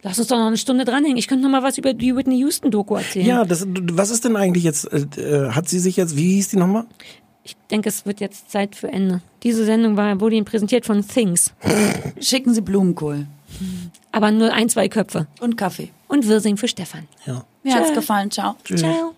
[0.03, 1.19] Lass uns doch noch eine Stunde dranhängen.
[1.19, 3.27] Ich könnte noch mal was über die Whitney Houston Doku erzählen.
[3.27, 6.49] Ja, das, was ist denn eigentlich jetzt, äh, äh, hat sie sich jetzt, wie hieß
[6.49, 6.87] die nochmal?
[7.43, 9.23] Ich denke, es wird jetzt Zeit für Ende.
[9.43, 11.53] Diese Sendung war, wurde Ihnen präsentiert von Things.
[12.21, 13.27] Schicken Sie Blumenkohl
[14.13, 15.27] Aber nur ein, zwei Köpfe.
[15.41, 15.91] und Kaffee.
[16.09, 17.07] Und Wirsing für Stefan.
[17.27, 17.45] Ja.
[17.63, 18.31] Mir hat's gefallen.
[18.31, 18.57] Ciao.
[18.65, 19.15] Ciao.